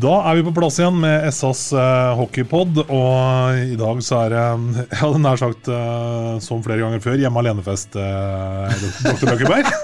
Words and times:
Da 0.00 0.12
er 0.30 0.38
vi 0.38 0.44
på 0.46 0.52
plass 0.56 0.78
igjen 0.80 0.96
med 1.02 1.26
SAs 1.34 1.64
eh, 1.76 2.12
hockeypod, 2.16 2.78
og 2.86 3.58
i 3.72 3.76
dag 3.80 3.98
så 4.06 4.20
er 4.24 4.32
det, 4.32 4.44
jeg 4.92 5.00
hadde 5.02 5.20
nær 5.24 5.40
sagt 5.40 5.68
eh, 5.72 6.36
som 6.44 6.62
flere 6.64 6.80
ganger 6.84 7.02
før, 7.04 7.18
hjemme 7.20 7.42
alene-fest, 7.42 7.98
eh, 8.00 8.86
dr. 9.04 9.28
Løkkeberg. 9.32 9.70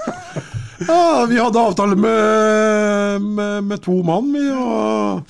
Ja, 0.77 1.23
vi 1.25 1.39
hadde 1.41 1.57
avtale 1.57 1.97
med, 1.97 3.23
med, 3.25 3.63
med 3.65 3.81
to 3.81 3.95
mann, 4.05 4.27
vi, 4.35 4.43
og 4.53 5.23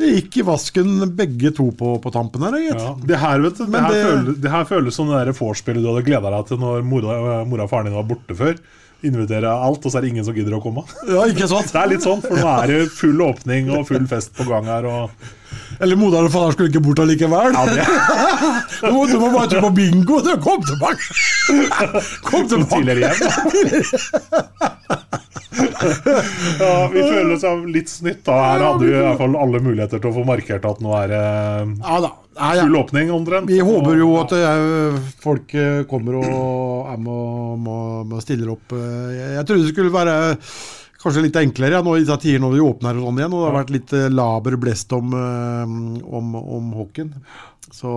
det 0.00 0.08
gikk 0.14 0.38
i 0.40 0.44
vasken 0.48 0.94
begge 1.12 1.50
to 1.52 1.66
på, 1.76 1.90
på 2.00 2.12
tampen 2.14 2.40
her, 2.46 2.56
gitt. 2.56 2.80
Ja, 2.80 2.94
det 3.10 3.18
her 3.20 3.44
vet 3.44 3.60
du, 3.60 3.66
det 3.68 3.82
her, 3.84 3.92
det- 3.92 4.06
føles, 4.06 4.38
det 4.46 4.52
her 4.54 4.64
føles 4.70 4.96
som 4.96 5.12
det 5.12 5.34
vorspielet 5.36 5.84
du 5.84 5.90
hadde 5.90 6.06
gleda 6.08 6.32
deg 6.32 6.48
til 6.48 6.62
når 6.64 6.88
mora, 6.88 7.18
mora 7.44 7.66
og 7.68 7.70
faren 7.74 7.90
din 7.90 7.98
var 7.98 8.08
borte 8.14 8.38
før. 8.40 8.56
Invitere 9.02 9.50
alt, 9.50 9.82
og 9.84 9.90
så 9.90 9.98
er 9.98 10.04
det 10.06 10.10
ingen 10.12 10.26
som 10.26 10.34
gidder 10.36 10.54
å 10.56 10.62
komme. 10.62 10.84
Ja, 11.08 11.24
ikke 11.30 11.48
sant? 11.52 11.72
Det 11.74 11.80
er 11.80 11.90
litt 11.90 12.04
sånn, 12.06 12.20
for 12.22 12.38
nå 12.38 12.48
er 12.62 12.70
det 12.70 12.80
full 12.94 13.18
åpning 13.26 13.70
og 13.74 13.86
full 13.90 14.04
fest 14.10 14.30
på 14.38 14.46
gang 14.46 14.68
her. 14.70 14.86
Og, 14.86 15.10
Eller 15.82 15.98
moderen 15.98 16.28
og 16.28 16.34
faderen 16.34 16.54
skulle 16.54 16.70
ikke 16.70 16.84
bort 16.86 17.02
allikevel. 17.02 17.56
ja, 17.56 17.64
det, 17.66 17.86
Du 18.82 18.90
må, 18.94 19.06
du 19.10 19.16
må 19.18 19.32
bare 19.34 19.50
tro 19.50 19.64
på 19.66 19.72
bingo. 19.80 20.20
Du, 20.22 20.32
kom 20.42 20.62
tilbake! 20.66 21.02
Kom 22.28 22.46
tilbake! 22.48 23.10
ja, 25.52 26.88
vi 26.92 27.02
føler 27.02 27.32
oss 27.34 27.44
litt 27.74 27.90
snytt. 27.90 28.22
da 28.26 28.36
Her 28.38 28.64
hadde 28.68 28.86
vi 28.86 28.92
i 28.94 29.00
hvert 29.02 29.20
fall 29.20 29.34
alle 29.38 29.60
muligheter 29.62 30.00
til 30.02 30.12
å 30.12 30.16
få 30.20 30.24
markert 30.28 30.66
at 30.68 30.82
nå 30.84 30.94
er 31.02 31.10
det 31.12 31.22
Ja 31.82 31.98
da. 32.06 32.12
Ja. 32.36 32.62
full 32.62 32.76
åpning 32.76 33.12
omtrent. 33.12 33.50
Vi 33.50 33.60
håper 33.60 33.98
jo 34.00 34.12
at 34.20 34.32
eh, 34.36 35.00
folk 35.22 35.54
eh, 35.54 35.82
kommer 35.90 36.20
og 36.20 36.92
er 36.92 37.00
med 37.02 38.14
og 38.16 38.22
stiller 38.24 38.54
opp. 38.54 38.72
eh. 38.76 39.10
Jeg, 39.36 39.46
trodde 39.48 39.66
det 39.66 39.74
skulle 39.74 39.92
være 39.94 40.16
kanskje 41.02 41.24
litt 41.26 41.38
enklere 41.40 41.80
ja, 41.80 41.82
nå 41.84 41.96
i 41.98 42.04
disse 42.04 42.16
tider 42.22 42.42
når 42.42 42.54
vi 42.56 42.62
åpner 42.64 42.98
og 43.00 43.08
sånn 43.08 43.22
igjen. 43.22 43.36
Og 43.36 43.42
det 43.42 43.48
har 43.50 43.58
vært 43.60 43.74
litt 43.76 43.96
laber 44.14 44.58
blest 44.62 44.92
om, 44.96 45.12
om, 45.12 46.36
om 46.40 46.72
hockeyen. 46.78 47.12
Så 47.72 47.96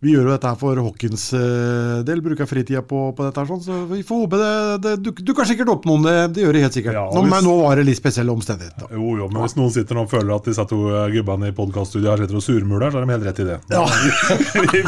vi 0.00 0.12
gjør 0.14 0.28
jo 0.28 0.30
dette 0.30 0.46
her 0.52 0.58
for 0.60 0.78
hockeyens 0.78 1.24
eh, 1.34 2.02
del, 2.06 2.20
bruker 2.22 2.46
fritida 2.46 2.84
på, 2.86 3.00
på 3.18 3.24
dette. 3.26 3.40
her 3.42 3.48
sånn, 3.50 3.62
Så 3.64 3.78
vi 3.90 4.04
får 4.06 4.20
håpe 4.24 4.38
det, 4.38 4.52
det 4.84 4.92
duk- 5.08 5.24
dukker 5.26 5.48
sikkert 5.50 5.72
opp 5.74 5.88
noen, 5.90 6.04
det, 6.06 6.14
det 6.36 6.44
gjør 6.44 6.54
det 6.54 6.62
helt 6.68 6.76
sikkert. 6.78 6.94
Ja, 7.00 7.06
nå, 7.10 7.24
hvis- 7.24 7.32
men 7.34 7.42
nå 7.48 7.56
var 7.64 7.76
det 7.80 7.86
litt 7.88 7.98
spesielle 7.98 8.30
omstendigheter. 8.30 8.86
da. 8.86 8.92
Jo, 8.94 9.16
jo, 9.24 9.28
men 9.32 9.42
hvis 9.42 9.56
noen 9.58 9.74
sitter 9.74 9.98
nå 9.98 10.06
og 10.06 10.12
føler 10.12 10.36
at 10.36 10.46
disse 10.52 10.68
to 10.70 10.78
eh, 10.92 11.08
gubbene 11.18 11.50
i 11.50 11.56
podkaststudioet 11.58 12.14
her 12.14 12.22
sitter 12.26 12.38
og 12.38 12.46
surmuler, 12.46 12.90
så 12.94 13.00
har 13.00 13.06
de 13.08 13.16
helt 13.16 13.26
rett 13.26 13.42
i 13.42 13.48
det. 13.50 13.58
Ja. 13.74 13.84
Vi. 14.72 14.84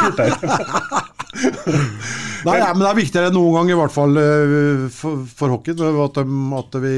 Nei, 2.40 2.54
ja, 2.56 2.70
men 2.72 2.80
det 2.80 2.88
er 2.88 2.96
viktigere 2.96 3.28
enn 3.28 3.34
noen 3.36 3.52
gang, 3.58 3.68
i 3.70 3.76
hvert 3.76 3.92
fall 3.92 4.16
eh, 4.18 4.86
for, 4.94 5.20
for 5.36 5.52
hockey, 5.52 5.74
at, 5.76 6.16
at, 6.16 6.76
vi, 6.80 6.94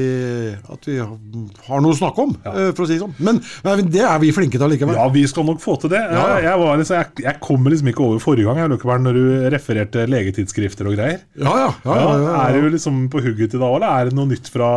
at 0.73 0.87
vi 0.87 0.95
har 1.03 1.83
noe 1.83 1.91
å 1.91 1.97
snakke 1.99 2.23
om, 2.23 2.31
Ja. 2.45 2.53
for 2.71 2.85
å 2.85 2.87
si 2.87 2.95
det 2.95 3.01
sånn. 3.03 3.13
Men, 3.23 3.41
men 3.65 3.89
det 3.91 4.05
er 4.07 4.21
vi 4.23 4.31
flinke 4.35 4.55
til 4.55 4.65
allikevel. 4.69 4.95
Ja, 4.97 5.09
vi 5.13 5.25
skal 5.29 5.45
nok 5.49 5.59
få 5.63 5.75
til 5.83 5.91
det. 5.93 5.99
Jeg, 6.15 6.45
jeg, 6.47 6.61
var 6.63 6.79
liksom, 6.79 6.95
jeg, 7.01 7.25
jeg 7.27 7.41
kommer 7.43 7.75
liksom 7.75 7.91
ikke 7.91 8.02
over 8.05 8.19
forrige 8.23 8.45
gang 8.47 8.59
Løkkeberg, 8.71 9.01
når 9.05 9.13
du 9.17 9.23
refererte 9.53 9.99
legetidsskrifter 10.11 10.85
og 10.89 10.93
greier. 10.97 11.19
Ja, 11.39 11.53
ja. 11.63 11.69
ja, 11.85 11.91
ja, 12.23 12.31
Er 12.47 12.51
du 12.61 12.65
liksom 12.75 12.95
på 13.13 13.17
hugget 13.23 13.51
i 13.55 13.59
dag, 13.61 13.71
eller 13.77 13.89
er 13.89 14.01
det 14.11 14.15
noe 14.17 14.27
nytt 14.29 14.47
fra 14.53 14.69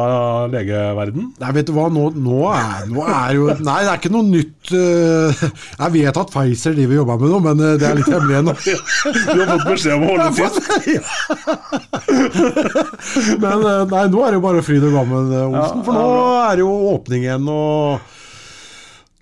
legeverden? 0.53 1.22
Nei, 1.42 1.50
vet 1.59 1.69
du 1.69 1.72
hva, 1.76 1.87
nå, 1.92 2.04
nå, 2.16 2.38
er, 2.54 2.81
nå 2.91 3.00
er 3.06 3.31
jo 3.38 3.44
Nei, 3.66 3.81
det 3.87 3.91
er 3.92 3.98
ikke 4.00 4.14
noe 4.14 4.26
nytt. 4.31 4.64
eh, 4.76 5.31
Jeg 5.82 5.91
vet 5.98 6.16
at 6.22 6.32
Pfizer 6.34 6.72
driver 6.76 6.92
og 6.97 7.00
jobber 7.03 7.16
med 7.22 7.28
noe, 7.34 7.42
men 7.50 7.56
eh, 7.66 7.76
det 7.82 7.87
er 7.91 7.97
litt 8.00 8.12
hemmelig 8.14 8.37
ennå. 8.42 8.54
Du 9.26 9.38
har 9.43 9.48
fått 9.53 9.69
beskjed 9.70 9.94
om 9.97 10.03
å 10.03 10.04
holde 10.14 10.28
tyst. 10.37 10.56
Men 13.43 13.64
eh, 13.66 13.82
nei, 13.91 14.04
nå 14.12 14.22
er 14.25 14.31
det 14.34 14.38
jo 14.38 14.44
bare 14.44 14.62
fryd 14.66 14.84
og 14.88 14.94
gammen, 14.97 15.31
Olsen. 15.47 15.82
For 15.87 15.93
nå 15.97 16.04
er 16.47 16.53
det 16.58 16.64
jo 16.64 16.72
åpning 16.94 17.20
igjen, 17.26 17.47
og 17.53 18.14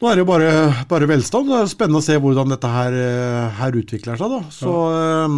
nå 0.04 0.10
er 0.10 0.18
det 0.18 0.24
jo 0.26 0.28
bare, 0.28 0.48
bare 0.88 1.06
velstand. 1.08 1.48
Det 1.48 1.60
er 1.62 1.70
spennende 1.70 2.02
å 2.02 2.04
se 2.04 2.16
hvordan 2.20 2.50
dette 2.52 2.68
her, 2.68 2.96
eh, 3.00 3.54
her 3.56 3.76
utvikler 3.80 4.18
seg. 4.20 4.34
da. 4.34 4.40
Så 4.52 4.72
ja. 4.92 5.28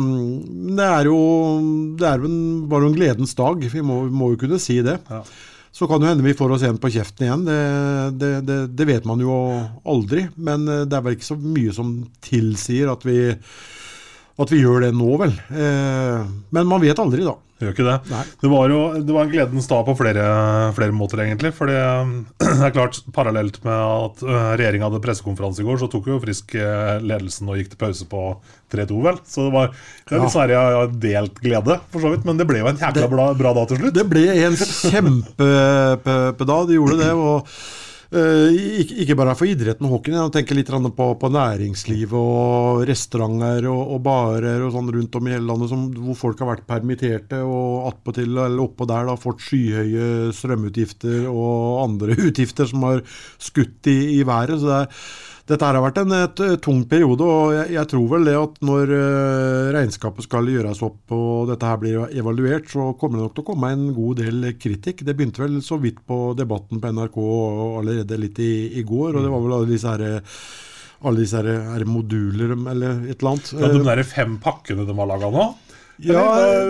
det 0.80 0.88
er 0.90 1.06
jo 1.06 1.18
det 2.00 2.08
er 2.10 2.24
en, 2.26 2.40
bare 2.66 2.88
en 2.88 2.96
gledens 2.96 3.36
dag. 3.38 3.62
Vi 3.62 3.84
må, 3.86 4.00
må 4.10 4.32
jo 4.32 4.40
kunne 4.42 4.58
si 4.62 4.80
det. 4.82 4.98
Ja. 5.06 5.22
Så 5.76 5.86
kan 5.86 6.02
det 6.02 6.08
hende 6.10 6.24
vi 6.24 6.34
får 6.34 6.56
oss 6.56 6.64
en 6.66 6.80
på 6.82 6.90
kjeften 6.90 7.28
igjen. 7.28 7.46
Det, 7.46 7.60
det, 8.18 8.32
det, 8.48 8.58
det 8.74 8.88
vet 8.88 9.06
man 9.06 9.22
jo 9.22 9.38
aldri. 9.86 10.26
Men 10.34 10.66
eh, 10.66 10.82
det 10.88 10.98
er 10.98 11.06
vel 11.06 11.18
ikke 11.18 11.30
så 11.30 11.38
mye 11.38 11.76
som 11.76 11.94
tilsier 12.26 12.90
at 12.90 13.06
vi, 13.06 13.20
at 14.42 14.54
vi 14.56 14.64
gjør 14.64 14.88
det 14.88 14.94
nå, 14.98 15.12
vel. 15.22 15.36
Eh, 15.54 16.26
men 16.50 16.72
man 16.74 16.82
vet 16.82 17.06
aldri, 17.06 17.22
da. 17.28 17.38
Gjør 17.56 17.72
ikke 17.72 17.86
det. 17.86 18.16
Det 18.42 18.48
var 18.52 18.68
jo 18.68 18.78
det 19.00 19.14
var 19.16 19.24
en 19.24 19.30
gledens 19.32 19.68
dag 19.70 19.86
på 19.86 19.94
flere, 19.96 20.24
flere 20.76 20.92
måter, 20.92 21.22
egentlig. 21.24 21.54
For 21.56 21.70
det 21.70 21.78
det 22.42 22.66
er 22.68 22.74
klart, 22.74 22.98
parallelt 23.16 23.56
med 23.64 23.72
at 23.72 24.20
regjeringa 24.60 24.90
hadde 24.90 25.00
pressekonferanse 25.04 25.64
i 25.64 25.68
går, 25.68 25.80
så 25.80 25.88
tok 25.92 26.10
jo 26.10 26.18
Frisk 26.20 26.52
eh, 26.58 26.98
ledelsen 27.00 27.48
og 27.48 27.60
gikk 27.60 27.72
til 27.72 27.80
pause 27.80 28.08
på 28.10 28.26
3-2, 28.74 28.98
vel. 29.06 29.22
Så 29.28 29.46
det 29.46 29.54
var 29.54 29.72
det 29.72 30.20
her, 30.20 30.52
jeg 30.52 30.76
har 30.76 30.92
delt 31.06 31.40
glede, 31.44 31.78
for 31.94 32.04
så 32.04 32.12
vidt. 32.12 32.28
Men 32.28 32.40
det 32.40 32.48
ble 32.50 32.60
jo 32.60 32.68
en 32.72 32.82
jækla 32.82 33.08
bra, 33.12 33.30
bra 33.38 33.54
dag 33.56 33.72
til 33.72 33.80
slutt. 33.80 33.96
Det 33.96 34.06
ble 34.10 34.26
en 34.36 34.60
kjempedag, 34.60 36.68
de 36.68 36.80
gjorde 36.80 37.00
det. 37.00 37.12
og 37.16 37.56
ikke, 38.06 39.00
ikke 39.02 39.16
bare 39.18 39.34
for 39.34 39.50
idretten 39.50 39.88
og 39.88 39.96
hockeyen, 39.96 40.20
jeg 40.20 40.34
tenker 40.36 40.58
litt 40.58 40.70
på, 40.70 41.06
på 41.18 41.30
næringslivet 41.34 42.14
og 42.14 42.84
restauranter 42.86 43.66
og, 43.66 43.80
og 43.96 44.02
barer 44.04 44.62
og 44.62 44.70
sånn 44.76 44.92
rundt 44.94 45.18
om 45.18 45.26
i 45.26 45.34
hele 45.34 45.48
landet 45.48 45.72
som, 45.72 45.88
hvor 45.90 46.18
folk 46.20 46.42
har 46.42 46.52
vært 46.52 46.66
permitterte 46.68 47.42
og 47.42 47.88
attpåtil 47.90 48.30
eller 48.30 48.62
oppå 48.62 48.86
der 48.86 49.10
da 49.10 49.16
fått 49.18 49.42
skyhøye 49.48 50.32
strømutgifter 50.38 51.26
og 51.32 51.82
andre 51.82 52.18
utgifter 52.28 52.70
som 52.70 52.86
har 52.86 53.02
skutt 53.42 53.90
i, 53.90 54.20
i 54.20 54.22
været. 54.26 54.60
så 54.60 54.70
det 54.70 54.78
er 54.84 55.02
dette 55.46 55.62
her 55.62 55.76
har 55.78 55.84
vært 55.84 56.00
en 56.00 56.14
et, 56.16 56.40
et 56.42 56.62
tung 56.62 56.80
periode, 56.90 57.22
og 57.22 57.52
jeg, 57.54 57.70
jeg 57.76 57.90
tror 57.92 58.06
vel 58.10 58.26
det 58.26 58.34
at 58.40 58.56
når 58.66 58.92
eh, 58.96 59.68
regnskapet 59.76 60.26
skal 60.26 60.50
gjøres 60.50 60.82
opp 60.82 61.14
og 61.14 61.52
dette 61.52 61.70
her 61.70 61.78
blir 61.82 62.16
evaluert, 62.18 62.66
så 62.72 62.88
kommer 62.98 63.20
det 63.20 63.28
nok 63.28 63.36
til 63.36 63.44
å 63.44 63.48
komme 63.52 63.70
en 63.70 63.84
god 63.94 64.22
del 64.24 64.48
kritikk. 64.58 65.04
Det 65.06 65.14
begynte 65.14 65.44
vel 65.44 65.60
så 65.62 65.78
vidt 65.82 66.00
på 66.06 66.20
debatten 66.38 66.82
på 66.82 66.90
NRK 66.96 67.20
allerede 67.22 68.18
litt 68.24 68.40
i, 68.42 68.54
i 68.80 68.86
går, 68.86 69.14
og 69.14 69.22
det 69.22 69.30
var 69.36 69.44
vel 69.46 69.56
alle 69.60 69.70
disse 69.70 69.94
her, 69.94 70.26
alle 71.06 71.22
disse 71.22 71.38
her, 71.38 71.62
her 71.76 71.86
moduler 71.86 72.56
eller 72.56 73.06
et 73.06 73.14
eller 73.20 73.36
annet. 73.36 73.52
Ja, 73.54 73.70
de 73.70 73.86
der 73.86 74.02
fem 74.08 74.40
pakkene 74.42 74.88
de 74.88 74.98
har 74.98 75.12
laga 75.14 75.30
nå, 75.30 75.46
Ja, 76.04 76.22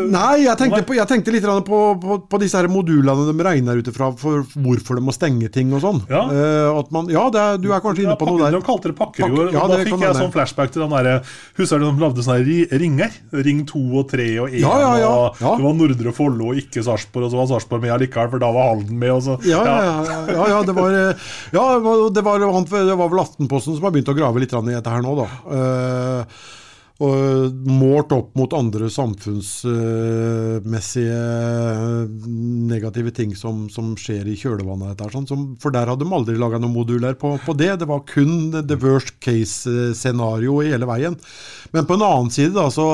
nei, 0.06 0.44
jeg 0.44 0.54
tenkte, 0.60 0.82
på, 0.86 0.94
jeg 0.94 1.08
tenkte 1.10 1.32
litt 1.34 1.46
på, 1.66 1.80
på, 2.02 2.18
på 2.30 2.38
disse 2.42 2.60
her 2.60 2.68
modulene 2.70 3.26
de 3.26 3.46
regner 3.46 3.80
ut 3.80 3.88
ifra 3.90 4.12
for 4.18 4.44
hvorfor 4.54 5.00
de 5.00 5.04
må 5.06 5.14
stenge 5.14 5.50
ting 5.52 5.72
og 5.74 5.82
sånn. 5.82 6.02
Ja. 6.10 6.22
uh, 6.30 6.78
at 6.78 6.92
man, 6.94 7.10
ja 7.10 7.24
det 7.34 7.46
du 7.64 7.70
er 7.74 7.82
kanskje 7.82 8.06
inne 8.06 8.16
på 8.18 8.28
noe 8.28 8.44
der. 8.44 8.56
De 8.56 8.62
kalte 8.66 8.92
det 8.92 8.98
pakker 8.98 9.26
i 9.26 9.48
ja, 9.54 9.64
da 9.66 9.80
fikk 9.82 10.04
jeg 10.04 10.18
sånn 10.18 10.34
flashback 10.34 10.74
til 10.74 10.84
den 10.84 10.94
derre 10.94 11.16
Husker 11.58 11.82
du 11.82 11.86
de 11.88 12.02
lagde 12.02 12.24
sånne 12.24 12.78
ringer? 12.80 13.14
Ring 13.46 13.64
2 13.68 13.82
og 14.00 14.06
3 14.12 14.28
og 14.44 14.52
1. 14.52 14.60
Ja, 14.62 14.74
ja. 15.00 15.10
Og 15.10 15.40
det 15.42 15.66
var 15.66 15.76
Nordre 15.80 16.14
Follo 16.16 16.52
og 16.52 16.60
ikke 16.60 16.84
Sarpsborg, 16.86 17.26
og 17.26 17.32
så 17.32 17.40
var 17.40 17.50
Sarpsborg 17.50 17.84
med 17.84 17.94
allikevel, 17.96 18.30
for 18.34 18.42
da 18.42 18.50
var 18.54 18.70
Halden 18.72 19.00
med. 19.00 19.14
Og 19.16 19.24
så, 19.26 19.38
Ja, 19.48 19.62
ja, 19.66 19.80
ja, 19.86 20.20
ja, 20.36 20.46
ja, 20.54 20.60
det 20.66 20.76
var, 20.76 20.94
eh, 20.94 21.26
ja, 21.56 21.64
det 21.78 21.82
var, 21.86 22.04
det 22.12 22.26
var, 22.26 22.46
det 22.90 23.00
var 23.00 23.10
vel 23.12 23.24
Aftenposten 23.24 23.76
som 23.76 23.88
har 23.88 23.94
begynt 23.94 24.12
å 24.12 24.16
grave 24.16 24.42
litt 24.42 24.54
i 24.56 24.74
dette 24.74 24.92
her 24.92 25.04
nå, 25.04 25.16
da. 25.18 25.26
Eh, 25.56 26.38
og 27.04 27.52
målt 27.68 28.12
opp 28.16 28.30
mot 28.38 28.54
andre 28.56 28.86
samfunnsmessige 28.92 31.18
negative 32.70 33.10
ting 33.16 33.34
som, 33.36 33.66
som 33.72 33.96
skjer 34.00 34.28
i 34.32 34.36
kjølvannet 34.40 35.00
av 35.04 35.10
Sånn, 35.12 35.28
som, 35.28 35.42
for 35.60 35.70
der 35.74 35.88
hadde 35.92 36.04
de 36.06 36.16
aldri 36.16 36.36
laga 36.40 36.58
noen 36.62 36.72
moduler 36.72 37.14
på, 37.20 37.34
på 37.44 37.52
det. 37.58 37.74
Det 37.82 37.88
var 37.90 38.08
kun 38.08 38.32
the 38.56 38.76
worst 38.80 39.14
case-scenario 39.20 40.62
hele 40.64 40.86
veien. 40.88 41.16
Men 41.76 41.86
på 41.86 41.94
en 41.98 42.06
annen 42.06 42.30
side, 42.32 42.54
da, 42.56 42.70
så 42.72 42.86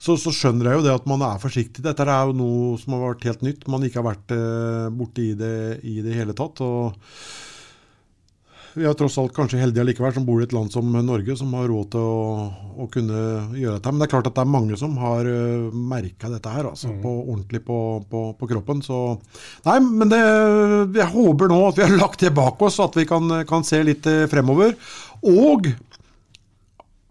så, 0.00 0.14
så 0.16 0.32
skjønner 0.32 0.64
jeg 0.64 0.78
jo 0.78 0.84
det 0.86 0.94
at 0.96 1.08
man 1.10 1.20
er 1.26 1.42
forsiktig. 1.42 1.82
Dette 1.84 2.04
er 2.08 2.24
jo 2.30 2.38
noe 2.38 2.78
som 2.80 2.94
har 2.96 3.02
vært 3.10 3.26
helt 3.28 3.42
nytt. 3.44 3.66
Man 3.68 3.84
ikke 3.84 4.00
har 4.00 4.06
vært 4.06 4.32
eh, 4.32 4.86
borti 4.96 5.26
det 5.36 5.84
i 5.84 6.00
det 6.00 6.14
hele 6.16 6.32
tatt. 6.36 6.56
og 6.64 6.96
vi 8.74 8.86
er 8.86 8.94
tross 8.98 9.16
alt 9.18 9.34
kanskje 9.34 9.58
heldige 9.60 9.82
allikevel 9.82 10.12
som 10.14 10.26
bor 10.26 10.40
i 10.40 10.46
et 10.46 10.54
land 10.54 10.70
som 10.72 10.86
Norge, 10.94 11.34
som 11.38 11.52
har 11.58 11.66
råd 11.70 11.90
til 11.94 12.06
å, 12.06 12.46
å 12.84 12.86
kunne 12.92 13.20
gjøre 13.58 13.76
dette. 13.78 13.92
Men 13.92 14.02
det 14.02 14.06
er 14.06 14.12
klart 14.14 14.30
at 14.30 14.36
det 14.38 14.44
er 14.44 14.52
mange 14.54 14.78
som 14.80 14.94
har 15.02 15.26
uh, 15.26 15.74
merka 15.74 16.30
dette 16.30 16.54
her, 16.54 16.70
altså, 16.70 16.92
på, 17.02 17.14
ordentlig 17.24 17.62
på, 17.66 17.78
på, 18.10 18.24
på 18.38 18.50
kroppen. 18.54 18.82
Så 18.86 19.00
Nei, 19.66 19.76
men 19.84 20.12
det, 20.12 20.22
jeg 21.00 21.10
håper 21.14 21.50
nå 21.50 21.60
at 21.68 21.80
vi 21.80 21.86
har 21.86 21.96
lagt 21.98 22.22
det 22.22 22.34
bak 22.36 22.62
oss, 22.66 22.80
at 22.82 22.98
vi 22.98 23.06
kan, 23.10 23.40
kan 23.48 23.66
se 23.66 23.82
litt 23.86 24.06
eh, 24.10 24.26
fremover. 24.30 24.76
Og 25.26 25.70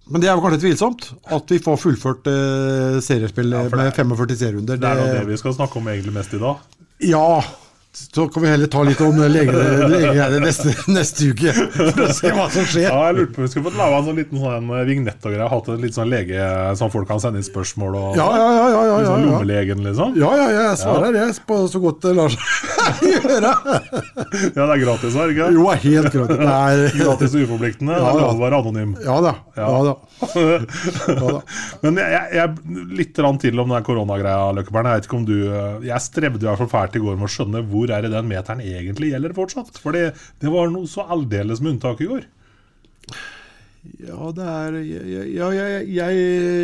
men 0.09 0.23
det 0.23 0.29
er 0.29 0.33
jo 0.33 0.41
kanskje 0.41 0.63
tvilsomt 0.63 1.03
at 1.37 1.51
vi 1.53 1.59
får 1.61 1.75
fullført 1.77 2.29
uh, 2.31 2.97
seriespill 3.05 3.51
ja, 3.53 3.67
med 3.69 3.91
45 3.93 4.37
serierunder. 4.39 4.79
Det 4.81 4.89
er 4.89 5.01
jo 5.03 5.09
det 5.19 5.25
vi 5.27 5.37
skal 5.37 5.53
snakke 5.53 5.77
om 5.77 5.89
egentlig 5.91 6.15
mest 6.15 6.33
i 6.33 6.41
dag. 6.41 6.63
Ja, 7.05 7.43
så 7.99 8.25
kan 8.31 8.43
vi 8.43 8.49
heller 8.49 8.69
ta 8.71 8.81
litt 8.87 9.01
om 9.05 9.17
legegreiene 9.19 9.87
lege 9.91 10.39
neste, 10.41 10.73
neste 10.89 11.29
uke, 11.33 11.53
for 11.75 12.03
å 12.05 12.07
se 12.15 12.31
hva 12.33 12.47
som 12.53 12.65
skjer. 12.69 12.87
Ja, 12.87 13.01
jeg 13.09 13.17
lurte 13.19 13.35
på 13.35 13.43
vi 13.45 13.49
skulle 13.51 13.67
fått 13.69 13.79
laga 13.79 13.99
en 13.99 14.07
sånn 14.07 14.19
liten 14.21 14.41
sånn 14.41 14.71
vignett 14.87 15.25
og 15.27 15.35
greier. 15.35 15.51
Hatt 15.51 15.69
en 15.73 15.83
litt 15.83 15.97
sånn 15.97 16.09
lege 16.11 16.49
som 16.79 16.91
folk 16.93 17.09
kan 17.09 17.21
sende 17.21 17.41
inn 17.41 17.47
spørsmål 17.47 17.97
og 17.99 18.19
Ja, 18.19 18.27
ja, 18.33 18.47
ja. 18.49 18.65
ja, 18.69 18.69
ja, 18.69 18.83
ja, 18.89 19.05
sånn 19.09 19.25
ja. 19.25 19.29
Lommelegen, 19.29 19.83
liksom. 19.85 20.15
Ja, 20.19 20.31
ja, 20.39 20.47
ja, 20.53 20.63
jeg 20.71 20.81
svarer 20.83 21.15
det 21.15 21.27
på 21.49 21.59
så 21.69 21.81
godt 21.83 22.01
det 22.07 22.15
lar 22.17 22.33
seg 22.33 23.05
gjøre. 23.09 23.53
Ja, 24.55 24.63
det 24.63 24.65
er 24.65 24.81
gratis, 24.83 25.15
er 25.15 25.29
det 25.29 25.35
ikke? 25.35 25.49
Jo, 25.55 25.67
helt 25.85 26.11
gratis. 26.15 26.43
Er 26.49 26.83
Gratis 27.03 27.35
og 27.35 27.45
uforpliktende. 27.45 27.97
Ja, 27.99 28.09
det 28.09 28.15
er 28.15 28.25
lov 28.25 28.39
å 28.39 28.43
være 28.43 28.61
anonym. 28.63 28.95
Ja 29.05 29.19
da. 29.25 29.35
Ja 29.59 29.71
da. 29.89 29.95
Ja 31.09 31.29
da. 31.37 31.41
Men 31.83 31.99
jeg, 32.01 32.23
jeg, 32.35 32.79
litt 32.99 33.13
til 33.15 33.27
om 33.61 33.71
den 33.73 33.85
koronagreia, 33.85 34.49
Løkkeberg. 34.57 34.89
Jeg 34.89 35.01
vet 35.01 35.07
ikke 35.09 35.17
om 35.19 35.27
du 35.27 35.35
eh, 35.47 35.87
Jeg 35.89 36.03
strevde 36.03 36.43
i 36.43 36.49
hvert 36.49 36.61
fall 36.63 36.71
fælt 36.71 36.97
i 36.99 37.03
går 37.03 37.17
med 37.19 37.29
å 37.29 37.31
skjønne 37.33 37.63
hvor 37.69 37.88
er 37.95 38.05
det 38.05 38.13
den 38.13 38.29
meteren 38.29 38.63
egentlig 38.65 39.13
gjelder 39.13 39.35
fortsatt. 39.37 39.81
For 39.81 39.95
det, 39.95 40.11
det 40.41 40.53
var 40.53 40.71
noe 40.73 40.89
så 40.89 41.07
aldeles 41.09 41.63
med 41.63 41.77
unntak 41.77 42.05
i 42.05 42.09
går. 42.09 42.27
Ja, 43.99 44.29
det 44.35 44.43
er 44.45 44.75
Ja, 44.83 45.47
jeg, 45.55 45.87
jeg, 45.95 46.15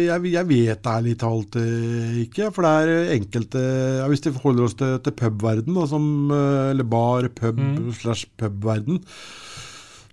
jeg, 0.10 0.32
jeg 0.34 0.48
vet 0.50 0.90
ærlig 0.92 1.16
talt 1.22 1.56
eh, 1.60 2.22
ikke. 2.26 2.52
For 2.54 2.66
det 2.66 2.74
er 2.76 3.14
enkelte 3.16 3.62
ja, 4.02 4.08
Hvis 4.12 4.26
vi 4.26 4.36
forholder 4.36 4.68
oss 4.68 4.78
til, 4.80 4.98
til 5.04 5.16
pubverden, 5.16 5.78
da, 5.78 5.86
som, 5.90 6.06
eh, 6.36 6.72
eller 6.74 6.88
bar, 6.88 7.30
pub 7.38 7.62
slash 7.96 8.28
pubverden, 8.38 9.00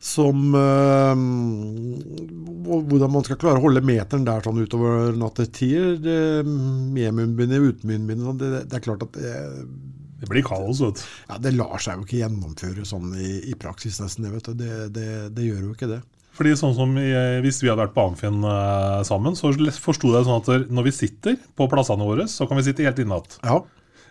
som 0.03 0.55
øh, 0.59 1.25
Hvordan 2.67 3.15
man 3.15 3.27
skal 3.27 3.39
klare 3.39 3.59
å 3.59 3.67
holde 3.67 3.85
meteren 3.87 4.27
der 4.27 4.47
sånn 4.47 4.63
utover 4.63 5.15
nattetider, 5.19 6.47
med 6.47 7.19
munnbind, 7.19 7.59
uten 7.59 7.91
munnbind 7.91 8.27
sånn, 8.27 8.41
det, 8.41 8.65
det 8.71 8.79
er 8.79 8.87
klart 8.87 9.07
at 9.09 9.19
det, 10.23 10.31
blir 10.31 10.45
kaos, 10.47 10.81
vet 10.85 11.03
du. 11.03 11.05
ja, 11.29 11.37
det 11.43 11.53
lar 11.59 11.83
seg 11.83 11.99
jo 12.01 12.07
ikke 12.07 12.23
gjennomføre 12.23 12.87
sånn 12.89 13.13
i, 13.19 13.33
i 13.51 13.55
praksis, 13.59 13.99
nesten. 14.01 14.25
Det, 14.29 14.33
vet 14.39 14.49
du. 14.49 14.55
Det, 14.63 14.73
det, 14.95 15.07
det 15.37 15.49
gjør 15.51 15.67
jo 15.69 15.75
ikke 15.77 15.91
det. 15.91 16.01
Fordi 16.33 16.55
sånn 16.57 16.73
som 16.79 16.95
i, 16.97 17.11
Hvis 17.45 17.59
vi 17.61 17.69
hadde 17.69 17.83
vært 17.83 17.93
på 17.93 18.07
Amfin 18.09 18.39
eh, 18.49 19.03
sammen, 19.05 19.35
så 19.37 19.51
forsto 19.85 20.15
jeg 20.15 20.25
sånn 20.31 20.39
at 20.41 20.71
når 20.73 20.87
vi 20.89 20.93
sitter 20.97 21.35
på 21.59 21.67
plassene 21.69 22.07
våre, 22.09 22.25
så 22.31 22.47
kan 22.49 22.57
vi 22.57 22.65
sitte 22.71 22.87
helt 22.87 23.03
inne 23.05 23.19
igjen. 23.19 23.37
Ja, 23.45 23.59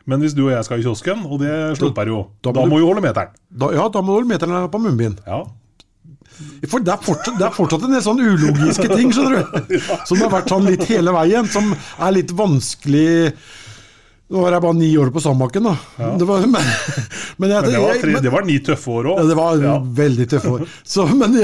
Men 0.06 0.22
hvis 0.22 0.34
du 0.38 0.44
og 0.48 0.52
jeg 0.54 0.68
skal 0.68 0.80
i 0.81 0.86
kiosken, 0.86 1.24
og 1.30 1.40
det 1.42 1.56
slumper 1.80 2.10
jo, 2.10 2.19
Da- 2.44 2.52
da, 2.52 2.62
da 2.62 2.68
må 2.69 2.78
du- 2.78 2.84
jo 2.84 2.92
holde 2.92 3.02
meteren. 3.08 3.34
da, 3.50 3.72
ja, 3.74 3.88
da 3.90 4.02
må 4.02 4.13
du 4.13 4.19
holde 4.19 4.30
meteren 4.36 4.69
på 4.69 4.80
munnbind. 4.86 5.19
Ja. 5.25 5.44
For 6.72 6.80
det 6.81 6.94
er, 6.94 7.02
fortsatt, 7.06 7.38
det 7.38 7.46
er 7.46 7.54
fortsatt 7.54 7.84
en 7.86 7.92
del 7.94 8.02
sånn 8.02 8.22
ulogiske 8.22 8.88
ting, 8.96 9.12
skjønner 9.13 9.44
du. 9.68 9.75
Som 10.10 10.22
har 10.24 10.31
vært 10.34 10.50
sånn 10.50 10.66
litt 10.66 10.86
hele 10.90 11.12
veien, 11.13 11.46
som 11.52 11.74
er 12.00 12.16
litt 12.16 12.31
vanskelig 12.34 13.34
Nå 14.31 14.39
var 14.45 14.56
jeg 14.56 14.63
bare 14.63 14.78
ni 14.80 14.89
år 15.01 15.10
på 15.12 15.19
Sandbakken, 15.24 15.66
da. 15.68 15.74
Det 16.19 16.28
var, 16.30 16.45
men, 16.48 16.63
men, 17.42 17.50
jeg, 17.51 17.62
Men 17.66 17.72
det 17.74 17.81
var, 17.83 17.98
tre, 18.00 18.12
men- 18.16 18.24
det 18.24 18.31
var 18.31 18.45
ni 18.48 18.57
tøffe 18.63 18.94
år 18.98 19.10
òg. 19.12 19.18
ja, 19.19 19.25
det 19.28 19.36
var 19.42 19.83
veldig 20.01 20.28
tøffe 20.31 20.54
år. 20.57 20.63
Så, 20.88 21.06
men 21.12 21.36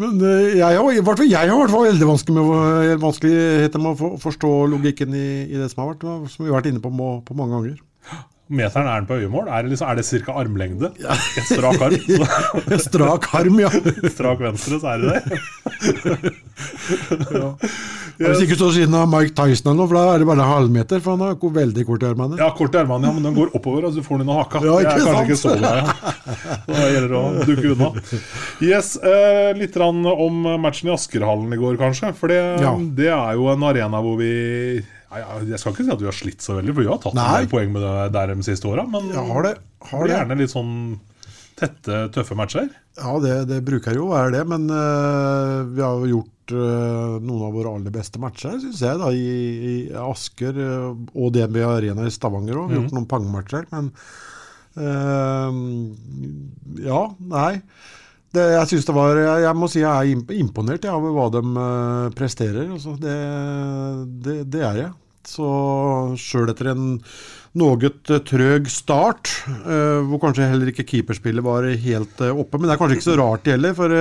men 0.00 0.20
eh, 0.24 0.54
jeg 0.60 0.76
har, 0.78 0.92
i 0.96 1.00
hvert 1.04 1.20
jeg 1.24 1.36
har 1.36 1.48
i 1.48 1.56
hvert 1.60 1.72
fall 1.72 1.88
veldig 1.90 2.06
vanskelig 2.08 2.36
med, 2.36 2.92
vanskeligheter 3.02 3.82
med 3.84 3.90
å 3.94 3.98
for- 3.98 4.14
forstå 4.22 4.52
logikken 4.72 5.16
i, 5.16 5.26
i 5.48 5.56
det 5.60 5.66
som 5.72 5.82
har 5.86 5.90
vært, 5.94 6.06
som 6.32 6.44
vi 6.46 6.52
har 6.52 6.56
vært 6.60 6.70
inne 6.72 6.80
på, 6.84 6.92
må- 6.92 7.18
på 7.26 7.36
mange 7.36 7.56
ganger. 7.58 7.82
Meteren 8.54 8.84
er 8.92 9.00
den 9.00 9.06
på 9.08 9.16
øyemål? 9.16 9.46
Er 9.48 9.64
det, 9.64 9.70
liksom, 9.72 9.88
er 9.88 9.96
det 9.96 10.04
ca. 10.26 10.34
armlengde? 10.36 10.90
Et 11.40 11.46
strak 11.48 11.80
arm? 11.80 11.96
Så, 12.04 12.78
Strak 12.84 13.28
arm, 13.40 13.56
ja. 13.62 13.70
strak 14.12 14.42
venstre, 14.44 14.80
så 14.82 14.86
er 14.92 14.98
det 15.00 15.06
det. 15.16 15.20
Hvis 18.18 18.42
ikke 18.44 18.56
står 18.58 18.72
siden 18.76 18.94
av 18.98 19.08
Mike 19.10 19.34
Tyson 19.34 19.70
eller 19.72 19.78
noe, 19.80 19.88
for 19.90 19.98
da 19.98 20.14
er 20.14 20.22
det 20.22 20.28
bare 20.28 20.46
halvmeter, 20.48 21.02
for 21.02 21.16
han 21.16 21.24
har 21.24 21.54
veldig 21.58 21.84
kort 21.88 22.04
i 22.04 22.08
armene. 22.08 22.38
Ja, 22.38 22.48
kort 22.54 22.76
i 22.76 22.80
armene, 22.80 23.08
ja, 23.08 23.14
men 23.16 23.26
den 23.26 23.36
går 23.36 23.54
oppover, 23.58 23.88
altså 23.88 24.02
du 24.02 24.06
får 24.06 24.20
den 24.20 24.28
under 24.28 24.40
haka. 24.42 24.62
Ja, 24.64 24.76
ikke 24.82 24.94
det 24.94 25.04
er 25.04 25.18
kanskje 25.18 25.18
sant? 25.18 25.28
ikke 25.28 25.40
så 25.40 25.54
bra. 25.60 25.72
Ja. 26.74 26.88
gjelder 26.94 27.14
det 27.14 27.20
å 27.20 27.46
dukke 27.50 27.72
unna. 27.74 27.88
Yes, 28.64 28.90
eh, 29.02 29.50
Litt 29.58 29.78
om 29.84 30.42
matchen 30.62 30.90
i 30.90 30.94
Askerhallen 30.94 31.54
i 31.54 31.60
går, 31.60 31.78
kanskje. 31.80 32.12
For 32.18 32.30
det, 32.32 32.40
Ja. 32.62 32.74
det 32.78 33.10
er 33.10 33.32
jo 33.38 33.48
en 33.52 33.66
arena 33.66 34.00
hvor 34.04 34.18
vi 34.20 34.30
ja, 35.14 35.18
ja, 35.20 35.40
Jeg 35.46 35.60
skal 35.62 35.74
ikke 35.74 35.84
si 35.86 35.92
at 35.94 36.00
vi 36.02 36.08
har 36.10 36.16
slitt 36.16 36.42
så 36.42 36.56
veldig, 36.58 36.74
for 36.74 36.82
vi 36.82 36.90
har 36.90 37.02
tatt 37.02 37.14
en 37.14 37.34
del 37.38 37.50
poeng 37.50 37.72
med 37.74 37.82
det 37.82 38.12
der 38.16 38.34
de 38.34 38.46
siste 38.46 38.70
åra. 38.70 38.86
Men 38.88 39.10
Ja, 39.14 39.22
har 39.26 39.42
det. 39.46 39.56
Har 39.90 40.06
det 40.06 40.14
er 40.14 40.22
gjerne 40.24 40.38
litt 40.40 40.54
sånn 40.54 40.72
tette, 41.54 42.08
tøffe 42.14 42.34
matcher. 42.38 42.70
Ja, 42.98 43.18
det, 43.22 43.34
det 43.50 43.60
bruker 43.66 43.94
jo 43.94 44.08
å 44.08 44.14
være 44.14 44.32
det, 44.38 44.44
men 44.50 44.66
uh, 44.70 45.62
vi 45.70 45.82
har 45.82 46.02
jo 46.02 46.10
gjort 46.16 46.33
noen 46.52 47.46
av 47.46 47.54
våre 47.54 47.72
aller 47.72 47.94
beste 47.94 48.20
matcher, 48.22 48.58
syns 48.62 48.82
jeg, 48.84 49.00
da, 49.00 49.10
i, 49.14 49.34
i 49.70 49.74
Asker 50.04 50.60
eh, 50.60 50.88
og 51.14 51.32
DNB 51.34 51.60
Arena 51.64 52.06
i 52.06 52.12
Stavanger 52.14 52.60
òg. 52.60 52.70
Har 52.70 52.80
gjort 52.80 52.96
noen 52.96 53.10
pangmatcher, 53.10 53.68
men 53.72 53.92
uh, 54.78 55.50
Ja, 56.84 57.02
nei. 57.30 57.52
Det, 58.34 58.48
jeg 58.50 58.70
synes 58.72 58.88
det 58.88 58.96
var 58.96 59.14
jeg, 59.20 59.44
jeg 59.44 59.58
må 59.60 59.70
si 59.70 59.84
jeg 59.84 59.94
er 59.94 60.34
imponert 60.40 60.86
over 60.90 61.14
hva 61.14 61.30
de 61.36 61.42
uh, 61.54 62.10
presterer. 62.18 62.66
Altså, 62.66 62.96
det, 62.98 63.16
det, 64.26 64.36
det 64.50 64.66
er 64.66 64.82
jeg. 64.82 64.92
Så 65.24 65.48
sjøl 66.20 66.50
etter 66.52 66.74
en 66.74 66.98
noe 67.54 67.90
trøg 68.26 68.66
start, 68.72 69.30
uh, 69.62 70.02
hvor 70.08 70.20
kanskje 70.24 70.50
heller 70.50 70.72
ikke 70.72 70.86
keeperspillet 70.88 71.44
var 71.46 71.68
helt 71.86 72.22
eh, 72.24 72.34
oppe. 72.34 72.58
Men 72.58 72.68
det 72.68 72.74
er 72.74 72.80
kanskje 72.82 72.98
ikke 72.98 73.10
så 73.12 73.18
rart 73.20 73.46
det 73.46 73.54
heller, 73.54 73.76
for 73.78 73.94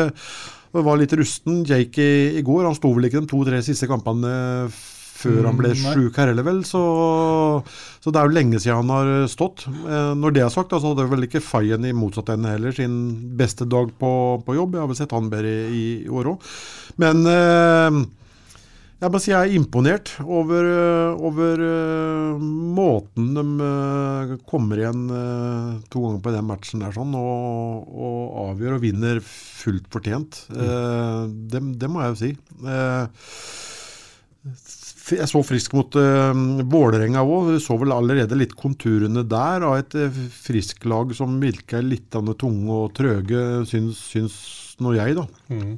eh, 0.74 0.80
det 0.80 0.88
var 0.90 0.98
litt 1.00 1.14
rusten. 1.20 1.62
Jake 1.70 2.02
i, 2.02 2.26
i 2.40 2.44
går 2.46 2.66
han 2.68 2.76
sto 2.78 2.92
vel 2.96 3.10
ikke 3.10 3.22
de 3.22 3.30
to-tre 3.30 3.62
siste 3.66 3.90
kampene 3.90 4.34
før 5.24 5.46
han 5.48 5.60
ble 5.60 5.70
Mm, 5.74 5.84
sjuk 5.94 6.18
her 6.20 6.32
heller, 6.32 6.44
vel. 6.44 6.64
Så, 6.68 6.82
så 8.04 8.12
det 8.12 8.20
er 8.20 8.28
jo 8.28 8.36
lenge 8.36 8.60
siden 8.60 8.82
han 8.82 8.92
har 8.92 9.28
stått. 9.32 9.68
Eh, 9.70 10.12
når 10.20 10.36
det 10.36 10.44
er 10.44 10.52
sagt, 10.54 10.74
så 10.74 10.92
hadde 10.92 11.06
vel 11.12 11.28
ikke 11.28 11.44
Fayen 11.44 11.86
i 11.88 11.94
motsatt 11.96 12.34
ende 12.34 12.52
heller 12.56 12.76
sin 12.76 12.98
beste 13.40 13.68
dag 13.70 13.94
på, 14.00 14.12
på 14.44 14.58
jobb. 14.58 14.76
Jeg 14.76 14.84
har 14.84 14.92
vel 14.92 15.00
sett 15.00 15.16
han 15.16 15.32
bedre 15.32 15.54
i, 15.70 15.86
i 16.04 16.12
år 16.12 16.34
òg. 16.34 16.52
Men 17.02 17.24
eh, 17.30 18.02
jeg 19.04 19.12
må 19.12 19.20
si 19.22 19.34
jeg 19.34 19.50
er 19.50 19.58
imponert 19.58 20.14
over, 20.24 20.68
øh, 20.70 21.24
over 21.28 21.64
uh, 21.64 22.40
måten 22.40 23.34
de 23.36 23.44
uh, 23.60 24.34
kommer 24.48 24.80
igjen 24.80 25.04
uh, 25.12 25.82
to 25.92 26.06
ganger 26.06 26.22
på 26.24 26.34
den 26.36 26.48
matchen 26.48 26.86
der 26.86 26.96
sånn, 26.96 27.12
og, 27.20 27.92
og 27.92 28.40
avgjør 28.48 28.78
og 28.78 28.86
vinner 28.86 29.20
fullt 29.64 29.90
fortjent. 29.94 30.46
Eh, 30.52 31.22
det, 31.52 31.62
det 31.80 31.90
må 31.92 32.02
jeg 32.04 32.14
jo 32.14 32.20
si. 32.20 32.32
Eh, 32.68 33.30
jeg 35.14 35.28
så 35.30 35.42
frisk 35.44 35.76
mot 35.76 35.96
Vålerenga 36.72 37.24
òg. 37.28 37.54
Så 37.64 37.78
vel 37.80 37.92
allerede 37.96 38.38
litt 38.40 38.56
konturene 38.60 39.26
der 39.28 39.66
av 39.68 39.78
et 39.82 39.96
uh, 40.00 40.22
frisklag 40.46 41.12
som 41.18 41.36
virker 41.44 41.84
litt 41.84 42.08
tunge 42.12 42.78
og 42.78 42.94
trøge, 42.98 43.42
syns, 43.70 44.00
syns 44.14 44.38
nå 44.84 44.96
jeg, 44.98 45.18
da. 45.18 45.26
Eh, 45.54 45.74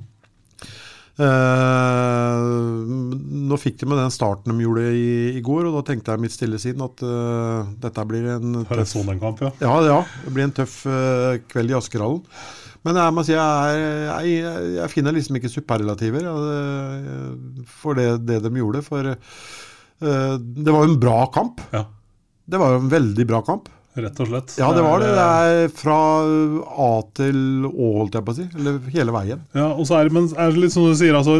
nå 3.46 3.58
fikk 3.62 3.78
de 3.82 3.88
med 3.90 4.00
den 4.02 4.12
starten 4.14 4.52
de 4.58 4.66
gjorde 4.66 4.84
i, 4.92 5.06
i 5.40 5.42
går, 5.46 5.68
og 5.70 5.78
da 5.78 5.84
tenkte 5.88 6.12
jeg 6.16 6.24
mitt 6.26 6.34
stille 6.36 6.60
sinn 6.62 6.82
at 6.84 7.04
eh, 7.06 7.72
dette 7.86 8.06
blir 8.10 8.28
en 8.36 8.60
tøff, 8.66 8.94
kamp, 9.22 9.42
ja. 9.46 9.52
ja, 9.64 9.74
ja, 9.88 10.00
det 10.26 10.34
blir 10.36 10.48
en 10.50 10.56
tøff 10.58 10.82
eh, 10.90 11.38
kveld 11.52 11.72
i 11.72 11.78
Askerhallen. 11.80 12.24
Men 12.86 13.00
jeg 13.02 13.14
må 13.18 13.24
si 13.26 13.34
jeg, 13.34 13.78
er- 13.82 14.28
jeg, 14.30 14.74
jeg 14.76 14.92
finner 14.94 15.16
liksom 15.16 15.40
ikke 15.40 15.50
superlativer 15.50 16.28
for 17.80 17.98
det, 17.98 18.10
det 18.28 18.42
de 18.46 18.52
gjorde. 18.60 18.84
For 18.86 19.08
eh, 19.10 20.36
det 20.38 20.70
var 20.76 20.84
jo 20.86 20.92
en 20.92 21.00
bra 21.02 21.22
kamp. 21.34 21.64
Ja. 21.74 21.86
Det 22.46 22.60
var 22.62 22.76
jo 22.76 22.84
en 22.84 22.92
veldig 22.92 23.26
bra 23.32 23.40
kamp. 23.48 23.72
Rett 23.96 24.20
og 24.20 24.28
slett. 24.28 24.54
Ja, 24.60 24.74
det 24.76 24.84
var 24.84 25.00
det. 25.00 25.14
Det 25.16 25.26
er 25.26 25.70
fra 25.72 25.98
A 26.86 26.92
til 27.16 27.68
Å, 27.70 27.92
holdt 28.02 28.18
jeg 28.18 28.28
på 28.28 28.34
å 28.34 28.38
si. 28.38 28.48
Eller 28.60 28.80
hele 28.92 29.16
veien. 29.16 29.46
Ja, 29.56 29.70
og 29.72 29.88
så 29.88 30.00
er 30.00 30.10
det, 30.10 30.16
men 30.18 30.28
er 30.36 30.52
det 30.52 30.66
litt 30.66 30.76
som 30.76 30.88
du 30.88 30.96
sier, 31.00 31.16
altså 31.16 31.40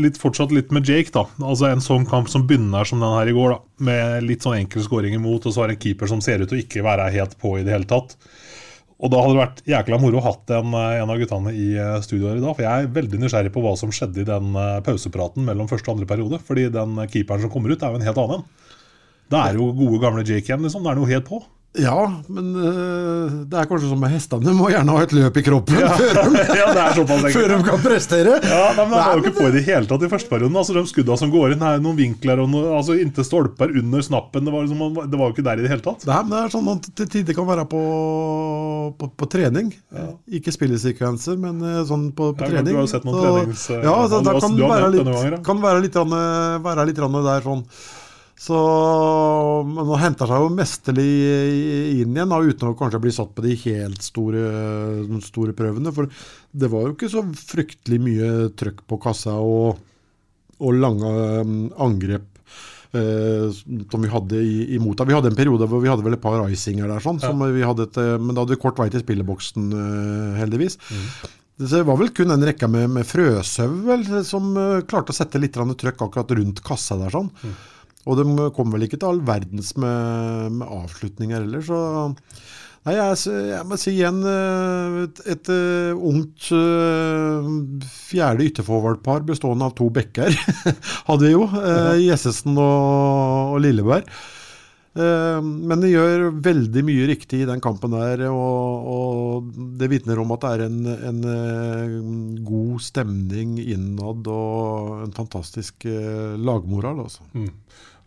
litt, 0.00 0.20
fortsatt 0.20 0.52
litt 0.54 0.74
med 0.76 0.88
Jake, 0.88 1.12
da. 1.14 1.24
Altså 1.40 1.70
En 1.70 1.82
sånn 1.84 2.04
kamp 2.08 2.28
som 2.32 2.44
begynner 2.48 2.88
som 2.88 3.00
den 3.00 3.16
her 3.16 3.32
i 3.32 3.36
går, 3.36 3.56
da. 3.56 3.84
Med 3.88 4.28
litt 4.28 4.44
sånn 4.44 4.58
enkel 4.60 4.84
scoring 4.84 5.16
imot, 5.16 5.48
og 5.48 5.56
så 5.56 5.64
har 5.64 5.72
en 5.72 5.80
keeper 5.80 6.10
som 6.10 6.22
ser 6.24 6.44
ut 6.44 6.52
til 6.52 6.62
ikke 6.62 6.84
være 6.84 7.08
helt 7.16 7.38
på 7.40 7.56
i 7.58 7.64
det 7.64 7.74
hele 7.74 7.88
tatt. 7.88 8.16
Og 9.00 9.08
da 9.08 9.20
hadde 9.22 9.32
det 9.32 9.40
vært 9.40 9.60
jækla 9.68 9.98
moro 10.02 10.18
å 10.20 10.24
hatt 10.26 10.50
en, 10.52 10.74
en 10.76 11.10
av 11.12 11.20
guttene 11.20 11.54
i 11.56 11.68
studioet 11.72 12.04
studio 12.04 12.28
her 12.28 12.40
i 12.40 12.42
dag. 12.42 12.52
For 12.56 12.66
jeg 12.66 12.84
er 12.84 12.90
veldig 12.98 13.20
nysgjerrig 13.22 13.52
på 13.54 13.62
hva 13.64 13.72
som 13.80 13.92
skjedde 13.96 14.20
i 14.20 14.28
den 14.28 14.50
eh, 14.60 14.82
pausepraten 14.84 15.46
mellom 15.46 15.70
første 15.70 15.88
og 15.88 15.96
andre 15.96 16.08
periode. 16.10 16.40
Fordi 16.44 16.66
den 16.74 16.98
eh, 17.00 17.08
keeperen 17.08 17.46
som 17.46 17.52
kommer 17.52 17.72
ut, 17.72 17.80
er 17.80 17.94
jo 17.94 18.00
en 18.00 18.04
helt 18.04 18.20
annen 18.20 18.42
en. 18.42 18.76
Det 19.30 19.40
er 19.40 19.56
jo 19.56 19.70
gode 19.78 20.02
gamle 20.02 20.26
Jake 20.26 20.50
igjen, 20.50 20.60
liksom. 20.66 20.84
Da 20.84 20.92
er 20.92 21.00
han 21.00 21.06
jo 21.06 21.14
helt 21.14 21.28
på. 21.30 21.40
Ja, 21.78 22.00
men 22.26 22.48
uh, 22.58 23.34
det 23.46 23.54
er 23.60 23.66
kanskje 23.70 23.86
som 23.92 24.00
med 24.02 24.10
hestene. 24.10 24.42
De 24.42 24.50
må 24.58 24.72
gjerne 24.72 24.90
ha 24.90 25.04
et 25.04 25.12
løp 25.14 25.36
i 25.38 25.42
kroppen 25.46 25.76
før, 26.00 26.16
de, 26.18 26.40
ja, 26.58 26.64
er 26.74 26.96
såpass 26.96 27.28
før 27.30 27.52
de 27.52 27.58
kan 27.68 27.78
prestere. 27.84 28.32
Ja, 28.42 28.72
nei, 28.74 28.86
men 28.88 28.96
De 28.96 29.04
var 29.04 29.12
jo 29.14 29.22
ikke 29.22 29.36
på 29.36 29.46
i 29.46 29.52
det 29.54 29.62
hele 29.68 29.86
tatt 29.86 30.02
i 30.02 30.10
første 30.10 30.32
perioden. 30.32 30.58
Altså, 30.58 30.74
De 30.74 30.82
skudda 30.90 31.14
som 31.20 31.30
går 31.30 31.54
inn, 31.54 31.62
er 31.62 31.78
noen 31.84 31.94
vinkler 32.00 32.42
og 32.42 32.50
noe, 32.50 32.72
altså, 32.74 32.96
inntil 32.98 33.22
stolper 33.28 33.70
under 33.78 34.02
snappen. 34.02 34.48
Det 34.48 34.54
var, 34.56 34.66
liksom, 34.66 34.98
det 35.14 35.20
var 35.22 35.30
jo 35.30 35.36
ikke 35.36 35.46
der 35.46 35.62
i 35.62 35.66
det 35.68 35.70
hele 35.76 35.86
tatt. 35.86 36.08
Nei, 36.10 36.18
men 36.26 36.34
det 36.34 36.42
er 36.42 36.54
sånn 36.56 36.72
at 36.74 36.90
til 37.02 37.12
tider 37.14 37.38
kan 37.38 37.48
være 37.52 37.68
på, 37.70 37.84
på, 38.98 39.10
på 39.22 39.30
trening. 39.36 39.70
Ikke 40.40 40.56
spillesekvenser, 40.58 41.38
men 41.38 41.62
eh, 41.62 41.80
sånn 41.86 42.10
på, 42.18 42.32
på 42.34 42.50
Ja, 42.50 42.56
trening. 42.56 42.72
du 42.74 42.80
har 42.80 42.88
jo 42.88 42.92
sett 42.96 43.06
noen 43.06 43.22
trenings- 43.22 43.68
eh, 43.70 43.86
Ja, 43.86 43.94
så, 44.10 44.18
du 44.18 44.26
da 44.26 44.34
har- 44.34 44.42
kan 44.42 44.58
være 44.74 44.90
litt, 44.98 45.14
ja. 45.14 45.40
kan 45.46 45.62
være 45.62 45.86
litt, 45.86 46.02
være 46.02 46.90
litt, 46.90 46.98
være 46.98 47.14
litt 47.14 47.26
der 47.30 47.46
sånn. 47.46 47.64
Så 48.40 48.56
men 49.68 49.84
han 49.84 50.00
henter 50.00 50.30
seg 50.30 50.40
jo 50.40 50.52
mesterlig 50.54 51.10
inn 52.00 52.14
igjen, 52.16 52.32
uten 52.32 52.70
å 52.70 52.76
kanskje 52.78 53.02
bli 53.04 53.12
satt 53.12 53.34
på 53.36 53.44
de 53.44 53.52
helt 53.66 54.00
store, 54.04 54.44
store 55.26 55.52
prøvene. 55.56 55.92
For 55.92 56.08
det 56.50 56.70
var 56.72 56.86
jo 56.86 56.94
ikke 56.94 57.10
så 57.12 57.24
fryktelig 57.36 58.00
mye 58.00 58.30
trøkk 58.56 58.80
på 58.88 59.00
kassa 59.02 59.36
og, 59.44 59.80
og 60.56 60.78
lange 60.80 61.10
um, 61.44 61.58
angrep 61.84 62.40
eh, 62.96 63.50
som 63.52 64.06
vi 64.06 64.12
hadde 64.12 64.40
i, 64.40 64.54
imot. 64.76 65.02
Vi 65.06 65.16
hadde 65.16 65.32
en 65.32 65.38
periode 65.38 65.68
hvor 65.70 65.82
vi 65.82 65.90
hadde 65.90 66.06
vel 66.06 66.16
et 66.16 66.22
par 66.22 66.40
icinger 66.48 66.88
der, 66.90 67.02
sånn, 67.04 67.20
som 67.22 67.44
vi 67.44 67.66
hadde 67.66 67.90
et, 67.90 68.00
eh, 68.00 68.16
men 68.16 68.32
da 68.34 68.44
hadde 68.44 68.56
vi 68.56 68.62
kort 68.62 68.80
vei 68.80 68.88
til 68.92 69.04
spilleboksen, 69.04 69.68
eh, 69.84 70.40
heldigvis. 70.40 70.78
Mm. 70.88 71.04
Det 71.60 71.82
var 71.84 71.98
vel 72.00 72.14
kun 72.16 72.32
en 72.32 72.46
rekke 72.48 72.70
med, 72.72 72.88
med 72.88 73.04
frøsau 73.04 74.24
som 74.24 74.54
uh, 74.56 74.80
klarte 74.88 75.12
å 75.12 75.16
sette 75.18 75.36
litt 75.42 75.52
trøkk 75.52 76.06
akkurat 76.06 76.32
rundt 76.38 76.62
kassa 76.64 76.96
der. 76.96 77.12
sånn. 77.12 77.28
Og 78.08 78.16
de 78.16 78.48
kom 78.56 78.72
vel 78.72 78.86
ikke 78.86 78.96
til 79.00 79.10
all 79.10 79.20
verdens 79.26 79.74
med, 79.76 80.56
med 80.56 80.72
avslutninger 80.80 81.42
heller, 81.42 81.64
så 81.64 81.80
Nei, 82.80 82.94
jeg, 82.96 83.16
jeg 83.50 83.64
må 83.68 83.76
si 83.76 83.92
igjen 83.92 84.22
eh, 84.24 84.94
et, 85.02 85.18
et 85.34 85.48
eh, 85.52 85.90
ungt 85.92 86.46
eh, 86.56 87.48
fjerde 88.08 88.46
ytterforvaltpar 88.48 89.26
bestående 89.28 89.68
av 89.68 89.74
to 89.76 89.90
bekker 89.92 90.32
hadde 91.10 91.26
vi 91.26 91.34
jo, 91.34 91.44
uh, 91.44 91.92
Jessesen 92.00 92.56
og, 92.56 93.56
og 93.56 93.64
Lilleberg. 93.66 94.08
Men 95.00 95.78
det 95.78 95.92
gjør 95.92 96.24
veldig 96.42 96.82
mye 96.82 97.04
riktig 97.06 97.44
i 97.44 97.46
den 97.46 97.60
kampen 97.62 97.92
der, 97.94 98.24
og, 98.26 98.88
og 98.90 99.60
det 99.78 99.86
vitner 99.92 100.18
om 100.18 100.32
at 100.34 100.42
det 100.42 100.50
er 100.50 100.64
en, 100.64 100.80
en 101.12 102.40
god 102.42 102.82
stemning 102.82 103.54
innad 103.62 104.26
og 104.34 105.04
en 105.04 105.14
fantastisk 105.14 105.86
lagmoral. 105.86 107.04
Altså. 107.06 107.22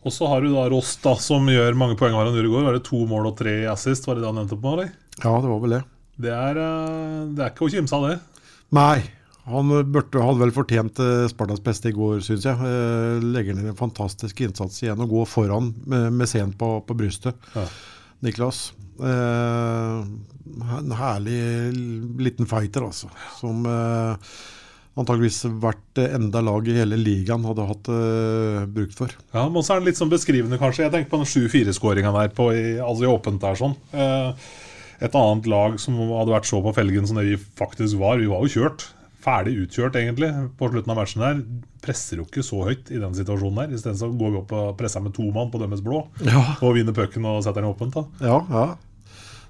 Og 0.04 0.12
så 0.12 0.28
har 0.28 0.44
du 0.44 0.52
da 0.52 0.68
Ross, 0.72 0.98
da, 1.04 1.16
som 1.22 1.48
gjør 1.48 1.78
mange 1.80 1.96
poeng 2.00 2.16
hver 2.16 2.30
enn 2.30 2.38
Uregård. 2.38 2.68
Var 2.68 2.78
det 2.78 2.86
to 2.90 3.02
mål 3.08 3.32
og 3.32 3.38
tre 3.40 3.62
assist? 3.72 4.08
Var 4.08 4.18
det 4.20 4.26
det 4.26 4.32
han 4.34 4.42
endte 4.44 4.60
på? 4.60 4.76
eller? 4.76 4.92
Ja, 5.24 5.32
det 5.40 5.50
var 5.50 5.60
vel 5.64 5.76
det. 5.78 5.84
Det 6.24 6.34
er, 6.36 6.60
eh, 6.62 7.20
det 7.34 7.44
er 7.46 7.54
ikke 7.54 7.68
å 7.68 7.74
kimse 7.74 7.98
av, 7.98 8.10
det. 8.12 8.50
Nei, 8.76 9.00
han 9.48 9.72
burde, 9.92 10.22
hadde 10.24 10.40
vel 10.40 10.54
fortjent 10.56 11.00
eh, 11.04 11.26
Spartas 11.32 11.64
beste 11.64 11.92
i 11.92 11.96
går, 11.96 12.22
syns 12.24 12.46
jeg. 12.48 12.56
Eh, 12.68 13.24
Legger 13.34 13.58
ned 13.58 13.72
en 13.72 13.80
fantastisk 13.80 14.44
innsats 14.46 14.84
igjen 14.84 15.02
og 15.04 15.12
går 15.12 15.28
foran 15.32 15.74
med, 15.88 16.12
med 16.20 16.30
scenen 16.32 16.56
på, 16.60 16.78
på 16.88 16.98
brystet. 17.00 17.40
Ja. 17.56 17.66
Niklas. 18.24 18.70
Eh, 19.04 20.04
en 20.78 20.96
herlig 20.96 21.40
liten 22.24 22.48
fighter, 22.48 22.86
altså. 22.88 23.10
Som 23.40 23.66
eh, 23.68 24.32
antageligvis 25.00 25.44
hvert 25.62 26.02
enda 26.04 26.42
lag 26.46 26.68
i 26.70 26.76
hele 26.78 27.00
ligaen 27.00 27.46
hadde 27.48 27.66
hatt 27.70 27.90
uh, 27.90 28.66
brukt 28.70 28.98
for. 28.98 29.14
Ja, 29.34 29.48
men 29.50 29.66
så 29.66 29.76
er 29.76 29.82
den 29.82 29.90
litt 29.90 30.00
sånn 30.00 30.12
beskrivende, 30.12 30.60
kanskje. 30.62 30.86
Jeg 30.86 30.94
tenker 30.94 31.14
på 31.14 31.22
den 31.24 31.32
7-4-skåringa 31.32 32.14
der 32.14 32.34
på, 32.36 32.52
i, 32.54 32.76
altså 32.78 33.08
i 33.08 33.10
åpent 33.10 33.42
der 33.42 33.58
sånn. 33.60 33.74
Uh, 33.96 34.36
et 35.04 35.16
annet 35.18 35.50
lag 35.50 35.80
som 35.82 35.98
hadde 35.98 36.36
vært 36.36 36.48
så 36.48 36.62
på 36.64 36.76
felgen 36.78 37.10
som 37.10 37.18
det 37.20 37.26
vi 37.32 37.40
faktisk 37.60 37.98
var. 38.02 38.22
Vi 38.22 38.30
var 38.30 38.46
jo 38.46 38.54
kjørt. 38.60 38.88
Ferdig 39.24 39.56
utkjørt, 39.64 39.96
egentlig, 39.96 40.30
på 40.60 40.68
slutten 40.68 40.92
av 40.92 41.00
matchen 41.00 41.24
der. 41.24 41.44
Presser 41.84 42.20
jo 42.20 42.28
ikke 42.28 42.44
så 42.46 42.62
høyt 42.68 42.92
i 42.92 43.00
den 43.00 43.16
situasjonen 43.16 43.62
der. 43.64 43.76
Isteden 43.78 44.18
går 44.20 44.34
vi 44.34 44.42
opp 44.42 44.56
og 44.60 44.74
presser 44.80 45.04
med 45.04 45.16
to 45.16 45.30
mann 45.36 45.52
på 45.52 45.62
deres 45.64 45.84
blå. 45.84 46.06
Ja. 46.28 46.44
Og 46.60 46.76
vinner 46.78 46.96
pucken 46.96 47.28
og 47.28 47.42
setter 47.46 47.64
den 47.64 47.72
åpent. 47.72 47.96
da 47.96 48.30
Ja, 48.30 48.42
ja. 48.52 48.66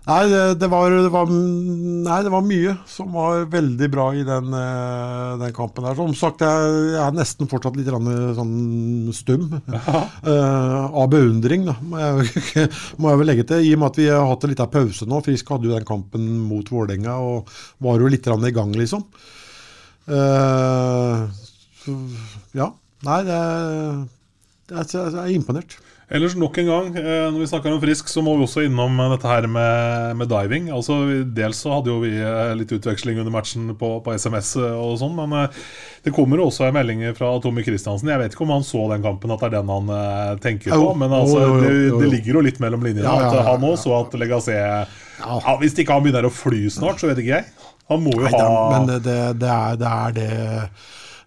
Nei, 0.03 0.23
det, 0.59 0.67
var, 0.67 0.91
det, 0.91 1.09
var, 1.13 1.29
nei, 1.31 2.17
det 2.25 2.31
var 2.33 2.41
mye 2.43 2.73
som 2.91 3.13
var 3.15 3.45
veldig 3.47 3.87
bra 3.93 4.09
i 4.11 4.25
den, 4.27 4.49
eh, 4.51 5.29
den 5.39 5.53
kampen. 5.55 5.85
der. 5.87 5.95
Som 5.95 6.11
sagt, 6.19 6.43
jeg, 6.43 6.73
jeg 6.91 6.99
er 6.99 7.15
nesten 7.15 7.47
fortsatt 7.47 7.77
litt 7.79 7.87
sånn 7.87 9.13
stum. 9.15 9.45
uh, 9.63 10.91
av 10.91 11.07
beundring, 11.13 11.63
da, 11.69 11.77
må 11.87 12.01
jeg, 12.03 12.67
må 12.99 13.13
jeg 13.13 13.21
vel 13.21 13.31
legge 13.31 13.47
til. 13.47 13.63
I 13.63 13.71
og 13.77 13.79
med 13.79 13.93
at 13.93 14.01
vi 14.01 14.09
har 14.11 14.27
hatt 14.27 14.43
en 14.43 14.51
liten 14.51 14.73
pause 14.75 15.07
nå. 15.07 15.21
Frisk 15.23 15.55
hadde 15.55 15.71
jo 15.71 15.77
den 15.77 15.87
kampen 15.87 16.27
mot 16.49 16.67
Vålerenga 16.67 17.15
og 17.23 17.55
var 17.87 18.03
jo 18.03 18.11
litt 18.11 18.27
i 18.27 18.53
gang, 18.59 18.75
liksom. 18.75 19.07
Uh, 20.03 21.31
ja. 22.51 22.73
Nei, 23.07 23.23
det, 23.27 23.41
det, 24.67 24.85
jeg 24.91 25.15
er 25.15 25.31
imponert. 25.31 25.79
Ellers 26.13 26.35
nok 26.37 26.57
en 26.61 26.67
gang, 26.69 26.87
eh, 26.93 27.23
når 27.33 27.39
vi 27.41 27.47
snakker 27.49 27.73
om 27.73 27.79
Frisk, 27.81 28.09
så 28.11 28.21
må 28.21 28.35
vi 28.37 28.45
også 28.45 28.61
innom 28.67 28.99
eh, 29.01 29.13
dette 29.15 29.25
her 29.25 29.47
med, 29.49 30.11
med 30.19 30.29
diving. 30.29 30.67
Altså, 30.69 30.99
Dels 31.25 31.63
så 31.63 31.71
hadde 31.73 31.89
jo 31.89 31.95
vi 32.03 32.11
eh, 32.21 32.51
litt 32.59 32.69
utveksling 32.75 33.17
under 33.23 33.33
matchen 33.33 33.71
på, 33.79 33.89
på 34.05 34.13
SMS 34.13 34.51
og 34.61 34.93
sånn, 35.01 35.17
men 35.17 35.49
det 36.05 36.13
kommer 36.13 36.37
jo 36.37 36.51
også 36.51 36.67
en 36.67 36.77
melding 36.77 37.01
fra 37.17 37.31
Tommy 37.41 37.65
Kristiansen. 37.65 38.13
Jeg 38.13 38.21
vet 38.21 38.37
ikke 38.37 38.45
om 38.45 38.53
han 38.53 38.67
så 38.67 38.85
den 38.93 39.01
kampen, 39.07 39.33
at 39.33 39.41
det 39.41 39.49
er 39.49 39.55
den 39.57 39.73
han 39.73 40.39
tenker 40.43 40.77
på. 40.77 40.93
Men 41.01 41.17
altså, 41.17 41.47
det, 41.63 41.73
det 41.97 42.13
ligger 42.13 42.37
jo 42.37 42.45
litt 42.45 42.61
mellom 42.61 42.85
linjene. 42.85 43.09
At 43.09 43.49
han 43.49 43.65
òg 43.65 43.79
så 43.81 43.97
at 44.03 44.13
Legacé, 44.21 44.59
ja, 44.59 45.57
Hvis 45.63 45.79
ikke 45.81 45.97
han 45.97 46.05
begynner 46.05 46.29
å 46.29 46.33
fly 46.33 46.67
snart, 46.77 47.01
så 47.01 47.09
vet 47.09 47.25
ikke 47.25 47.39
jeg. 47.39 47.71
Han 47.89 48.05
må 48.05 48.13
jo 48.19 48.27
Nei, 48.27 48.35
ha 48.37 48.43
det, 48.45 48.75
men 48.75 48.91
det, 48.91 49.21
det, 49.41 49.49
er, 49.49 49.81
det 49.81 49.95
er 49.97 50.19
det. 50.19 50.29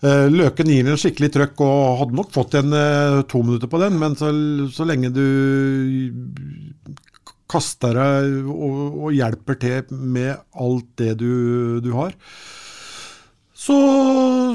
Eh, 0.05 0.27
Løken 0.33 0.69
gir 0.69 0.89
en 0.91 1.01
skikkelig 1.01 1.31
trøkk 1.33 1.63
og 1.65 2.01
hadde 2.03 2.19
nok 2.19 2.33
fått 2.35 2.57
en 2.59 2.75
eh, 2.77 3.23
to 3.31 3.41
minutter 3.45 3.71
på 3.71 3.81
den, 3.81 3.97
men 4.01 4.17
så, 4.19 4.33
så 4.73 4.85
lenge 4.89 5.13
du 5.15 5.23
kaster 7.49 7.95
deg 7.97 8.51
og, 8.51 9.07
og 9.07 9.15
hjelper 9.15 9.61
til 9.63 9.97
med 9.97 10.35
alt 10.59 10.91
det 10.99 11.15
du, 11.23 11.79
du 11.85 11.93
har, 11.95 12.13
så, 13.57 13.79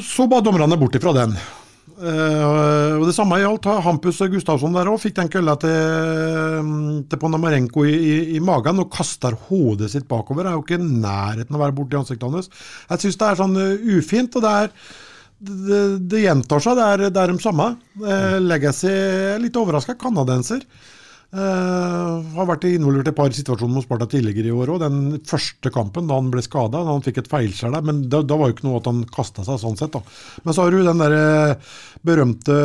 så 0.06 0.28
ba 0.30 0.44
dommerne 0.44 0.78
bort 0.80 0.96
ifra 1.00 1.16
den. 1.16 1.34
Uh, 2.02 2.98
og 2.98 3.04
Det 3.06 3.14
samme 3.14 3.38
gjaldt 3.38 3.68
Hampus 3.86 4.22
Gustavsson 4.32 4.74
der 4.74 4.90
òg. 4.90 4.98
Fikk 5.04 5.20
den 5.20 5.30
kølla 5.30 5.54
til, 5.62 6.72
til 7.12 7.22
Ponamarenko 7.22 7.84
i, 7.86 7.94
i, 7.94 8.16
i 8.38 8.42
magen 8.42 8.82
og 8.82 8.90
kaster 8.94 9.38
hodet 9.50 9.92
sitt 9.94 10.08
bakover. 10.10 10.48
Det 10.48 10.54
er 10.54 10.58
jo 10.58 10.64
ikke 10.66 10.82
nærheten 10.82 11.58
å 11.58 11.62
være 11.62 11.76
borti 11.78 12.00
ansiktet 12.00 12.26
hans. 12.26 12.50
Jeg 12.90 13.04
syns 13.04 13.20
det 13.22 13.28
er 13.28 13.42
sånn 13.44 13.60
ufint. 14.00 14.38
og 14.40 14.46
det 14.48 14.56
er 14.64 14.74
det, 15.42 15.82
det 16.12 16.24
gjentar 16.24 16.62
seg, 16.64 16.78
det 16.78 16.88
er, 16.88 17.06
det 17.10 17.22
er 17.22 17.34
de 17.34 17.42
samme. 17.42 17.68
Eh, 17.98 18.40
Legacy 18.44 18.92
er 18.92 19.42
litt 19.42 19.58
overraska. 19.58 19.98
Kanadenser. 20.00 20.66
Uh, 21.32 22.20
har 22.36 22.48
vært 22.50 22.66
involvert 22.68 23.08
i 23.08 23.12
et 23.14 23.16
par 23.16 23.32
situasjoner 23.32 23.72
mot 23.72 23.86
Sparta 23.86 24.04
tidligere 24.12 24.50
i 24.50 24.56
år 24.56 24.74
òg. 24.74 24.82
Den 24.84 25.22
første 25.24 25.72
kampen 25.72 26.10
da 26.10 26.18
han 26.20 26.28
ble 26.34 26.44
skada, 26.44 26.82
han 26.84 27.06
fikk 27.06 27.22
et 27.22 27.30
feilskjær 27.32 27.72
der, 27.72 27.86
men 27.88 28.02
da, 28.12 28.20
da 28.28 28.36
var 28.36 28.50
jo 28.50 28.58
ikke 28.58 28.66
noe 28.68 28.82
at 28.82 28.90
han 28.90 29.00
kasta 29.16 29.46
seg 29.48 29.62
sånn 29.62 29.80
sett. 29.80 29.96
da. 29.96 30.04
Men 30.44 30.58
så 30.58 30.66
har 30.66 30.76
du 30.76 30.82
den 30.84 31.00
der 31.00 31.16
eh, 31.16 31.72
berømte, 32.04 32.58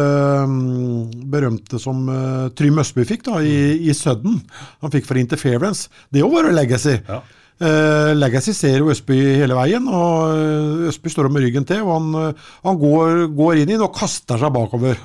mm, 0.51 1.15
berømte 1.31 1.79
som 1.79 2.11
uh, 2.11 2.51
Trym 2.59 2.83
Østby 2.83 3.07
fikk 3.07 3.29
da, 3.29 3.39
i, 3.39 3.87
i 3.87 3.95
Sudden. 3.95 4.41
Han 4.83 4.95
fikk 4.97 5.07
for 5.07 5.23
interference. 5.23 5.87
Det 6.11 6.27
òg 6.27 6.35
var 6.35 6.51
jo 6.51 6.59
legacy. 6.59 6.99
Ja. 7.07 7.23
Eh, 7.57 8.11
Legacy 8.19 8.53
ser 8.53 8.75
jo 8.83 8.91
Østby 8.93 9.17
hele 9.41 9.55
veien, 9.57 9.87
og 9.89 10.33
eh, 10.37 10.89
Østby 10.91 11.09
står 11.09 11.31
med 11.33 11.47
ryggen 11.47 11.65
til. 11.69 11.81
og 11.87 11.93
Han, 11.95 12.09
eh, 12.21 12.49
han 12.67 12.81
går, 12.83 13.23
går 13.39 13.61
inn 13.63 13.71
i 13.71 13.77
den 13.79 13.85
og 13.87 13.95
kaster 13.97 14.37
seg 14.43 14.53
bakover. 14.53 14.99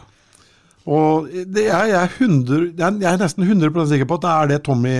Og 0.91 1.27
det 1.53 1.67
er, 1.69 1.85
jeg, 1.91 1.99
er 2.01 2.15
100, 2.25 2.71
jeg 2.81 3.05
er 3.13 3.19
nesten 3.21 3.45
100% 3.45 3.91
sikker 3.93 4.07
på 4.09 4.17
at 4.17 4.23
det 4.25 4.31
er 4.33 4.49
det 4.49 4.57
Tommy 4.65 4.95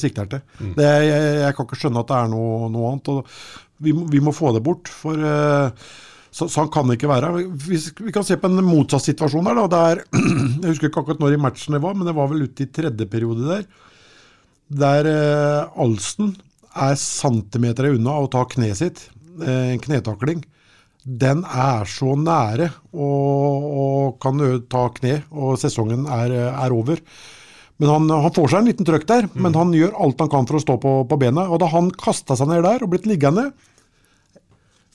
sikter 0.00 0.30
til. 0.32 0.40
Det, 0.78 0.86
er- 0.88 1.04
jeg, 1.04 1.26
jeg 1.44 1.54
kan 1.58 1.66
ikke 1.68 1.78
skjønne 1.82 2.00
at 2.02 2.08
det 2.10 2.16
er 2.22 2.30
noe, 2.32 2.70
noe 2.72 2.94
annet. 2.94 3.36
vi, 3.84 3.92
må- 3.92 4.06
vi 4.10 4.22
må 4.24 4.32
få 4.34 4.54
det 4.56 4.62
bort. 4.64 4.88
for 4.88 5.12
uh, 5.20 5.68
så, 6.34 6.48
så 6.50 6.64
han 6.64 6.70
kan 6.74 6.88
det 6.90 6.96
ikke 6.98 7.12
være. 7.12 7.28
Vi, 7.68 7.78
vi 8.08 8.14
kan 8.16 8.24
se 8.26 8.34
på 8.40 8.48
en 8.50 8.64
motsatt 8.66 9.04
situasjon 9.06 9.46
her. 9.46 9.60
Da. 9.60 9.68
Det 9.70 9.82
er, 9.92 10.02
jeg 10.64 10.72
husker 10.72 10.88
ikke 10.90 11.04
akkurat 11.04 11.20
når 11.22 11.36
i 11.36 11.42
matchen 11.44 11.76
det 11.76 11.82
var, 11.84 11.94
men 11.94 12.08
det 12.08 12.16
var 12.16 12.32
vel 12.32 12.48
ute 12.48 12.64
i 12.66 12.72
tredje 12.74 13.06
periode 13.12 13.44
der. 13.52 13.68
Der 14.74 15.06
eh, 15.12 15.80
Alsten 15.84 16.32
er 16.74 16.96
centimeter 17.00 17.90
unna 17.94 18.18
å 18.20 18.30
ta 18.30 18.44
kneet 18.50 18.80
sitt. 18.80 19.08
eh, 19.42 19.72
En 19.74 19.80
knetakling. 19.82 20.44
Den 21.04 21.44
er 21.44 21.84
så 21.84 22.14
nære 22.16 22.70
og, 22.94 23.64
og 23.84 24.20
kan 24.24 24.40
ta 24.72 24.86
kne, 24.96 25.18
og 25.30 25.58
sesongen 25.60 26.06
er, 26.08 26.32
er 26.48 26.72
over. 26.72 27.02
Men 27.76 27.90
han, 27.90 28.08
han 28.08 28.32
får 28.32 28.48
seg 28.52 28.62
en 28.62 28.68
liten 28.70 28.86
trøkk 28.88 29.04
der, 29.10 29.28
men 29.34 29.52
han 29.58 29.72
gjør 29.74 29.96
alt 30.00 30.20
han 30.22 30.30
kan 30.32 30.46
for 30.48 30.56
å 30.56 30.62
stå 30.62 30.76
på, 30.80 30.92
på 31.10 31.18
bena. 31.20 31.48
Og 31.50 31.58
da 31.60 31.68
han 31.72 31.90
kasta 31.90 32.36
seg 32.38 32.48
ned 32.48 32.62
der 32.64 32.84
og 32.86 32.92
blitt 32.94 33.08
liggende, 33.10 33.50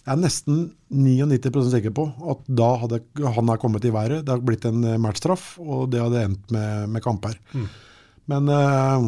jeg 0.07 0.15
er 0.15 0.21
nesten 0.23 0.61
99% 0.89 1.69
sikker 1.75 1.91
på 1.93 2.07
at 2.31 2.39
da 2.47 2.69
hadde 2.81 3.01
han 3.35 3.51
er 3.53 3.59
kommet 3.61 3.85
i 3.85 3.91
været. 3.93 4.23
Det 4.25 4.33
hadde 4.33 4.47
blitt 4.47 4.65
en 4.65 4.79
eh, 4.87 4.97
matchstraff, 4.97 5.59
og 5.61 5.91
det 5.93 6.01
hadde 6.01 6.23
endt 6.31 6.55
med, 6.55 6.87
med 6.95 7.03
kamper. 7.05 7.35
Men 8.31 8.49
uh, 8.49 9.05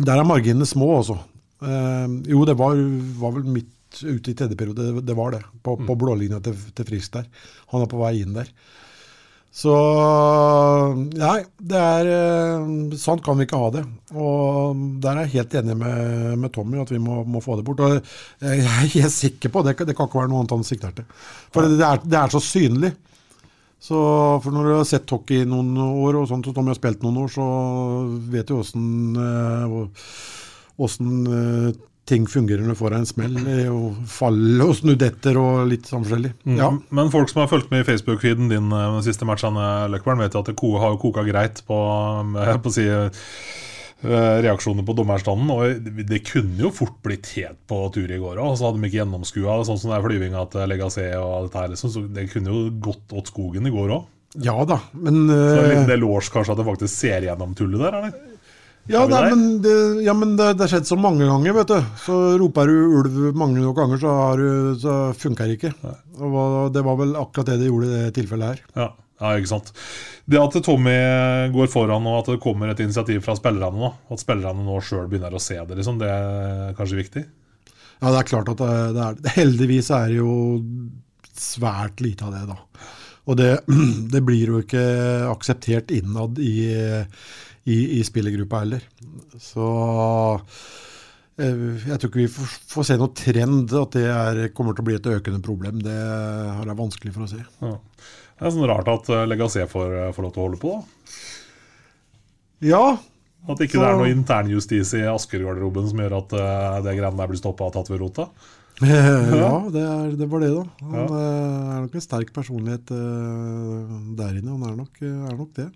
der 0.00 0.22
er 0.22 0.24
marginene 0.28 0.64
små, 0.68 0.94
altså. 1.02 1.18
Eh, 1.60 2.06
jo, 2.32 2.44
det 2.48 2.56
var, 2.60 2.80
var 3.20 3.36
vel 3.36 3.48
midt 3.58 4.02
ute 4.02 4.30
i 4.30 4.36
tredje 4.38 4.56
periode, 4.56 5.00
det, 5.02 5.16
var 5.18 5.34
det. 5.34 5.42
På, 5.62 5.76
på 5.76 5.96
blålinja 5.98 6.40
til, 6.44 6.56
til 6.76 6.88
Frisk 6.92 7.18
der. 7.18 7.26
Han 7.74 7.84
er 7.84 7.90
på 7.90 8.00
vei 8.00 8.14
inn 8.22 8.36
der. 8.36 8.50
Så 9.50 9.72
Nei, 10.94 11.40
det 11.58 11.78
er 11.80 12.08
Sånn 13.00 13.22
kan 13.24 13.38
vi 13.38 13.48
ikke 13.48 13.58
ha 13.58 13.70
det. 13.74 13.82
Og 14.14 14.78
der 15.02 15.18
er 15.18 15.26
jeg 15.26 15.40
helt 15.40 15.56
enig 15.60 15.76
med, 15.80 16.38
med 16.38 16.54
Tommy, 16.54 16.78
at 16.82 16.92
vi 16.94 17.00
må, 17.02 17.24
må 17.26 17.42
få 17.42 17.58
det 17.58 17.66
bort. 17.66 17.82
Og 17.82 17.98
jeg 18.46 18.62
er 18.62 18.92
helt 18.94 19.16
sikker 19.16 19.52
på 19.52 19.64
det, 19.66 19.74
det 19.82 19.96
kan 19.98 20.06
ikke 20.06 20.22
være 20.22 20.30
noe 20.30 20.44
annet 20.44 20.54
han 20.54 20.66
sikter 20.66 20.94
til. 20.94 21.08
For 21.50 21.66
det 21.66 21.82
er, 21.86 22.04
det 22.06 22.20
er 22.20 22.36
så 22.36 22.42
synlig. 22.44 22.94
Så 23.80 23.96
for 24.44 24.52
Når 24.52 24.66
du 24.68 24.74
har 24.76 24.86
sett 24.86 25.10
hockey 25.10 25.42
i 25.42 25.48
noen 25.48 25.72
år, 25.80 26.20
og 26.20 26.28
sånt, 26.28 26.46
så 26.46 26.52
Tommy 26.54 26.70
har 26.70 26.78
spilt 26.78 27.02
noen 27.02 27.22
år, 27.22 27.30
så 27.32 27.46
vet 28.30 28.48
du 28.48 28.58
åssen 28.60 29.14
åssen 30.80 31.12
eh, 31.28 31.72
ting 32.10 32.24
fungerer 32.26 32.64
når 32.64 32.74
du 32.74 32.78
får 32.80 32.90
deg 32.90 32.98
en 33.04 33.06
smell. 33.06 33.36
og 33.70 33.98
faller 34.08 34.08
Fall 34.10 34.62
og 34.64 34.72
snudetter 34.80 35.36
og 35.38 35.68
litt 35.70 35.86
sånn 35.86 36.02
forskjellig. 36.06 36.32
Ja. 36.56 36.70
Mm. 36.72 36.80
Men 36.98 37.10
folk 37.12 37.30
som 37.30 37.42
har 37.44 37.50
fulgt 37.52 37.70
med 37.70 37.84
i 37.84 37.88
Facebook-feeden 37.92 38.48
din 38.50 38.72
eh, 38.74 38.86
de 38.96 39.04
siste 39.06 39.28
matchene, 39.28 39.66
Løkberg, 39.92 40.18
vet 40.24 40.34
jo 40.34 40.42
at 40.42 40.50
det 40.50 40.56
ko- 40.58 40.78
har 40.82 40.96
koka 40.98 41.22
greit 41.28 41.62
på, 41.68 41.76
på 42.64 42.72
si, 42.74 42.88
eh, 42.90 44.40
reaksjoner 44.42 44.82
på 44.88 44.96
dommerstanden. 44.96 45.50
Og 45.54 45.84
det- 46.08 46.24
kunne 46.26 46.58
jo 46.64 46.70
fort 46.74 46.96
blitt 47.04 47.28
helt 47.36 47.60
på 47.68 47.92
tur 47.94 48.10
i 48.10 48.18
går 48.18 48.40
òg. 48.42 48.56
Så 48.58 48.66
hadde 48.66 48.80
de 48.80 48.88
ikke 48.88 49.04
gjennomskua 49.04 49.60
sånn 49.68 49.78
som 49.78 49.90
det 49.92 49.98
er 50.00 50.08
flyvinga 50.08 50.50
til 50.50 50.66
Legacy 50.68 51.06
og 51.14 51.30
alt 51.44 51.54
her. 51.54 51.68
Liksom. 51.68 51.90
Så 51.94 52.06
det 52.12 52.30
kunne 52.32 52.50
jo 52.50 52.70
gått 52.80 53.12
åt 53.12 53.30
skogen 53.30 53.66
i 53.66 53.70
går 53.70 53.88
òg. 54.00 54.06
ja 54.42 54.64
da, 54.64 54.80
men 54.94 55.26
Så 55.26 55.62
det 55.66 55.72
eh, 55.76 55.82
en 55.82 56.10
kanskje 56.30 56.50
at 56.52 56.56
det 56.58 56.66
faktisk 56.66 56.94
ser 56.94 57.20
gjennom 57.22 57.54
tullet 57.54 57.80
der, 57.82 57.94
eller? 57.98 58.29
Ja, 58.88 59.04
nei, 59.06 59.20
men, 59.30 59.42
det, 59.62 59.72
ja, 60.02 60.14
men 60.16 60.32
det, 60.38 60.46
det 60.56 60.64
har 60.64 60.70
skjedd 60.72 60.88
så 60.88 60.96
mange 60.98 61.26
ganger, 61.28 61.52
vet 61.60 61.68
du. 61.70 61.76
Så 62.02 62.14
roper 62.40 62.66
du 62.66 62.78
ulv 63.00 63.18
mange 63.38 63.60
nok 63.62 63.76
ganger, 63.76 64.00
så, 64.02 64.14
har 64.16 64.40
du- 64.40 64.78
så 64.80 64.94
funker 65.14 65.46
det 65.46 65.58
ikke. 65.60 65.74
Og 66.18 66.72
det 66.74 66.82
var 66.86 66.96
vel 66.98 67.12
akkurat 67.20 67.52
det 67.52 67.58
det 67.60 67.68
gjorde 67.68 67.86
i 67.90 68.00
det 68.06 68.14
tilfellet 68.16 68.48
her. 68.48 68.62
Ja, 68.80 68.88
ja, 69.20 69.34
ikke 69.38 69.52
sant. 69.52 69.70
Det 70.30 70.40
at 70.40 70.56
Tommy 70.64 70.96
går 71.54 71.68
foran 71.70 72.06
og 72.08 72.22
at 72.22 72.32
det 72.32 72.40
kommer 72.42 72.72
et 72.72 72.80
initiativ 72.82 73.20
fra 73.26 73.36
spillerne 73.38 73.78
nå, 73.78 73.92
at 74.10 74.22
spillerne 74.24 74.64
nå 74.66 74.80
sjøl 74.82 75.06
begynner 75.10 75.36
å 75.38 75.42
se 75.42 75.58
det, 75.60 75.76
liksom, 75.78 76.00
det 76.00 76.08
er 76.10 76.74
kanskje 76.78 76.98
viktig? 77.02 77.24
Ja, 78.00 78.10
det 78.14 78.16
er 78.24 78.30
klart 78.32 78.48
at 78.48 78.62
det, 78.64 79.04
er 79.04 79.20
det 79.20 79.34
Heldigvis 79.36 79.90
er 79.92 80.08
det 80.08 80.18
jo 80.22 80.34
svært 81.36 82.00
lite 82.02 82.26
av 82.26 82.32
det, 82.34 82.46
da. 82.48 82.58
Og 83.30 83.36
det, 83.38 83.50
det 84.14 84.22
blir 84.26 84.54
jo 84.54 84.62
ikke 84.64 84.82
akseptert 85.30 85.92
innad 85.94 86.40
i, 86.42 86.54
i, 87.68 87.98
i 87.98 88.04
spillergruppa 88.06 88.62
heller. 88.62 88.84
Så 89.40 89.66
eh, 91.40 91.66
jeg 91.86 91.98
tror 91.98 92.08
ikke 92.10 92.22
vi 92.22 92.30
får, 92.32 92.86
se 92.88 92.96
noe 93.00 93.12
trend 93.16 93.74
at 93.82 93.96
det 93.96 94.06
er, 94.08 94.40
kommer 94.56 94.76
til 94.76 94.84
å 94.84 94.88
bli 94.90 94.96
et 95.00 95.10
økende 95.12 95.42
problem. 95.44 95.82
Det 95.84 95.96
har 95.96 96.64
jeg 96.70 96.78
vanskelig 96.80 97.14
for 97.16 97.26
å 97.26 97.30
se. 97.34 97.42
Ja. 97.60 97.74
Det 98.40 98.48
er 98.48 98.54
sånn 98.56 98.70
rart 98.70 98.88
at 98.88 99.10
eh, 99.12 99.66
får, 99.68 99.96
får 100.16 100.24
lov 100.24 100.32
til 100.32 100.40
å 100.42 100.46
holde 100.48 100.60
på, 100.62 100.78
da. 100.78 101.18
Ja, 102.60 102.84
At 103.48 103.60
ikke 103.64 103.78
Så- 103.78 103.80
det 103.80 103.88
er 103.88 103.96
noe 103.96 104.12
internjustis 104.12 104.90
i 104.98 105.04
Asker-garderoben 105.08 105.86
som 105.88 106.00
gjør 106.02 106.18
at 106.18 106.32
uh, 106.36 106.80
det 106.84 106.92
greiene 106.98 107.16
der 107.16 107.30
blir 107.30 107.38
stoppa 107.40 107.70
og 107.70 107.72
tatt 107.72 107.88
ved 107.88 108.02
rota. 108.02 108.26
ja 108.84 109.52
det, 109.72 109.80
er, 109.80 110.10
det 110.16 110.26
var 110.28 110.40
det, 110.44 110.50
da. 110.56 110.64
Han 110.84 110.98
Ja. 110.98 111.06
eh, 111.06 111.70
er 111.76 111.80
nok 111.86 111.96
en 111.96 112.04
sterk 112.04 112.32
personlighet 112.36 112.92
uh, 112.92 113.94
der 114.16 114.36
inne. 114.36 114.52
Han 114.52 114.66
er 114.68 114.76
nok, 114.76 115.00
er 115.00 115.36
nok 115.40 115.54
det. 115.56 115.70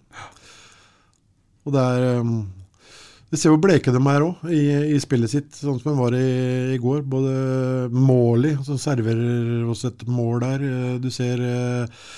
Og 1.64 1.74
det 1.74 1.81
er 1.81 2.07
eh, 2.11 2.35
Vi 3.33 3.40
ser 3.40 3.55
hvor 3.55 3.62
bleke 3.62 3.92
de 3.94 4.00
er 4.00 4.27
òg 4.27 4.44
i, 4.53 4.62
i 4.94 5.00
spillet 5.03 5.33
sitt, 5.33 5.50
sånn 5.57 5.81
som 5.81 5.92
de 5.92 5.96
var 5.98 6.16
i, 6.18 6.29
i 6.77 6.79
går. 6.83 7.03
Både 7.03 7.35
Måli, 7.94 8.55
som 8.66 8.79
serverer 8.81 9.64
oss 9.70 9.85
et 9.88 10.07
mål 10.07 10.44
der. 10.44 10.68
eh, 10.68 10.96
Du 11.03 11.11
ser 11.14 11.42
eh, 11.42 12.09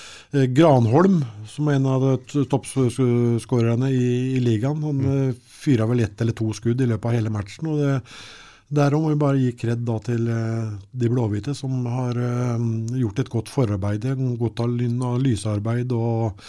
Granholm, 0.51 1.21
som 1.47 1.69
er 1.71 1.77
en 1.77 1.87
av 1.87 2.03
toppskårerne 2.51 3.93
i, 3.95 4.09
i 4.35 4.41
ligaen. 4.43 4.83
Han 4.83 4.99
mm. 4.99 5.37
fyra 5.63 5.87
vel 5.87 6.03
ett 6.03 6.19
eller 6.21 6.35
to 6.35 6.51
skudd 6.53 6.83
i 6.83 6.89
løpet 6.89 7.07
av 7.07 7.15
hele 7.15 7.31
matchen. 7.31 7.71
og 7.71 7.79
det 7.79 7.93
Derom 8.67 9.05
må 9.05 9.13
vi 9.13 9.19
bare 9.21 9.39
gi 9.39 9.53
kred 9.55 9.87
til 10.03 10.25
de 10.27 11.07
blåhvite, 11.07 11.53
som 11.55 11.85
har 11.87 12.17
eh, 12.19 12.65
gjort 12.99 13.21
et 13.23 13.29
godt 13.31 13.51
forarbeid, 13.53 14.09
godt 14.41 14.59
analysearbeid 14.65 15.93
og, 15.95 16.43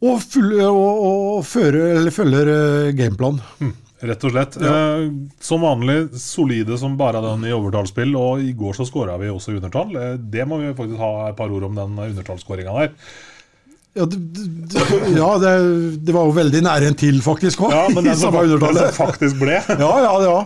og, 0.00 0.20
full, 0.24 0.54
og, 0.64 1.04
og 1.36 1.44
fører, 1.44 1.96
eller 1.98 2.14
følger 2.14 2.50
gameplan. 2.96 3.40
gameplan. 3.60 3.76
Rett 4.00 4.22
og 4.24 4.32
slett. 4.32 4.54
Eh, 4.64 5.02
som 5.44 5.64
vanlig 5.64 5.98
solide 6.16 6.78
som 6.80 6.94
bare 6.96 7.20
den 7.20 7.42
i 7.44 7.52
overtallsspill, 7.52 8.14
og 8.16 8.40
i 8.40 8.54
går 8.56 8.78
så 8.78 8.86
skåra 8.88 9.18
vi 9.20 9.28
også 9.28 9.58
undertall. 9.58 9.92
Eh, 9.92 10.14
det 10.32 10.46
må 10.48 10.60
vi 10.62 10.72
faktisk 10.76 11.02
ha 11.02 11.10
et 11.28 11.36
par 11.36 11.52
ord 11.52 11.66
om, 11.68 11.76
den 11.76 12.00
undertallsskåringa 12.06 12.76
der. 12.78 12.94
Ja, 13.98 14.06
det, 14.06 14.20
det, 14.70 14.86
ja 15.18 15.28
det, 15.42 15.52
det 16.06 16.14
var 16.16 16.28
jo 16.30 16.34
veldig 16.38 16.62
nære 16.64 16.88
en 16.88 16.96
til, 16.96 17.20
faktisk. 17.24 17.66
Også, 17.66 17.76
Ja, 17.76 17.92
men 17.92 18.08
den 18.08 18.16
som, 18.16 18.38
den 18.40 18.80
som 18.80 18.96
faktisk 18.96 19.40
ble. 19.42 19.60
Ja, 19.84 19.92
ja, 20.06 20.16
ja. 20.24 20.40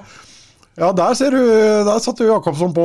Ja, 0.75 0.89
der 0.91 1.15
ser 1.15 1.31
du, 1.31 1.39
der 1.87 2.03
satt 2.03 2.19
jo 2.19 2.33
Jakobsson 2.33 2.73
på, 2.75 2.85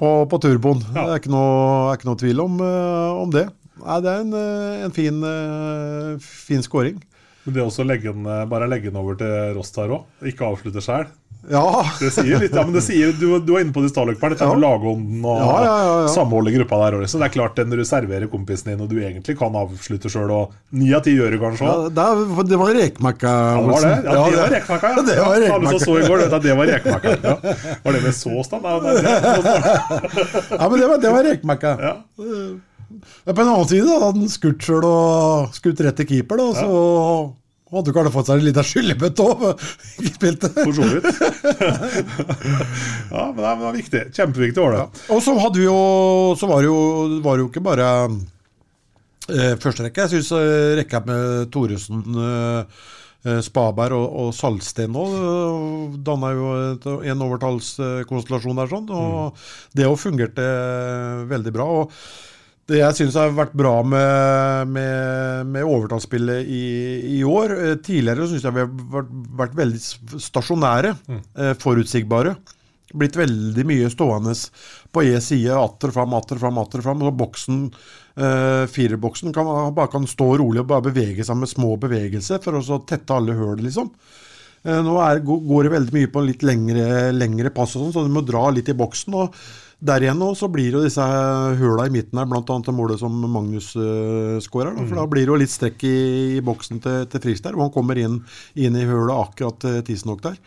på, 0.00 0.12
på 0.30 0.38
turboen. 0.40 0.80
Det 0.94 1.02
er 1.04 1.18
ikke 1.20 1.34
noe, 1.34 1.90
er 1.90 1.98
ikke 1.98 2.08
noe 2.08 2.20
tvil 2.22 2.40
om, 2.46 2.56
eh, 2.64 3.20
om 3.26 3.34
det. 3.34 3.44
Nei, 3.82 3.98
det 4.00 4.12
er 4.12 4.24
en, 4.24 4.32
eh, 4.32 4.84
en 4.86 4.94
fin, 4.96 5.20
uh, 5.22 6.16
fin 6.22 6.62
scoring. 6.64 7.02
Men 7.46 7.54
det 7.54 7.62
å 7.62 7.84
legge 7.86 8.10
den, 8.10 8.26
eh, 8.26 8.44
bare 8.50 8.66
legge 8.66 8.90
den 8.90 8.98
over 8.98 9.14
til 9.14 9.54
Rostar 9.54 9.92
òg, 9.94 10.08
ikke 10.26 10.48
avslutte 10.48 10.82
sjøl. 10.82 11.06
Ja. 11.46 11.62
Det 12.00 12.08
sier 12.10 12.40
litt, 12.42 12.50
ja, 12.56 12.64
men 12.66 12.74
det 12.74 12.80
sier, 12.82 13.12
du, 13.14 13.38
du 13.38 13.52
var 13.54 13.62
inne 13.62 13.70
på 13.70 13.84
det 13.84 13.92
i 13.92 13.92
stad, 13.92 14.08
Løkberg, 14.08 14.34
dette 14.34 14.48
med 14.50 14.58
lagånden 14.64 15.20
og 15.22 15.36
Ja, 15.38 15.52
ja, 15.62 15.74
ja, 15.84 15.92
ja. 16.02 16.08
samholdet 16.10 16.50
i 16.50 16.56
gruppa 16.56 16.80
der. 16.80 16.96
også. 17.06 17.20
Det 17.22 17.28
er 17.28 17.34
klart, 17.36 17.54
det 17.54 17.68
Når 17.70 17.82
du 17.82 17.86
serverer 17.86 18.30
kompisen 18.32 18.72
din, 18.72 18.82
og 18.82 18.90
du 18.90 18.96
egentlig 18.98 19.36
kan 19.38 19.54
avslutte 19.54 20.10
sjøl, 20.10 20.32
og 20.34 20.56
ni 20.74 20.90
av 20.96 21.04
ti 21.06 21.14
gjør 21.14 21.36
det 21.36 21.40
kanskje 21.44 21.70
òg. 21.70 21.86
der, 21.94 22.42
det 22.50 22.58
var 22.64 22.74
rekmekka. 22.80 23.30
Ja, 23.30 23.62
det 23.62 23.70
var 23.70 23.86
det. 23.86 23.94
Ja, 23.94 24.26
det 24.26 24.42
var 24.42 24.54
rekmakka, 24.56 24.90
ja. 24.90 25.06
Det 25.06 25.18
var 25.22 25.48
Alle 25.60 25.70
som 25.76 25.84
så 25.86 25.98
i 26.00 26.06
går, 26.08 26.24
vet 26.24 26.38
at 26.40 26.46
det 26.48 26.56
var 26.58 26.72
rekmakka. 26.74 27.14
Ja. 27.22 27.36
Var 27.86 27.92
det 28.00 28.02
med 28.08 28.16
sås, 28.18 28.50
da? 28.50 28.58
Nei, 28.66 28.74
Ja, 30.58 30.66
men 30.66 30.80
det 30.80 30.88
var, 30.90 30.98
det 30.98 31.14
var 31.14 31.30
rekmekka. 31.30 31.76
Ja. 31.78 31.94
Men 32.90 33.34
på 33.34 33.42
en 33.42 33.48
annen 33.50 33.68
side 33.70 33.86
da, 33.88 33.98
hadde 34.04 34.22
han 34.22 34.30
skutt 34.32 34.62
sjøl 34.66 34.84
og 34.86 35.56
skutt 35.56 35.82
rett 35.84 35.98
til 36.00 36.08
keeper, 36.12 36.38
da, 36.38 36.46
så 36.54 36.70
hadde 37.74 37.90
du 37.90 37.94
kanskje 37.96 38.12
fått 38.14 38.28
seg 38.30 38.38
en 38.38 38.46
liten 38.46 38.66
skyllebøtte 38.66 39.24
òg. 39.26 39.40
For 40.62 40.72
så 40.76 40.86
vidt. 40.86 41.08
ja, 43.10 43.24
men 43.32 43.40
det 43.42 43.54
var 43.64 43.74
viktig. 43.74 44.02
Kjempeviktig 44.14 44.62
var 44.62 44.76
det. 44.76 44.84
Og 45.14 45.22
så 45.24 45.34
hadde 45.40 45.58
vi 45.60 45.66
jo 45.66 45.78
Så 46.38 46.48
var 46.50 46.62
det 46.62 46.68
jo, 46.70 46.78
var 47.24 47.36
det 47.38 47.42
jo 47.44 47.48
ikke 47.50 47.64
bare 47.66 47.88
eh, 49.30 49.56
første 49.62 49.86
rekke. 49.86 50.06
Jeg 50.06 50.14
syns 50.14 50.30
eh, 50.38 50.76
rekka 50.80 51.02
med 51.08 51.50
Thoresen, 51.54 52.04
eh, 52.22 52.84
eh, 53.26 53.40
Spaberg 53.46 53.98
og, 53.98 54.06
og 54.22 54.30
Salsten 54.36 54.94
nå 54.94 55.04
eh, 55.10 55.98
danna 56.06 56.32
jo 56.36 56.52
et, 56.70 56.86
en 57.10 57.26
overtallskonstellasjon 57.26 58.62
der. 58.62 58.70
sånn, 58.70 58.94
Og 58.94 59.42
det 59.74 59.90
òg 59.90 59.98
fungerte 60.04 60.46
eh, 60.46 61.26
veldig 61.34 61.56
bra. 61.58 61.68
og 61.82 61.98
Det 62.66 62.80
jeg 62.80 62.96
syns 62.98 63.14
har 63.14 63.34
vært 63.34 63.54
bra 63.54 63.76
med, 63.86 64.72
med, 64.74 65.52
med 65.54 65.66
overtallsspillet 65.66 66.48
i, 66.50 66.64
i, 67.14 67.20
år 67.22 67.54
eh, 67.54 67.74
Tidligere 67.78 68.26
syns 68.26 68.42
jeg 68.42 68.56
vi 68.56 68.64
har 68.64 68.72
vært, 68.96 69.12
vært 69.38 69.54
veldig 69.60 69.82
stasjonære, 70.24 70.96
mm. 71.06 71.20
eh, 71.44 71.52
forutsigbare. 71.62 72.34
Blitt 72.96 73.18
veldig 73.18 73.64
mye 73.66 73.90
stående 73.92 74.34
på 74.94 75.04
E 75.06 75.20
side, 75.22 75.54
atter 75.54 75.94
fram, 75.94 76.16
atter 76.18 76.40
fram, 76.42 76.58
atter 76.62 76.82
fram. 76.82 77.04
Og 77.06 77.14
boksen, 77.20 77.60
eh, 78.18 78.64
fireboksen 78.72 79.34
kan, 79.36 79.50
bare 79.76 79.92
kan 79.92 80.08
stå 80.10 80.32
rolig 80.42 80.64
og 80.64 80.70
bare 80.72 80.88
bevege 80.88 81.26
seg 81.26 81.38
med 81.38 81.50
små 81.50 81.76
bevegelser 81.82 82.42
for 82.42 82.58
å 82.58 82.80
tette 82.82 83.14
alle 83.14 83.36
hull, 83.38 83.62
liksom. 83.62 83.92
Eh, 84.66 84.80
nå 84.82 84.96
er, 85.06 85.22
går 85.22 85.68
det 85.68 85.74
veldig 85.76 85.94
mye 85.94 86.10
på 86.10 86.24
litt 86.26 86.42
lengre, 86.46 87.12
lengre 87.14 87.54
pass, 87.54 87.76
og 87.78 87.86
sånn, 87.86 87.94
så 87.94 88.06
du 88.06 88.10
må 88.10 88.26
dra 88.26 88.48
litt 88.50 88.74
i 88.74 88.78
boksen. 88.78 89.14
og 89.22 89.38
der 89.76 90.06
igjen 90.06 90.16
nå 90.20 90.30
så 90.38 90.48
blir 90.48 90.78
jo 90.78 90.84
disse 90.84 91.04
høla 91.60 91.84
i 91.86 91.92
midten 91.92 92.16
her, 92.16 92.28
bl.a. 92.30 92.40
det 92.40 92.74
målet 92.74 93.02
som 93.02 93.12
Magnus 93.12 93.74
uh, 93.76 94.38
skårer. 94.40 94.72
Da, 94.72 94.86
for 94.86 95.02
da 95.02 95.04
blir 95.10 95.26
det 95.26 95.34
jo 95.34 95.42
litt 95.42 95.52
strekk 95.52 95.84
i, 95.84 95.98
i 96.38 96.44
boksen 96.44 96.80
til, 96.84 97.04
til 97.12 97.22
Friis 97.26 97.44
der, 97.44 97.58
og 97.58 97.66
han 97.66 97.74
kommer 97.74 98.00
inn, 98.00 98.22
inn 98.56 98.78
i 98.78 98.88
høla 98.88 99.20
akkurat 99.26 99.68
uh, 99.68 99.82
tidsnok 99.84 100.24
der. 100.24 100.40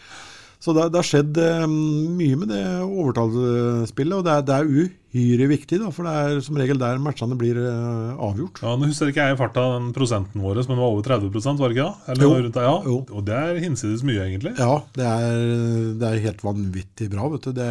Så 0.60 0.74
det, 0.76 0.90
har 0.92 1.06
skjedd 1.08 1.38
um, 1.64 1.76
mye 2.20 2.36
med 2.36 2.50
det 2.52 2.64
overtallsspillet, 2.84 4.18
og 4.18 4.26
det 4.26 4.34
er, 4.34 4.42
det 4.44 4.56
er 4.58 4.72
uhyre 5.14 5.46
viktig. 5.54 5.78
Da, 5.80 5.92
for 5.96 6.10
det 6.10 6.16
er 6.20 6.42
som 6.44 6.58
regel 6.60 6.82
der 6.82 7.00
matchene 7.00 7.38
blir 7.40 7.62
uh, 7.64 8.18
avgjort. 8.28 8.60
Ja, 8.66 8.74
Nå 8.76 8.90
husker 8.90 9.14
ikke 9.14 9.30
jeg 9.30 9.38
i 9.38 9.40
farta 9.40 9.64
den 9.78 9.94
prosenten 9.96 10.44
vår, 10.44 10.60
men 10.66 10.74
det 10.74 10.82
var 10.82 10.90
over 10.90 11.06
30% 11.06 11.62
var 11.62 11.72
det 11.72 11.78
ikke 11.78 11.86
da? 11.86 12.12
Eller 12.12 12.28
jo. 12.28 12.34
Rundt, 12.42 12.60
ja. 12.66 12.74
jo. 12.90 12.98
Og 13.14 13.30
det 13.30 13.38
er 13.40 13.62
hinsides 13.64 14.04
mye, 14.10 14.26
egentlig. 14.26 14.58
Ja, 14.60 14.82
det 14.98 15.08
er, 15.08 15.46
det 16.02 16.10
er 16.10 16.26
helt 16.26 16.44
vanvittig 16.44 17.08
bra. 17.14 17.30
vet 17.38 17.48
du. 17.48 17.54
Det 17.56 17.70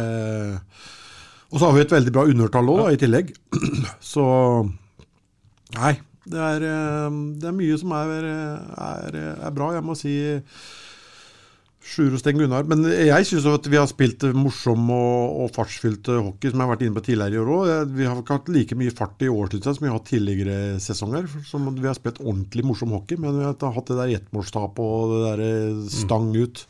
og 1.49 1.57
så 1.57 1.65
har 1.65 1.77
vi 1.77 1.85
et 1.85 1.95
veldig 1.95 2.13
bra 2.13 2.27
undertall 2.29 2.69
òg, 2.75 2.83
i 2.93 3.01
tillegg. 3.01 3.33
Så 4.11 4.25
Nei. 5.77 5.95
Det 6.29 6.37
er, 6.37 6.65
eh, 6.65 7.17
det 7.41 7.49
er 7.49 7.57
mye 7.57 7.79
som 7.81 7.95
er, 7.97 8.27
er, 8.29 9.17
er, 9.33 9.49
bra. 9.55 9.71
Jeg 9.73 9.85
må 9.85 9.95
si 9.97 10.13
Sjur 11.89 12.13
og 12.13 12.21
Sten 12.21 12.37
Gunnar. 12.37 12.67
Men 12.69 12.83
jeg 12.85 13.25
syns 13.25 13.47
at 13.49 13.65
vi 13.71 13.79
har 13.79 13.89
spilt 13.89 14.27
morsom 14.37 14.91
og, 14.93 15.39
og 15.45 15.51
fartsfylt 15.55 16.11
hockey, 16.11 16.51
som 16.51 16.61
jeg 16.61 16.67
har 16.67 16.71
vært 16.75 16.85
inne 16.85 16.99
på 16.99 17.05
tidligere 17.07 17.39
i 17.39 17.41
år 17.41 17.51
òg. 17.55 17.97
Vi 17.97 18.05
har 18.05 18.21
ikke 18.21 18.37
hatt 18.37 18.53
like 18.53 18.77
mye 18.77 18.93
fart 18.93 19.25
i 19.25 19.31
år 19.33 19.55
som 19.57 19.81
vi 19.81 19.89
har 19.89 19.97
hatt 19.97 20.09
tidligere 20.11 20.77
sesonger. 20.83 21.29
Som 21.49 21.71
vi 21.73 21.89
har 21.89 21.97
spilt 21.97 22.21
ordentlig 22.21 22.67
morsom 22.67 22.93
hockey, 22.93 23.17
men 23.17 23.39
vi 23.39 23.47
har 23.49 23.77
hatt 23.79 23.89
det 23.89 24.01
der 24.03 24.17
ettmålstapet 24.19 24.85
og 24.85 25.15
det 25.15 25.23
der 25.31 25.85
stang 25.97 26.29
ut. 26.37 26.67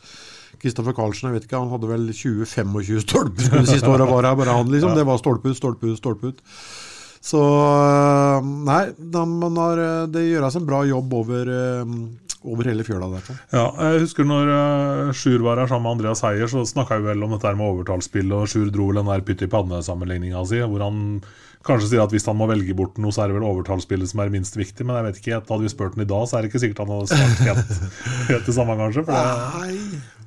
Kristoffer 0.62 0.96
Karlsen, 0.98 1.30
jeg 1.30 1.40
vet 1.40 1.48
ikke, 1.48 1.62
han 1.62 1.72
hadde 1.74 1.90
vel 1.90 2.06
20-25 2.12 3.04
stolper 3.06 3.58
det 3.58 3.66
siste 3.70 3.90
året 3.90 4.10
var 4.10 4.28
her, 4.28 4.38
bare 4.40 4.60
han, 4.60 4.70
liksom. 4.72 4.96
Det 4.98 5.08
var 5.08 5.20
stolpe 5.22 5.52
ut, 5.52 5.58
stolpe 5.58 5.92
ut, 5.92 6.00
stolpe 6.00 6.34
ut. 6.34 6.46
Så 7.20 7.40
øh, 7.42 8.48
nei, 8.66 8.86
har, 8.96 9.84
øh, 9.84 10.08
det 10.12 10.30
gjøres 10.30 10.56
en 10.56 10.68
bra 10.68 10.86
jobb 10.88 11.14
over, 11.14 11.52
øh, 11.52 11.92
over 12.48 12.70
hele 12.72 12.86
fjøla 12.88 13.10
der. 13.12 13.42
Ja, 13.52 13.66
jeg 13.90 14.06
husker 14.06 14.28
når 14.28 15.12
Sjur 15.12 15.44
var 15.44 15.60
her 15.60 15.68
sammen 15.68 15.90
med 15.90 15.98
Andreas 15.98 16.24
Heier, 16.24 16.48
så 16.48 16.64
snakka 16.68 17.02
vi 17.02 17.12
vel 17.12 17.28
om 17.28 17.36
dette 17.36 17.52
med 17.60 17.68
overtallsspill, 17.68 18.32
og 18.38 18.48
Sjur 18.48 18.72
dro 18.72 18.88
vel 18.90 19.02
den 19.02 19.12
der 19.12 19.26
pytt 19.28 19.44
i 19.44 19.52
panne-sammenligninga 19.52 20.46
si, 20.48 20.64
hvor 20.64 20.86
han 20.88 21.20
kanskje 21.68 21.90
sier 21.92 22.06
at 22.06 22.14
hvis 22.16 22.28
han 22.30 22.38
må 22.40 22.48
velge 22.48 22.76
bort 22.78 22.96
noe, 23.04 23.12
så 23.12 23.26
er 23.26 23.32
det 23.32 23.40
vel 23.40 23.50
overtallsspillet 23.50 24.14
som 24.14 24.24
er 24.24 24.32
minst 24.32 24.56
viktig. 24.56 24.88
Men 24.88 25.02
jeg 25.02 25.10
vet 25.10 25.20
ikke, 25.20 25.42
hadde 25.42 25.66
vi 25.66 25.74
spurt 25.74 26.00
han 26.00 26.06
i 26.06 26.10
dag, 26.10 26.24
så 26.24 26.38
er 26.38 26.46
det 26.46 26.54
ikke 26.54 26.64
sikkert 26.64 26.86
han 26.86 26.94
hadde 26.96 27.12
svart 27.12 27.44
helt, 27.50 27.84
helt 28.32 28.48
det 28.48 28.56
samme, 28.56 28.80
kanskje. 28.80 29.04
For 29.10 29.20
det, 29.20 29.60
Nei. 29.60 30.19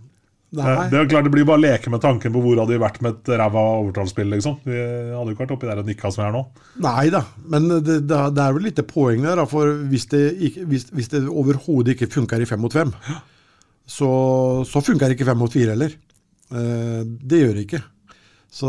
Nei. 0.53 0.89
Det 0.93 0.99
er 0.99 1.07
klart 1.09 1.25
det 1.25 1.33
blir 1.33 1.47
bare 1.49 1.61
å 1.61 1.65
leke 1.65 1.91
med 1.93 2.03
tanken 2.05 2.33
på 2.35 2.41
hvor 2.45 2.59
hadde 2.61 2.75
vi 2.75 2.81
vært 2.83 2.99
med 3.05 3.15
et 3.15 3.31
ræva 3.41 3.63
overtallsspill. 3.79 4.29
liksom. 4.35 4.59
Vi 4.67 4.77
hadde 4.77 5.25
jo 5.31 5.33
ikke 5.33 5.47
vært 5.47 5.55
oppi 5.57 5.71
der 5.71 5.81
og 5.81 5.89
nikka 5.89 6.11
som 6.13 6.23
vi 6.23 6.27
er 6.27 6.35
nå. 6.37 6.43
Nei 6.85 7.07
da, 7.15 7.23
men 7.55 7.71
det, 7.73 8.03
det, 8.05 8.19
det 8.37 8.45
er 8.45 8.57
vel 8.59 8.67
litt 8.69 8.83
poeng 8.91 9.25
der. 9.25 9.41
For 9.49 9.73
hvis 9.89 10.05
det, 10.13 10.23
hvis, 10.69 10.91
hvis 10.93 11.09
det 11.15 11.23
overhodet 11.25 11.97
ikke 11.97 12.11
funker 12.13 12.45
i 12.45 12.49
fem 12.49 12.61
mot 12.61 12.77
fem, 12.77 12.93
så, 13.89 14.11
så 14.69 14.85
funker 14.85 15.17
ikke 15.17 15.29
fem 15.31 15.41
mot 15.41 15.53
fire 15.53 15.73
heller. 15.73 15.97
Eh, 16.53 17.01
det 17.01 17.43
gjør 17.43 17.57
det 17.57 17.67
ikke. 17.67 17.83
Så 18.53 18.69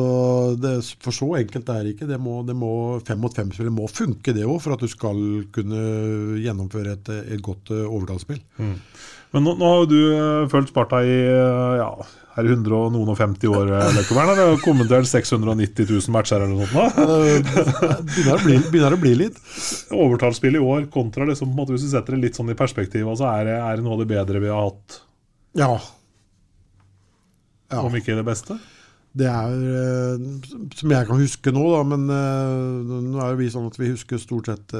det, 0.64 0.78
For 1.04 1.12
så 1.12 1.28
enkelt 1.42 1.68
er 1.68 1.84
det 1.84 1.98
ikke. 1.98 2.08
Det 2.08 2.20
må, 2.22 2.38
det 2.48 2.56
må, 2.56 2.72
fem 3.04 3.20
mot 3.20 3.36
fem-spillet 3.36 3.76
må 3.76 3.90
funke, 3.92 4.32
det 4.32 4.46
òg, 4.48 4.62
for 4.64 4.78
at 4.78 4.84
du 4.84 4.88
skal 4.88 5.20
kunne 5.52 5.82
gjennomføre 6.40 6.96
et, 6.96 7.12
et 7.36 7.44
godt 7.44 7.74
uh, 7.76 7.84
overtallsspill. 7.90 8.40
Mm. 8.64 8.78
Men 9.34 9.48
nå, 9.48 9.56
nå, 9.58 9.70
har 9.70 9.88
du 9.90 10.00
uh, 10.14 10.50
fulgt 10.52 10.70
Sparta 10.70 11.00
i 11.06 11.16
uh, 11.26 11.80
ja, 11.80 11.88
er 12.38 12.50
150 12.50 13.50
år, 13.50 13.72
Løkkevern? 13.96 14.32
Eller 14.34 14.52
har 14.52 14.62
kommentert 14.62 15.10
690 15.10 15.90
000 15.90 16.14
matcher 16.14 16.42
eller 16.42 16.54
noe 16.54 16.68
sånt? 16.70 16.98
begynner, 18.10 18.38
å 18.38 18.44
bli, 18.44 18.60
begynner 18.70 18.98
å 18.98 19.02
bli 19.02 19.16
litt. 19.26 19.42
Overtallsspill 19.94 20.58
i 20.58 20.62
år 20.62 20.88
kontra 20.94 21.28
liksom, 21.30 21.54
hvis 21.70 21.86
du 21.86 21.92
setter 21.92 22.18
det 22.18 22.28
litt 22.28 22.40
sånn 22.40 22.54
i 22.54 22.58
perspektiv, 22.58 23.06
altså, 23.10 23.30
er, 23.32 23.50
det, 23.50 23.58
er 23.62 23.78
det 23.78 23.86
noe 23.86 23.98
av 23.98 24.06
det 24.06 24.10
bedre 24.14 24.42
vi 24.44 24.54
har 24.54 24.70
hatt? 24.70 25.02
Ja. 25.58 25.72
ja. 27.70 27.82
Om 27.84 28.02
ikke 28.02 28.18
det 28.18 28.26
beste? 28.26 28.58
Det 29.14 29.28
er 29.30 29.52
som 30.74 30.94
jeg 30.96 31.06
kan 31.06 31.20
huske 31.22 31.52
nå, 31.54 31.64
da, 31.70 31.82
men 31.86 32.08
nå 32.10 33.20
er 33.22 33.36
jo 33.36 33.38
vi 33.38 33.50
sånn 33.54 33.68
at 33.70 33.78
vi 33.78 33.92
husker 33.92 34.18
stort 34.18 34.50
sett 34.50 34.74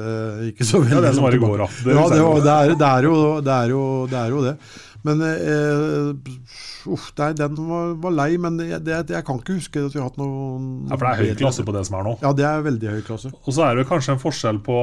ikke 0.48 0.66
så 0.66 0.80
veldig 0.82 0.96
Ja, 0.96 1.04
det 1.04 1.12
som 1.14 1.26
var 1.28 1.36
i 1.36 1.38
går, 1.44 1.62
da. 1.62 1.68
Det, 1.70 1.94
ja, 1.94 2.08
det, 2.10 2.18
er, 2.18 2.74
det, 2.74 2.88
er 2.88 3.06
jo, 3.06 3.14
det, 3.38 3.54
er 3.54 3.74
jo, 3.76 3.84
det 4.10 4.18
er 4.18 4.34
jo 4.34 4.42
det. 4.42 4.56
Men 5.04 5.20
uh, 5.20 6.14
uff, 6.94 7.10
den 7.16 7.58
var, 7.68 7.92
var, 8.00 8.14
lei, 8.16 8.30
men 8.40 8.56
jeg, 8.62 8.80
jeg, 8.88 9.24
kan 9.26 9.40
ikke 9.40 9.58
huske 9.58 9.82
at 9.84 9.92
vi 9.92 10.00
har 10.00 10.08
hatt 10.08 10.16
noen 10.20 10.86
Ja, 10.88 10.96
For 10.96 11.04
det 11.04 11.10
er 11.12 11.34
høy 11.34 11.40
klasse 11.42 11.66
på 11.66 11.74
det 11.76 11.84
som 11.88 11.98
er 11.98 12.06
nå? 12.08 12.14
Ja, 12.24 12.32
det 12.36 12.46
er 12.48 12.64
veldig 12.64 12.94
høy 12.94 13.02
klasse. 13.04 13.32
Og 13.44 13.52
så 13.52 13.66
er 13.68 13.76
det 13.76 13.88
kanskje 13.90 14.16
en 14.16 14.22
forskjell 14.22 14.62
på 14.64 14.78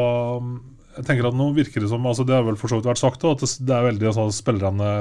Jeg 1.00 1.08
tenker 1.08 1.32
at 1.32 1.38
nå 1.38 1.50
virker 1.58 1.82
det 1.82 1.90
som 1.90 2.06
altså 2.06 2.28
Det 2.28 2.38
har 2.38 2.46
vel 2.46 2.60
for 2.62 2.70
så 2.70 2.78
vidt 2.78 2.92
vært 2.92 3.02
sagt, 3.02 3.26
at 3.26 3.42
det 3.42 3.78
er 3.78 3.88
veldig 3.90 4.12
altså, 4.12 4.28
spillerne 4.36 4.92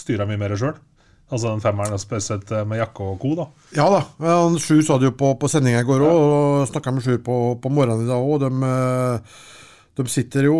styrer 0.00 0.26
mye 0.26 0.40
mer 0.40 0.56
sjøl. 0.58 0.74
Altså 1.30 1.52
den 1.52 1.62
femmeren 1.62 2.02
spesielt 2.02 2.50
eh, 2.50 2.66
med 2.66 2.82
jakke 2.82 3.06
og 3.12 3.22
ko, 3.22 3.36
da. 3.38 3.46
Ja 3.76 3.86
da. 3.92 4.02
Sjur 4.58 4.82
sa 4.86 4.98
det 4.98 5.12
jo 5.12 5.16
på, 5.18 5.36
på 5.38 5.50
sendinga 5.50 5.84
i 5.84 5.86
går 5.86 6.02
òg, 6.02 6.18
og 6.18 6.66
snakka 6.70 6.94
med 6.94 7.06
Sjur 7.06 7.22
på, 7.26 7.38
på 7.62 7.72
morgenen 7.72 8.04
i 8.04 8.10
dag 8.10 8.26
òg. 8.26 8.42
De, 8.42 8.50
eh, 8.66 9.36
de, 10.00 10.06
sitter 10.10 10.48
jo 10.48 10.56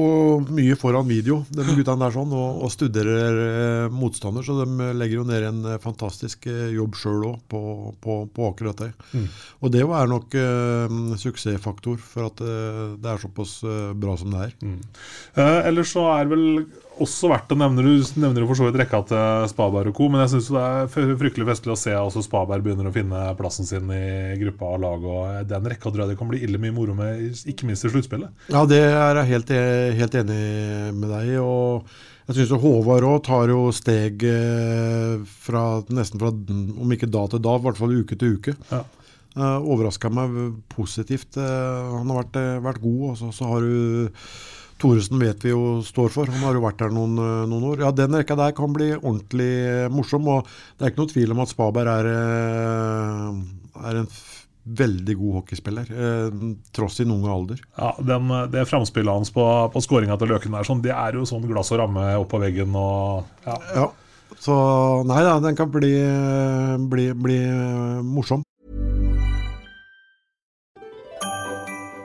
mye 0.46 0.76
foran 0.78 1.08
video, 1.08 1.40
de 1.50 1.64
guttene 1.64 2.04
der 2.04 2.14
sånn, 2.14 2.34
og, 2.36 2.60
og 2.66 2.70
studerer 2.70 3.40
eh, 3.46 3.86
motstander. 3.90 4.46
Så 4.46 4.60
de 4.60 4.90
legger 5.00 5.18
jo 5.18 5.26
ned 5.26 5.46
en 5.48 5.66
fantastisk 5.82 6.46
jobb 6.46 6.94
sjøl 7.00 7.26
òg 7.32 7.40
på, 7.50 7.62
på, 8.04 8.20
på, 8.30 8.50
akkurat 8.52 8.84
det. 8.84 8.92
Mm. 9.10 9.26
Og 9.66 9.74
det 9.74 9.82
er 9.82 10.12
nok 10.12 10.36
uh, 10.38 11.16
suksessfaktor 11.18 11.98
for 12.04 12.30
at 12.30 12.44
uh, 12.46 12.94
det 12.94 13.10
er 13.10 13.24
såpass 13.24 13.58
uh, 13.66 13.90
bra 13.98 14.14
som 14.20 14.30
det 14.36 14.46
er. 14.46 14.54
Mm. 14.62 14.78
Uh, 15.34 15.58
ellers 15.72 15.96
så 15.96 16.06
er 16.14 16.30
vel 16.30 16.46
også 17.00 17.30
verdt 17.30 17.52
å 17.54 17.58
nevne 17.58 17.84
Du 17.84 18.20
nevner 18.20 18.46
for 18.48 18.58
så 18.58 18.66
vidt 18.66 18.78
rekka 18.80 19.00
til 19.08 19.46
Spaberg 19.52 19.92
og 19.92 19.96
co., 19.96 20.08
men 20.12 20.24
jeg 20.24 20.34
syns 20.34 20.50
det 20.52 20.64
er 20.66 21.16
fryktelig 21.20 21.48
festlig 21.48 21.74
å 21.74 21.78
se 21.78 21.94
også 21.96 22.24
Spaberg 22.26 22.64
begynner 22.66 22.90
å 22.90 22.94
finne 22.94 23.22
plassen 23.38 23.68
sin 23.68 23.90
i 23.94 24.36
gruppa 24.42 24.74
og 24.74 24.84
lag. 24.84 25.08
og 25.14 25.48
Den 25.50 25.68
rekka 25.72 25.88
tror 25.88 26.04
jeg 26.04 26.12
det 26.12 26.20
kan 26.20 26.30
bli 26.30 26.42
ille 26.46 26.60
mye 26.62 26.74
moro 26.76 26.96
med, 26.98 27.40
ikke 27.48 27.68
minst 27.68 27.86
i 27.86 27.92
sluttspillet. 27.92 28.46
Ja, 28.52 28.64
det 28.68 28.82
er 28.84 29.22
jeg 29.22 29.32
helt, 29.34 29.52
helt 30.02 30.16
enig 30.22 30.40
med 30.96 31.12
deg 31.14 31.34
i. 31.34 31.36
og 31.40 31.90
jeg 32.30 32.44
syns 32.44 32.62
Håvard 32.62 33.08
òg 33.08 33.24
tar 33.26 33.50
jo 33.50 33.62
steg 33.74 34.22
eh, 34.22 35.18
fra, 35.42 35.80
nesten 35.90 36.20
fra 36.20 36.30
om 36.30 36.92
ikke 36.94 37.08
da 37.10 37.24
til 37.26 37.42
da, 37.42 37.56
i 37.58 37.64
hvert 37.64 37.80
fall 37.80 37.96
uke 37.96 38.18
til 38.18 38.36
uke. 38.38 38.54
Ja. 38.70 38.84
Eh, 39.34 39.66
Overraska 39.72 40.12
meg 40.14 40.36
positivt. 40.70 41.34
Uh, 41.38 41.98
han 41.98 42.10
har 42.10 42.22
vært, 42.22 42.38
vært 42.66 42.82
god. 42.84 43.02
og 43.26 43.34
så 43.34 43.50
har 43.50 43.66
du 43.66 44.14
Thoresen 44.80 45.20
vet 45.20 45.44
vi 45.44 45.52
jo 45.52 45.80
står 45.84 46.12
for. 46.14 46.30
Han 46.32 46.44
har 46.46 46.56
jo 46.56 46.64
vært 46.64 46.80
der 46.80 46.92
noen, 46.94 47.16
eh, 47.20 47.46
noen 47.50 47.68
år. 47.72 47.84
Ja, 47.84 47.90
Den 47.92 48.16
rekka 48.16 48.36
der 48.36 48.52
kan 48.56 48.72
bli 48.72 48.92
ordentlig 48.96 49.90
morsom. 49.92 50.26
og 50.28 50.46
Det 50.78 50.86
er 50.86 50.90
ikke 50.90 51.02
noe 51.04 51.12
tvil 51.12 51.32
om 51.32 51.40
at 51.40 51.52
Spaberg 51.52 51.86
er, 51.86 52.06
eh, 52.06 53.86
er 53.90 53.96
en 54.00 54.08
veldig 54.66 55.16
god 55.16 55.34
hockeyspiller, 55.40 55.86
eh, 55.90 56.54
tross 56.72 57.00
i 57.00 57.04
noen 57.04 57.28
alder. 57.28 57.60
Ja, 57.76 57.94
den, 57.98 58.28
Det 58.50 58.68
framspillet 58.68 59.12
hans 59.12 59.30
på, 59.30 59.44
på 59.72 59.80
skåringa 59.80 60.18
til 60.18 60.28
Løken 60.28 60.52
der, 60.52 60.64
sånn, 60.64 60.82
det 60.82 60.92
er 60.92 61.12
jo 61.12 61.24
sånn 61.24 61.46
glass 61.46 61.72
og 61.72 61.80
ramme 61.80 62.16
opp 62.16 62.28
på 62.28 62.40
veggen. 62.40 62.74
Og, 62.74 63.24
ja. 63.46 63.56
ja. 63.74 63.90
Så 64.38 65.04
nei 65.04 65.22
da, 65.22 65.40
den 65.40 65.56
kan 65.56 65.70
bli, 65.70 65.92
bli, 66.88 67.12
bli 67.12 67.40
morsom. 68.02 68.44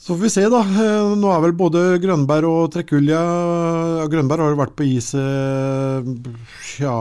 Så 0.00 0.14
får 0.14 0.22
vi 0.22 0.28
se, 0.32 0.42
da. 0.48 0.60
Eh, 0.64 1.10
Nå 1.20 1.28
er 1.28 1.42
vel 1.44 1.52
både 1.60 1.80
Grønberg 2.00 2.48
og 2.48 2.70
Trekkulja 2.72 3.18
Grønberg 4.08 4.40
har 4.40 4.54
jo 4.54 4.60
vært 4.62 4.72
på 4.78 4.86
is 4.88 5.10
eh, 5.12 6.06
ja, 6.80 6.94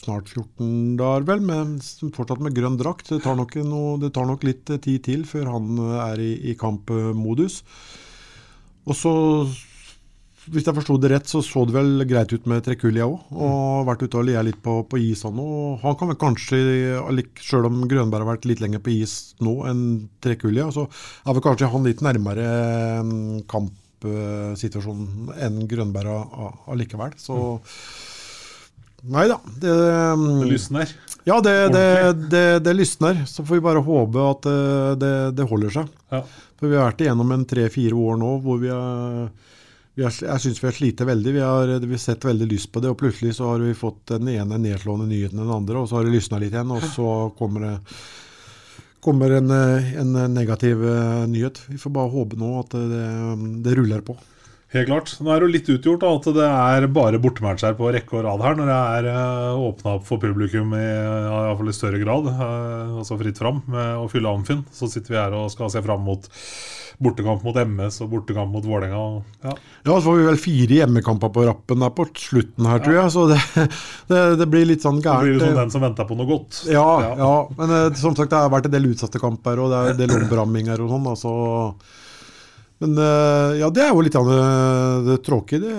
snart 0.00 0.32
14 0.32 0.96
dager, 0.98 1.28
vel, 1.28 1.44
men 1.46 1.76
fortsatt 2.10 2.42
med 2.42 2.56
grønn 2.56 2.80
drakt. 2.80 3.12
Det 3.12 3.20
tar 3.22 3.38
nok, 3.38 3.54
noe, 3.62 3.94
det 4.02 4.10
tar 4.16 4.26
nok 4.26 4.42
litt 4.48 4.66
tid 4.66 5.04
til 5.06 5.22
før 5.22 5.52
han 5.52 5.78
er 6.10 6.24
i, 6.24 6.32
i 6.50 6.56
kampmodus. 6.58 7.60
Og 8.90 8.98
så, 8.98 9.14
hvis 10.48 10.64
jeg 10.64 10.76
forsto 10.76 10.96
det 11.00 11.10
rett, 11.12 11.28
så 11.28 11.42
så 11.44 11.66
det 11.68 11.74
vel 11.74 12.04
greit 12.08 12.32
ut 12.32 12.46
med 12.48 12.64
Trekulia 12.64 13.04
òg. 13.04 13.26
Og 13.36 13.86
vært 13.88 14.04
ute 14.06 14.20
og 14.20 14.26
lia 14.28 14.44
litt 14.46 14.60
på, 14.64 14.78
på 14.88 15.00
is 15.02 15.24
han 15.26 15.40
òg. 15.42 15.82
Han 15.82 15.98
kan 16.00 16.12
vel 16.12 16.20
kanskje, 16.20 16.60
sjøl 17.44 17.68
om 17.68 17.82
Grønberg 17.90 18.24
har 18.24 18.32
vært 18.34 18.48
litt 18.48 18.62
lenger 18.64 18.80
på 18.84 18.94
is 18.94 19.34
nå 19.44 19.58
enn 19.68 19.82
Trekulia, 20.24 20.70
så 20.72 20.86
er 20.88 21.36
vel 21.36 21.44
kanskje 21.44 21.68
han 21.72 21.84
litt 21.88 22.00
nærmere 22.04 22.46
mm, 23.04 23.42
kampsituasjonen 23.52 25.34
enn 25.44 25.66
Grønberg 25.68 26.40
allikevel. 26.72 27.18
Så 27.20 27.36
Nei 29.08 29.26
da. 29.30 29.38
Det, 29.60 29.70
Det 29.72 30.48
lysner. 30.50 30.90
Ja, 31.24 31.40
det, 31.40 31.54
det, 31.72 31.84
det, 32.32 32.44
det 32.64 32.74
lysner. 32.76 33.22
Så 33.26 33.44
får 33.44 33.56
vi 33.60 33.64
bare 33.64 33.84
håpe 33.84 34.24
at 34.28 34.48
eh, 34.50 34.90
det, 35.00 35.12
det 35.38 35.46
holder 35.48 35.72
seg. 35.72 35.94
Ja. 36.12 36.20
For 36.60 36.68
vi 36.68 36.76
har 36.76 36.90
vært 36.90 37.04
igjennom 37.04 37.32
en 37.32 37.46
tre-fire 37.48 37.96
år 37.96 38.18
nå 38.20 38.34
hvor 38.44 38.60
vi 38.60 38.68
har, 38.72 39.30
har 40.06 40.16
jeg 40.22 40.42
syns 40.44 40.62
vi 40.62 40.68
har 40.68 40.76
slitt 40.76 41.04
veldig. 41.06 41.34
Vi 41.34 41.44
har, 41.44 41.74
vi 41.82 41.96
har 41.96 42.02
sett 42.02 42.24
veldig 42.24 42.48
lyst 42.50 42.72
på 42.72 42.82
det, 42.82 42.92
og 42.92 42.98
plutselig 43.00 43.36
så 43.38 43.52
har 43.52 43.64
vi 43.64 43.76
fått 43.76 44.06
den 44.12 44.28
ene 44.32 44.58
nedslående 44.60 45.08
nyheten 45.10 45.38
enn 45.38 45.46
den 45.46 45.56
andre, 45.56 45.82
og 45.82 45.90
så 45.90 45.98
har 45.98 46.08
det 46.08 46.14
lysna 46.16 46.40
litt 46.42 46.54
igjen, 46.54 46.74
og 46.74 46.84
så 46.94 47.12
kommer 47.38 47.66
det 47.66 47.76
kommer 49.00 49.32
en, 49.32 49.50
eh, 49.50 49.94
en 50.00 50.12
negativ 50.34 50.82
eh, 50.84 51.26
nyhet. 51.26 51.62
Vi 51.70 51.78
får 51.80 51.92
bare 51.94 52.12
håpe 52.12 52.36
nå 52.36 52.50
at 52.60 52.74
det, 52.76 53.06
det 53.64 53.76
ruller 53.78 54.04
på. 54.04 54.16
Helt 54.70 54.86
klart. 54.86 55.12
Nå 55.18 55.32
er 55.34 55.40
det 55.42 55.46
jo 55.48 55.52
litt 55.56 55.68
utgjort 55.74 56.02
da, 56.04 56.10
at 56.14 56.26
det 56.36 56.44
er 56.46 56.84
bare 56.94 57.18
bortematcher 57.22 57.74
på 57.74 57.88
rekke 57.90 58.20
og 58.20 58.26
rad 58.28 58.44
her, 58.44 58.58
når 58.58 58.68
det 58.70 58.76
er 58.78 59.08
uh, 59.10 59.62
åpna 59.66 59.96
opp 59.98 60.04
for 60.06 60.22
publikum 60.22 60.76
i, 60.78 60.84
ja, 60.84 61.40
i, 61.50 61.56
fall 61.58 61.72
i 61.72 61.74
større 61.74 61.98
grad. 61.98 62.28
eh, 62.30 62.98
altså 63.00 63.18
fritt 63.18 63.40
fram 63.42 63.64
med 63.66 63.96
å 63.98 64.06
fylle 64.12 64.30
Amfin. 64.30 64.62
Så 64.70 64.86
sitter 64.92 65.16
vi 65.16 65.18
her 65.18 65.34
og 65.34 65.50
skal 65.50 65.72
se 65.74 65.82
fram 65.82 66.06
mot 66.06 66.28
bortekamp 67.00 67.42
mot 67.42 67.56
MS 67.56 67.96
og 68.04 68.10
bortekamp 68.12 68.52
mot 68.54 68.66
Vålerenga. 68.68 69.22
Ja. 69.42 69.54
Ja, 69.56 69.94
så 69.96 70.02
får 70.04 70.18
vi 70.20 70.26
vel 70.28 70.38
fire 70.38 70.76
hjemmekamper 70.82 71.32
på 71.32 71.46
rappen 71.48 71.80
der 71.82 71.94
på 71.96 72.04
slutten 72.20 72.68
her, 72.68 72.82
tror 72.84 72.98
jeg. 73.00 73.12
Så 73.14 73.24
det, 73.30 73.38
det, 74.12 74.20
det 74.42 74.48
blir 74.52 74.68
litt 74.68 74.84
sånn 74.84 75.00
Så 75.00 75.08
gærent. 75.08 75.24
blir 75.26 75.40
det 75.40 75.48
som 75.48 75.58
den 75.64 75.74
som 75.74 75.86
venter 75.88 76.06
på 76.06 76.18
noe 76.18 76.28
godt. 76.28 76.60
Ja, 76.70 76.86
ja. 77.18 77.32
men 77.58 77.74
eh, 77.78 77.88
som 77.98 78.14
sagt, 78.14 78.30
det 78.30 78.38
har 78.44 78.52
vært 78.54 78.68
en 78.70 78.76
del 78.76 78.92
utsatte 78.92 79.18
kamper, 79.22 79.64
og 79.64 79.72
det 79.74 79.80
er 79.80 79.96
en 79.96 80.00
del 80.04 80.14
oppramminger 80.20 80.84
og 80.84 80.94
sånn. 80.94 81.10
Altså. 81.16 81.34
Men 82.80 82.94
eh, 82.96 83.58
ja, 83.60 83.68
det 83.76 83.82
er 83.84 83.90
jo 83.92 84.00
litt 84.06 84.14
av 84.16 84.24
det, 84.30 84.36
det 85.10 85.16
tråkige. 85.26 85.60
Det, 85.60 85.74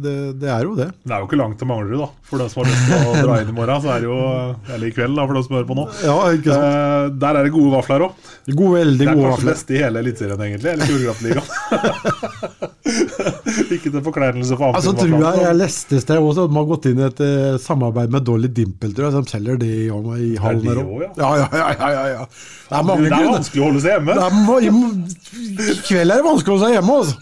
det, 0.00 0.14
det 0.40 0.48
er 0.48 0.62
jo 0.64 0.72
det. 0.78 0.86
Det 1.04 1.12
er 1.12 1.20
jo 1.20 1.26
ikke 1.28 1.36
langt 1.36 1.58
til 1.60 1.68
Manglerud, 1.68 2.00
da. 2.00 2.08
For 2.30 2.40
den 2.40 2.48
som 2.48 2.62
har 2.62 2.70
lyst 2.70 2.84
til 2.88 2.96
å 2.96 3.12
dra 3.26 3.34
inn 3.42 3.50
i 3.52 3.56
morgen, 3.58 3.82
så 3.84 3.88
er 3.92 3.98
det 4.00 4.08
jo 4.08 4.16
Eller 4.72 4.86
i 4.88 4.94
kveld, 4.96 5.12
da, 5.18 5.26
for 5.28 5.36
den 5.36 5.44
som 5.44 5.56
hører 5.58 5.68
på 5.68 5.76
nå. 5.76 5.84
Ja, 6.06 6.16
ikke 6.38 6.56
sant? 6.56 6.64
Eh, 6.72 7.04
der 7.26 7.32
er 7.36 7.42
det 7.48 7.52
gode 7.58 7.74
vafler 7.76 8.06
òg. 8.08 8.12
Gode, 8.48 8.72
veldig 8.80 8.96
Det 8.96 9.04
er 9.04 9.12
kanskje 9.12 9.28
vafler. 9.34 9.52
beste 9.52 9.76
i 9.76 9.82
hele 9.84 9.96
Eliteserien, 10.06 10.40
egentlig. 10.48 10.70
Eller 10.72 10.86
Fjordkraftligaen. 10.88 11.46
ikke 13.76 13.90
til 13.90 14.02
forkleinelse 14.04 14.56
for 14.58 14.72
Altså, 14.76 14.92
tror 14.96 15.24
jeg 15.26 15.42
jeg 15.42 15.56
leste 15.58 15.96
et 15.98 16.02
sted 16.04 16.18
også 16.18 16.42
at 16.46 16.50
de 16.52 16.56
har 16.58 16.66
gått 16.72 16.86
inn 16.90 17.00
i 17.02 17.04
et 17.06 17.20
uh, 17.22 17.26
samarbeid 17.62 18.08
med 18.14 18.20
Dolly 18.26 18.48
Dimple, 18.52 18.90
tror 18.96 19.04
jeg, 19.08 19.14
som 19.18 19.26
selger 19.28 19.54
det 19.60 19.68
i, 19.68 19.70
i 19.88 19.90
hallen 20.42 20.62
de 20.62 20.66
her 20.70 20.76
også, 20.82 20.88
òg. 20.88 21.00
Ja, 21.20 21.28
ja, 21.42 21.46
ja, 21.52 21.58
ja, 21.76 21.88
ja, 21.96 22.04
ja. 22.16 22.22
Det 22.72 22.78
er 22.78 22.84
mange 22.88 23.08
Det 23.08 23.18
er 23.18 23.26
vanskelig 23.28 23.60
å 23.60 23.64
holde 23.68 23.80
seg 23.84 23.90
hjemme. 23.96 24.12
Det 24.16 24.22
er, 24.24 24.30
i 25.42 25.44
kveld 25.84 26.12
er 26.14 26.18
det 26.22 26.24
vanskelig 26.24 26.52
å 26.52 26.54
holde 26.56 26.66
seg 26.66 26.74
hjemme, 26.76 26.92
altså. 27.02 27.16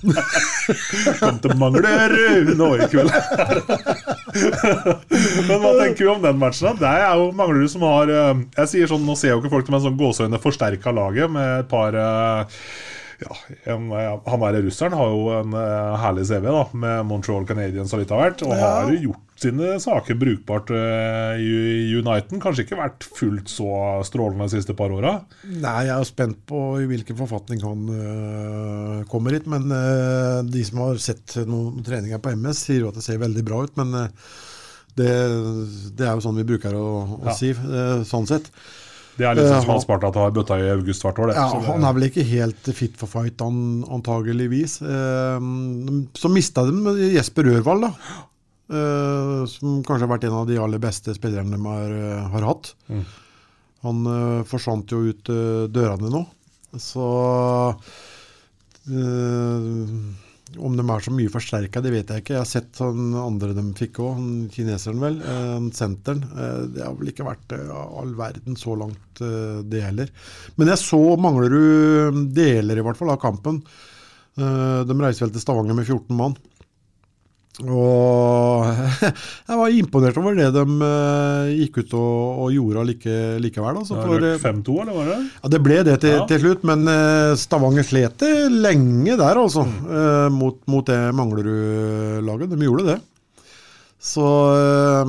Kom 1.20 1.36
til 1.42 1.52
Manglerud 1.58 2.48
nå 2.60 2.68
i 2.76 2.78
kveld. 2.92 3.12
Men 5.48 5.56
hva 5.58 5.70
tenker 5.80 6.02
vi 6.04 6.10
om 6.12 6.22
den 6.22 6.38
matchen? 6.38 6.76
Det 6.78 6.90
er 6.90 7.14
jo 7.18 7.24
Manglerud 7.34 7.70
som 7.72 7.82
har 7.88 8.06
eh, 8.14 8.34
Jeg 8.60 8.66
sier 8.70 8.86
sånn, 8.90 9.06
Nå 9.06 9.14
ser 9.18 9.30
jo 9.34 9.40
ikke 9.42 9.54
folk 9.56 9.64
til 9.66 9.74
meg 9.74 9.82
sånn 9.84 9.98
gåseøyne 9.98 10.42
forsterka 10.42 10.90
laget 10.94 11.28
med 11.34 11.48
et 11.64 11.68
par 11.70 11.92
eh, 11.98 12.40
ja, 13.20 13.36
en, 13.74 13.88
Han 14.26 14.40
der 14.44 14.62
russeren 14.64 14.94
har 14.96 15.10
jo 15.12 15.26
en 15.38 15.52
eh, 15.58 15.96
herlig 16.02 16.24
CV 16.30 16.46
da 16.48 16.62
med 16.72 17.06
Montreal 17.08 17.44
Canadiens 17.48 17.92
og 17.92 18.00
litt 18.02 18.14
av 18.14 18.22
hvert. 18.22 18.42
og 18.46 18.54
Ja. 18.56 18.70
har 18.80 18.92
jo 18.94 19.10
gjort 19.10 19.26
sine 19.40 19.78
saker 19.80 20.18
brukbart 20.20 20.68
uh, 20.68 21.32
i 21.40 21.94
Uniten. 21.96 22.40
Kanskje 22.42 22.66
ikke 22.66 22.76
vært 22.76 23.06
fullt 23.16 23.48
så 23.48 23.70
strålende 24.04 24.44
de 24.44 24.52
siste 24.58 24.74
par 24.76 24.92
åra. 24.92 25.14
Nei, 25.48 25.86
jeg 25.88 25.94
er 25.96 26.04
spent 26.08 26.42
på 26.50 26.60
i 26.82 26.88
hvilken 26.90 27.16
forfatning 27.16 27.62
han 27.64 27.86
uh, 27.88 28.98
kommer 29.08 29.32
hit. 29.32 29.46
Men 29.48 29.64
uh, 29.72 30.42
de 30.44 30.64
som 30.68 30.82
har 30.84 31.00
sett 31.00 31.38
noen 31.48 31.80
treninger 31.86 32.20
på 32.20 32.34
MS, 32.36 32.66
sier 32.68 32.84
jo 32.84 32.90
at 32.92 33.00
det 33.00 33.06
ser 33.06 33.22
veldig 33.22 33.46
bra 33.48 33.62
ut. 33.64 33.72
Men 33.80 33.96
det, 34.98 35.08
det 35.96 36.04
er 36.04 36.16
jo 36.18 36.24
sånn 36.26 36.36
vi 36.42 36.44
bruker 36.52 36.76
å, 36.76 36.86
å 37.22 37.26
Ja. 37.30 37.36
si, 37.40 37.54
sånn 38.10 38.28
sett. 38.28 38.52
Det 39.18 39.26
er 39.26 39.34
liksom 39.36 39.60
som 39.62 39.70
han- 39.74 39.80
Sparta 39.82 40.10
tar 40.12 40.30
bøtta 40.32 40.56
i 40.60 40.70
august 40.72 41.02
hvert 41.04 41.18
år. 41.18 41.26
Det. 41.28 41.36
Ja, 41.36 41.60
han 41.72 41.84
er 41.84 41.92
vel 41.92 42.06
ikke 42.08 42.24
helt 42.24 42.70
fit 42.74 42.96
for 42.96 43.06
fight, 43.06 43.40
an, 43.42 43.84
antageligvis. 43.90 44.80
Eh, 44.82 45.40
så 46.14 46.30
mista 46.32 46.64
de 46.64 46.94
Jesper 47.14 47.44
Ørvald, 47.56 47.82
da. 47.82 47.92
Eh, 48.70 49.46
som 49.50 49.82
kanskje 49.82 50.06
har 50.06 50.12
vært 50.18 50.24
en 50.28 50.36
av 50.40 50.46
de 50.46 50.56
aller 50.62 50.78
beste 50.78 51.12
spillerne 51.16 51.50
de 51.50 51.62
har, 51.64 51.90
eh, 51.90 52.28
har 52.30 52.42
hatt. 52.46 52.72
Mm. 52.88 53.04
Han 53.82 54.06
eh, 54.06 54.42
forsvant 54.44 54.86
jo 54.94 55.02
ut 55.10 55.28
eh, 55.28 55.66
dørene 55.68 56.10
nå. 56.12 56.26
Så 56.78 57.74
Om 60.58 60.74
de 60.74 60.82
er 60.82 61.04
så 61.04 61.12
mye 61.14 61.30
forsterka, 61.30 61.82
det 61.84 61.92
vet 61.94 62.08
jeg 62.10 62.22
ikke. 62.24 62.34
Jeg 62.34 62.42
har 62.42 62.48
sett 62.48 62.78
sånn 62.80 63.12
andre 63.14 63.52
de 63.54 63.62
fikk 63.78 64.00
òg, 64.02 64.18
kineseren 64.50 64.98
vel. 65.02 65.20
eh, 65.22 65.68
Senteren. 65.76 66.24
Eh, 66.34 66.64
det 66.74 66.82
har 66.82 66.96
vel 66.98 67.12
ikke 67.12 67.26
vært 67.28 67.54
eh, 67.54 67.70
all 67.70 68.14
verden 68.18 68.56
så 68.58 68.74
langt, 68.80 69.22
eh, 69.22 69.60
det 69.62 69.84
heller. 69.84 70.10
Men 70.58 70.72
jeg 70.72 70.82
så 70.82 71.00
Manglerud 71.20 72.34
deler 72.34 72.80
i 72.80 72.82
hvert 72.82 72.98
fall 72.98 73.14
av 73.14 73.20
kampen. 73.22 73.62
De 74.40 74.94
reiser 74.96 75.26
vel 75.26 75.32
til 75.34 75.42
Stavanger 75.42 75.74
med 75.76 75.84
14 75.84 76.16
mann. 76.16 76.36
Og 77.60 78.62
jeg 79.50 79.58
var 79.58 79.74
imponert 79.74 80.16
over 80.20 80.36
det 80.38 80.46
de 80.54 80.62
eh, 80.86 81.48
gikk 81.64 81.80
ut 81.82 81.96
og, 81.98 82.38
og 82.46 82.52
gjorde 82.54 82.84
like, 82.88 83.16
likevel. 83.42 83.80
Altså, 83.82 83.98
for, 83.98 84.14
har 84.14 84.26
eh, 84.30 84.38
5-2, 84.40 84.76
eller 84.84 84.96
var 84.96 85.10
det? 85.10 85.18
ja, 85.42 85.50
Det 85.56 85.60
ble 85.66 85.80
det 85.90 85.96
til, 86.04 86.14
Ja. 86.14 86.26
til 86.30 86.40
slutt, 86.44 86.64
men 86.70 86.86
eh, 86.88 87.34
Stavanger 87.40 87.84
slet 87.84 88.16
det 88.22 88.32
lenge 88.54 89.18
der, 89.18 89.42
altså. 89.42 89.66
Mm. 89.66 89.90
eh, 89.90 90.28
mot, 90.38 90.60
mot 90.70 90.86
det 90.88 91.00
Manglerud-laget. 91.18 92.54
De 92.54 92.64
gjorde 92.70 92.86
det. 92.94 92.98
Så 94.00 94.24
eh, 94.56 95.04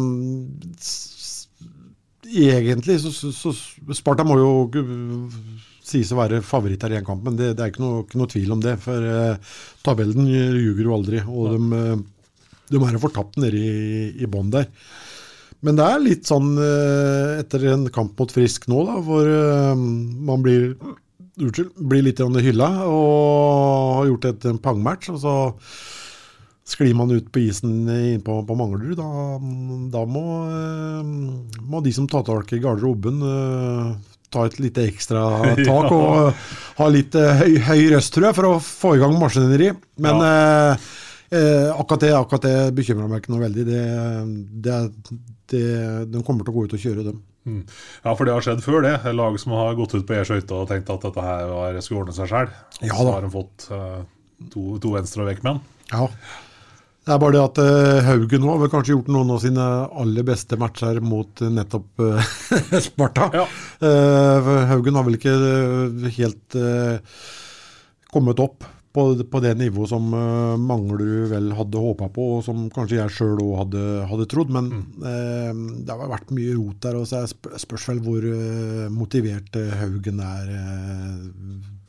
egentlig 2.32 2.99
så, 3.06 3.12
så, 3.32 3.54
Sparta 3.95 4.25
må 4.27 4.38
jo 4.39 4.51
sies 5.91 6.12
å 6.13 6.19
være 6.19 6.41
favoritt 6.45 6.84
her 6.86 6.93
i 6.95 6.99
en 6.99 7.08
kamp, 7.08 7.23
men 7.25 7.38
det, 7.39 7.54
det 7.58 7.63
er 7.65 7.71
ikke 7.73 7.84
noe, 7.84 8.04
ikke 8.06 8.19
noe 8.21 8.32
tvil 8.32 8.51
om 8.56 8.62
det. 8.63 8.75
For 8.84 9.08
eh, 9.13 9.54
tabellen 9.86 10.27
ljuger 10.30 10.84
jo 10.88 10.97
aldri, 10.97 11.21
og 11.27 11.56
de, 11.56 11.80
eh, 11.80 12.01
de 12.71 12.79
er 12.79 12.95
jo 12.95 13.03
fortapt 13.03 13.39
nede 13.41 13.60
i, 13.60 14.12
i 14.23 14.29
bånn 14.29 14.51
der. 14.53 14.69
Men 15.62 15.77
det 15.77 15.86
er 15.86 16.01
litt 16.01 16.29
sånn 16.29 16.55
eh, 16.57 17.38
etter 17.41 17.67
en 17.75 17.86
kamp 17.93 18.17
mot 18.17 18.34
Frisk 18.34 18.67
nå, 18.71 18.81
da, 18.88 18.97
hvor 19.05 19.27
eh, 19.29 19.73
man 19.77 20.45
blir 20.45 20.73
Unnskyld, 21.41 21.71
blir 21.88 22.03
litt 22.03 22.19
hylla 22.19 22.67
og 22.86 23.93
har 23.95 24.07
gjort 24.10 24.25
et 24.27 24.43
en 24.49 24.57
pangmatch, 24.62 25.07
og 25.13 25.21
så 25.23 25.36
sklir 26.67 26.91
man 26.93 27.10
ut 27.10 27.29
på 27.34 27.39
isen 27.47 27.88
inn 27.88 28.21
på, 28.21 28.36
på 28.45 28.57
Manglerud. 28.60 28.99
Da, 28.99 29.39
da 29.95 30.03
må, 30.05 30.25
eh, 30.51 31.62
må 31.71 31.81
de 31.81 31.93
som 31.95 32.10
tar 32.12 32.27
tak 32.27 32.51
i 32.53 32.60
garderoben, 32.62 33.23
ta 34.31 34.45
et 34.45 34.60
lite 34.62 34.86
ekstra 34.91 35.23
tak 35.71 35.95
og 35.95 36.43
ha 36.77 36.89
litt 36.91 37.15
høy, 37.15 37.55
høy 37.71 37.79
røst, 37.95 38.13
tror 38.13 38.29
jeg, 38.29 38.38
for 38.38 38.51
å 38.51 38.60
få 38.62 38.93
i 38.97 39.01
gang 39.01 39.15
maskineri. 39.19 39.71
Men 40.03 40.21
eh, 40.27 40.91
eh, 41.31 41.67
akkurat, 41.73 42.03
det, 42.03 42.13
akkurat 42.17 42.45
det 42.47 42.55
bekymrer 42.77 43.09
meg 43.09 43.23
ikke 43.23 43.33
noe 43.33 43.43
veldig. 43.45 43.65
Det, 43.67 43.81
det, 44.67 44.77
det, 45.53 45.65
de 46.11 46.23
kommer 46.27 46.45
til 46.45 46.53
å 46.53 46.57
gå 46.59 46.65
ut 46.67 46.77
og 46.77 46.85
kjøre, 46.85 47.07
dem. 47.09 47.19
Mm. 47.49 47.63
Ja, 48.03 48.13
for 48.13 48.27
det 48.27 48.35
har 48.35 48.45
skjedd 48.45 48.61
før, 48.65 48.83
det. 48.85 48.95
Lag 49.17 49.39
som 49.41 49.55
har 49.57 49.73
gått 49.79 49.95
ut 49.97 50.05
på 50.05 50.19
E-skøyta 50.19 50.61
og 50.61 50.69
tenkt 50.69 50.91
at 50.93 51.07
dette 51.07 51.25
her 51.25 51.49
var, 51.49 51.81
skulle 51.81 52.03
ordne 52.03 52.15
seg 52.17 52.29
sjøl. 52.29 52.53
Ja 52.85 52.95
så 52.97 53.09
har 53.09 53.25
de 53.25 53.33
fått 53.33 53.67
eh, 53.73 53.99
to, 54.53 54.65
to 54.83 54.93
venstre 54.93 55.25
og 55.25 55.31
vekkmenn. 55.31 55.61
Ja. 55.91 56.07
Det 57.01 57.15
er 57.15 57.21
bare 57.23 57.33
det 57.33 57.41
at 57.41 57.59
eh, 57.63 58.03
Haugen 58.05 58.43
nå 58.45 58.57
har 58.61 58.69
kanskje 58.69 58.93
gjort 58.93 59.07
noen 59.09 59.33
av 59.33 59.39
sine 59.41 59.63
aller 60.03 60.25
beste 60.25 60.57
matcher 60.61 60.99
mot 61.01 61.41
eh, 61.41 61.49
nettopp 61.49 62.03
eh, 62.05 62.35
Sparta. 62.85 63.31
Eh, 63.33 64.35
for 64.45 64.67
Haugen 64.69 64.99
har 64.99 65.07
vel 65.07 65.17
ikke 65.17 65.33
helt 66.19 66.59
kommet 68.11 68.43
opp 68.43 68.67
på, 68.91 69.06
på 69.32 69.41
det 69.43 69.54
nivået 69.60 69.91
som 69.91 70.12
uh, 70.13 70.60
Manglerud 70.60 71.32
vel 71.32 71.51
hadde 71.56 71.84
håpa 71.84 72.10
på, 72.13 72.27
og 72.38 72.45
som 72.45 72.65
kanskje 72.73 72.99
jeg 72.99 73.15
sjøl 73.15 73.41
òg 73.43 73.54
hadde, 73.63 73.84
hadde 74.12 74.27
trodd. 74.32 74.51
Men 74.51 74.69
eh, 74.99 75.51
det 75.82 75.95
har 75.95 76.12
vært 76.12 76.34
mye 76.36 76.56
rot 76.58 76.82
der, 76.84 76.99
og 76.99 77.08
så 77.10 77.21
er 77.21 77.32
sp 77.32 77.51
spørs 77.63 77.88
vel 77.91 78.01
hvor 78.04 78.27
uh, 78.27 78.88
motivert 78.93 79.56
eh, 79.60 79.75
Haugen 79.80 80.19
er 80.25 80.56
eh, 80.58 81.27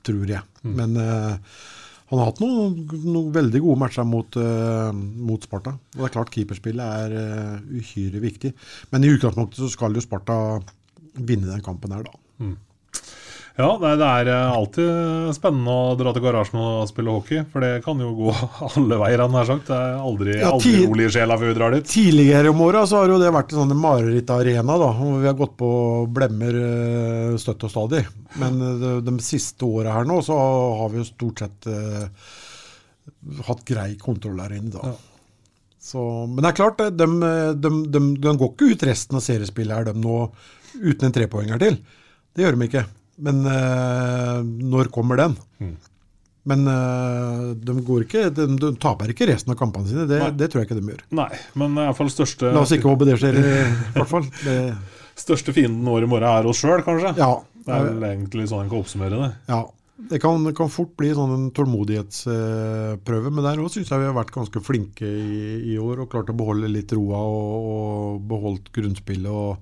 tror 0.07 0.31
jeg. 0.31 0.43
Men 0.63 0.99
eh, 0.99 1.57
han 2.13 2.21
har 2.21 2.29
hatt 2.29 2.43
noen, 2.43 2.75
noen 3.07 3.31
veldig 3.33 3.63
gode 3.65 3.81
matcher 3.81 4.05
mot, 4.05 4.37
uh, 4.37 4.91
mot 4.93 5.41
Sparta. 5.41 5.73
Og 5.95 6.03
det 6.03 6.11
er 6.11 6.13
klart 6.13 6.33
keeperspillet 6.35 7.07
er 7.07 7.15
uh, 7.17 7.71
uhyre 7.73 8.21
viktig. 8.21 8.51
Men 8.93 9.07
i 9.07 9.15
utgangspunktet 9.15 9.63
så 9.63 9.71
skal 9.73 9.97
jo 9.97 10.05
Sparta 10.05 10.37
vinne 11.17 11.49
den 11.49 11.65
kampen 11.65 11.95
her, 11.97 12.05
da. 12.05 12.21
Ja, 13.53 13.67
nei, 13.77 13.91
det 14.01 14.07
er 14.09 14.29
eh, 14.33 14.53
alltid 14.57 15.33
spennende 15.37 15.73
å 15.77 15.97
dra 16.01 16.15
til 16.17 16.23
garasjen 16.25 16.57
og 16.57 16.87
spille 16.89 17.13
hockey. 17.13 17.43
For 17.53 17.61
det 17.65 17.83
kan 17.85 18.01
jo 18.01 18.13
gå 18.17 18.33
alle 18.71 18.97
veier, 19.03 19.21
han 19.27 19.37
har 19.37 19.49
sagt. 19.51 19.67
Det 19.69 19.77
er 19.77 19.99
aldri, 20.01 20.37
Ja, 20.39 20.55
aldri 20.55 20.87
rolig 20.87 21.11
i 21.11 21.13
sjela 21.19 21.37
før 21.41 21.51
vi 21.51 21.57
drar 21.59 21.77
dit. 21.77 21.91
Tidligere 21.93 22.53
om 22.55 22.63
åra 22.65 22.87
så 22.89 23.03
har 23.03 23.13
jo 23.13 23.19
det 23.21 23.33
vært 23.37 23.53
en 23.53 23.61
sånn 23.65 23.83
marerittarena, 23.83 24.79
da. 24.81 24.89
Hvor 24.97 25.21
vi 25.21 25.29
har 25.29 25.37
gått 25.37 25.55
på 25.61 25.71
blemmer 26.17 26.59
eh, 26.63 27.37
støtt 27.43 27.69
og 27.69 27.75
stadig. 27.75 28.07
Men 28.41 28.57
eh, 28.57 28.79
de, 28.81 28.95
de 29.11 29.17
siste 29.27 29.69
åra 29.69 29.99
her 29.99 30.09
nå 30.09 30.23
så 30.25 30.39
har 30.81 30.95
vi 30.95 31.03
jo 31.03 31.09
stort 31.11 31.45
sett 31.45 31.69
eh, 31.69 32.33
hatt 33.51 33.63
grei 33.69 33.91
kontroll 34.01 34.41
her 34.41 34.57
inne, 34.57 34.73
da. 34.73 34.95
Så, 35.83 36.01
men 36.31 36.39
det 36.41 36.53
er 36.53 36.57
klart, 36.57 36.81
de, 36.95 37.07
de, 37.59 37.71
de, 37.91 38.03
de 38.23 38.35
går 38.39 38.53
ikke 38.55 38.69
ut 38.71 38.85
resten 38.87 39.19
av 39.19 39.25
seriespillet 39.25 39.77
her, 39.77 39.89
de 39.91 39.99
nå, 39.99 40.19
uten 40.79 41.09
en 41.09 41.15
trepoenger 41.21 41.59
til. 41.61 41.81
Det 42.33 42.47
gjør 42.47 42.57
de 42.57 42.69
ikke. 42.71 42.85
Men 43.21 43.43
eh, 43.47 44.39
når 44.73 44.89
kommer 44.95 45.21
den? 45.21 45.35
Men 46.49 46.65
eh, 46.67 47.43
de, 47.55 47.75
går 47.87 48.07
ikke, 48.07 48.25
de, 48.35 48.47
de 48.59 48.73
taper 48.83 49.13
ikke 49.13 49.29
resten 49.31 49.53
av 49.55 49.59
kampene 49.61 49.87
sine. 49.91 50.07
Det, 50.11 50.23
det 50.41 50.49
tror 50.51 50.63
jeg 50.63 50.71
ikke 50.71 50.81
de 50.81 50.95
gjør. 50.95 51.05
Nei, 51.21 51.29
men 51.61 51.77
i 51.77 51.85
hvert 51.87 51.99
fall 52.01 52.11
største, 52.11 52.51
La 52.55 52.65
oss 52.65 52.73
ikke 52.75 52.91
håpe 52.91 53.07
det 53.07 53.19
skjer, 53.21 53.39
i 53.39 53.45
hvert 53.99 54.11
fall. 54.11 54.27
Det, 54.43 54.57
største 55.23 55.53
fienden 55.55 55.85
vår 55.87 56.07
i 56.07 56.11
morgen 56.11 56.27
er 56.33 56.49
oss 56.51 56.63
sjøl, 56.65 56.81
kanskje. 56.87 57.13
ja, 57.21 57.31
Det 57.63 57.77
er 57.77 57.87
vel 57.93 58.09
egentlig 58.09 58.49
sånn 58.51 58.65
en 58.65 58.73
kan 58.73 58.81
oppsummere 58.83 59.23
det. 59.27 59.31
ja. 59.53 59.63
Det 60.03 60.19
kan, 60.19 60.43
kan 60.57 60.71
fort 60.73 60.97
bli 60.99 61.13
sånn 61.15 61.31
en 61.31 61.43
tålmodighetsprøve, 61.55 63.31
men 63.31 63.45
der 63.45 63.61
òg 63.63 63.69
syns 63.71 63.91
jeg 63.93 64.01
vi 64.03 64.09
har 64.09 64.17
vært 64.17 64.33
ganske 64.35 64.63
flinke 64.65 65.07
i, 65.07 65.61
i 65.75 65.77
år 65.79 66.01
og 66.03 66.09
klart 66.11 66.33
å 66.33 66.35
beholde 66.35 66.71
litt 66.73 66.91
roa 66.97 67.21
og, 67.23 67.69
og 67.71 68.25
beholdt 68.33 68.73
grunnspillet. 68.75 69.31
og 69.31 69.59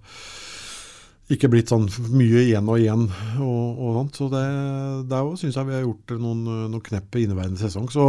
ikke 1.30 1.50
blitt 1.52 1.70
sånn 1.70 1.86
mye 2.10 2.44
igjen 2.44 2.68
og 2.70 2.80
igjen 2.80 3.06
og, 3.38 3.64
og 3.78 3.96
sånt. 4.00 4.20
Så 4.20 4.28
det, 4.32 4.44
der 5.10 5.26
òg 5.26 5.38
syns 5.40 5.58
jeg 5.58 5.68
vi 5.68 5.76
har 5.78 5.86
gjort 5.86 6.14
noen, 6.18 6.44
noen 6.72 6.84
knepp 6.84 7.18
i 7.18 7.24
inneværende 7.26 7.60
sesong. 7.60 7.88
Så 7.92 8.06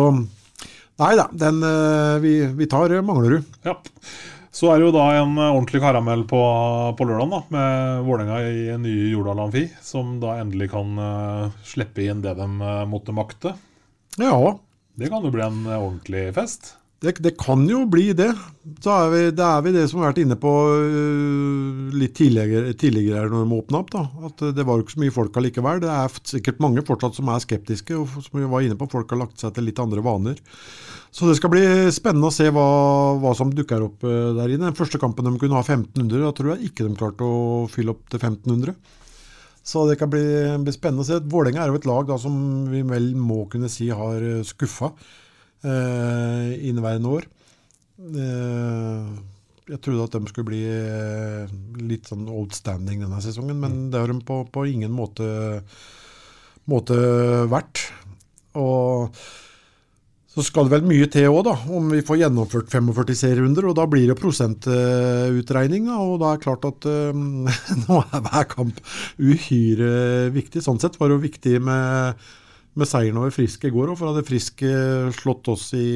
nei 1.01 1.13
da, 1.17 1.27
den 1.31 1.61
eh, 1.65 2.19
vi, 2.23 2.35
vi 2.57 2.69
tar 2.71 2.93
Manglerud. 3.05 3.45
Ja. 3.67 3.77
Så 4.51 4.67
er 4.67 4.81
det 4.81 4.89
jo 4.89 4.95
da 4.97 5.05
en 5.15 5.37
ordentlig 5.39 5.79
karamell 5.79 6.25
på, 6.27 6.39
på 6.99 7.05
lørdag, 7.07 7.29
da, 7.31 7.39
med 7.55 8.01
Vålerenga 8.03 8.39
i 8.43 8.65
nye 8.83 9.05
Jordal 9.13 9.39
Amfi, 9.45 9.63
som 9.81 10.17
da 10.19 10.35
endelig 10.41 10.67
kan 10.73 10.99
uh, 10.99 11.53
slippe 11.63 12.03
inn 12.03 12.19
det 12.25 12.35
de 12.35 12.49
uh, 12.59 12.83
måtte 12.89 13.15
makte. 13.15 13.53
Ja, 14.19 14.35
Det 14.99 15.07
kan 15.07 15.23
jo 15.23 15.31
bli 15.31 15.45
en 15.45 15.63
eh, 15.65 15.79
ordentlig 15.79 16.25
fest. 16.35 16.73
Det, 17.01 17.15
det 17.17 17.31
kan 17.41 17.63
jo 17.65 17.79
bli 17.89 18.11
det. 18.13 18.29
Så 18.83 18.93
er 18.93 19.07
vi, 19.09 19.21
det 19.33 19.41
er 19.41 19.61
vi 19.65 19.71
det 19.73 19.87
som 19.89 20.03
har 20.03 20.11
vært 20.11 20.19
inne 20.21 20.35
på 20.37 20.51
øh, 20.69 21.87
litt 21.97 22.13
tidligere, 22.19 22.75
tidligere 22.77 23.23
når 23.31 23.47
de 23.47 23.57
åpna 23.57 23.79
opp. 23.81 23.89
da, 23.95 24.03
At 24.27 24.43
øh, 24.45 24.51
det 24.53 24.65
var 24.67 24.77
jo 24.77 24.85
ikke 24.85 24.93
så 24.93 25.01
mye 25.01 25.13
folk 25.15 25.39
allikevel. 25.41 25.81
Det 25.81 25.89
er 25.89 26.19
sikkert 26.29 26.61
mange 26.61 26.83
fortsatt 26.85 27.17
som 27.17 27.31
er 27.33 27.41
skeptiske, 27.41 27.97
og 27.97 28.21
som 28.21 28.37
vi 28.37 28.49
var 28.51 28.61
inne 28.61 28.77
på, 28.77 28.89
folk 28.91 29.09
har 29.09 29.23
lagt 29.23 29.41
seg 29.41 29.55
til 29.55 29.65
litt 29.65 29.81
andre 29.81 30.03
vaner. 30.05 30.37
Så 31.09 31.25
det 31.25 31.39
skal 31.39 31.51
bli 31.55 31.63
spennende 31.95 32.29
å 32.29 32.35
se 32.35 32.51
hva, 32.53 32.67
hva 33.23 33.33
som 33.39 33.49
dukker 33.49 33.87
opp 33.87 34.05
øh, 34.05 34.35
der 34.37 34.53
inne. 34.53 34.69
Den 34.69 34.77
første 34.77 35.01
kampen 35.01 35.25
de 35.25 35.33
kunne 35.41 35.57
ha 35.57 35.65
1500, 35.65 36.21
da 36.21 36.31
tror 36.37 36.53
jeg 36.53 36.69
ikke 36.69 36.85
de 36.85 36.99
klarte 37.01 37.25
å 37.25 37.65
fylle 37.73 37.95
opp 37.95 38.05
til 38.13 38.21
1500. 38.21 38.77
Så 39.65 39.87
det 39.89 39.97
kan 39.97 40.13
bli, 40.13 40.21
bli 40.61 40.77
spennende 40.77 41.01
å 41.01 41.09
se. 41.09 41.17
Vålerenga 41.33 41.65
er 41.65 41.73
jo 41.73 41.81
et 41.81 41.89
lag 41.89 42.05
da, 42.13 42.21
som 42.21 42.37
vi 42.69 42.85
vel 42.85 43.09
må 43.17 43.47
kunne 43.49 43.73
si 43.73 43.89
har 43.89 44.21
skuffa 44.45 44.93
eh, 45.67 46.47
inneværende 46.69 47.13
år. 47.17 47.27
Eh, 48.01 49.11
jeg 49.71 49.79
trodde 49.85 50.07
at 50.07 50.17
de 50.17 50.31
skulle 50.31 50.49
bli 50.49 50.63
eh, 50.67 51.51
litt 51.85 52.09
sånn 52.09 52.25
outstanding 52.31 53.05
denne 53.05 53.21
sesongen, 53.23 53.59
men 53.61 53.77
det 53.93 54.01
har 54.01 54.11
de 54.11 54.17
på, 54.25 54.41
på 54.51 54.65
ingen 54.71 54.91
måte, 54.95 55.27
måte 56.69 56.97
vært. 57.51 57.85
Og 58.59 59.15
så 60.31 60.43
skal 60.47 60.67
det 60.67 60.77
vel 60.77 60.85
mye 60.87 61.07
til 61.11 61.27
òg, 61.27 61.41
da, 61.43 61.53
om 61.75 61.89
vi 61.91 62.03
får 62.07 62.21
gjennomført 62.21 62.69
45 62.71 63.17
serierunder. 63.19 63.65
Og 63.67 63.75
da 63.75 63.83
blir 63.91 64.07
det 64.07 64.19
prosentutregning, 64.19 65.89
da, 65.89 65.97
og 65.99 66.21
da 66.21 66.29
er 66.31 66.39
det 66.39 66.45
klart 66.45 66.67
at 66.69 66.87
eh, 66.87 67.23
nå 67.83 67.97
er 68.01 68.23
hver 68.27 68.47
kamp 68.53 68.79
uhyre 69.19 70.29
viktig. 70.31 70.63
Sånn 70.63 70.79
sett 70.79 70.95
var 70.99 71.11
det 71.11 71.19
jo 71.19 71.25
viktig 71.25 71.57
med, 71.67 72.29
med 72.79 72.87
seieren 72.87 73.19
over 73.19 73.33
Frisk 73.35 73.65
i 73.67 73.71
går 73.73 73.91
òg, 73.91 73.97
for 73.99 74.11
hadde 74.11 74.23
Frisk 74.27 74.61
eh, 74.63 75.09
slått 75.17 75.49
oss 75.51 75.65
i, 75.75 75.87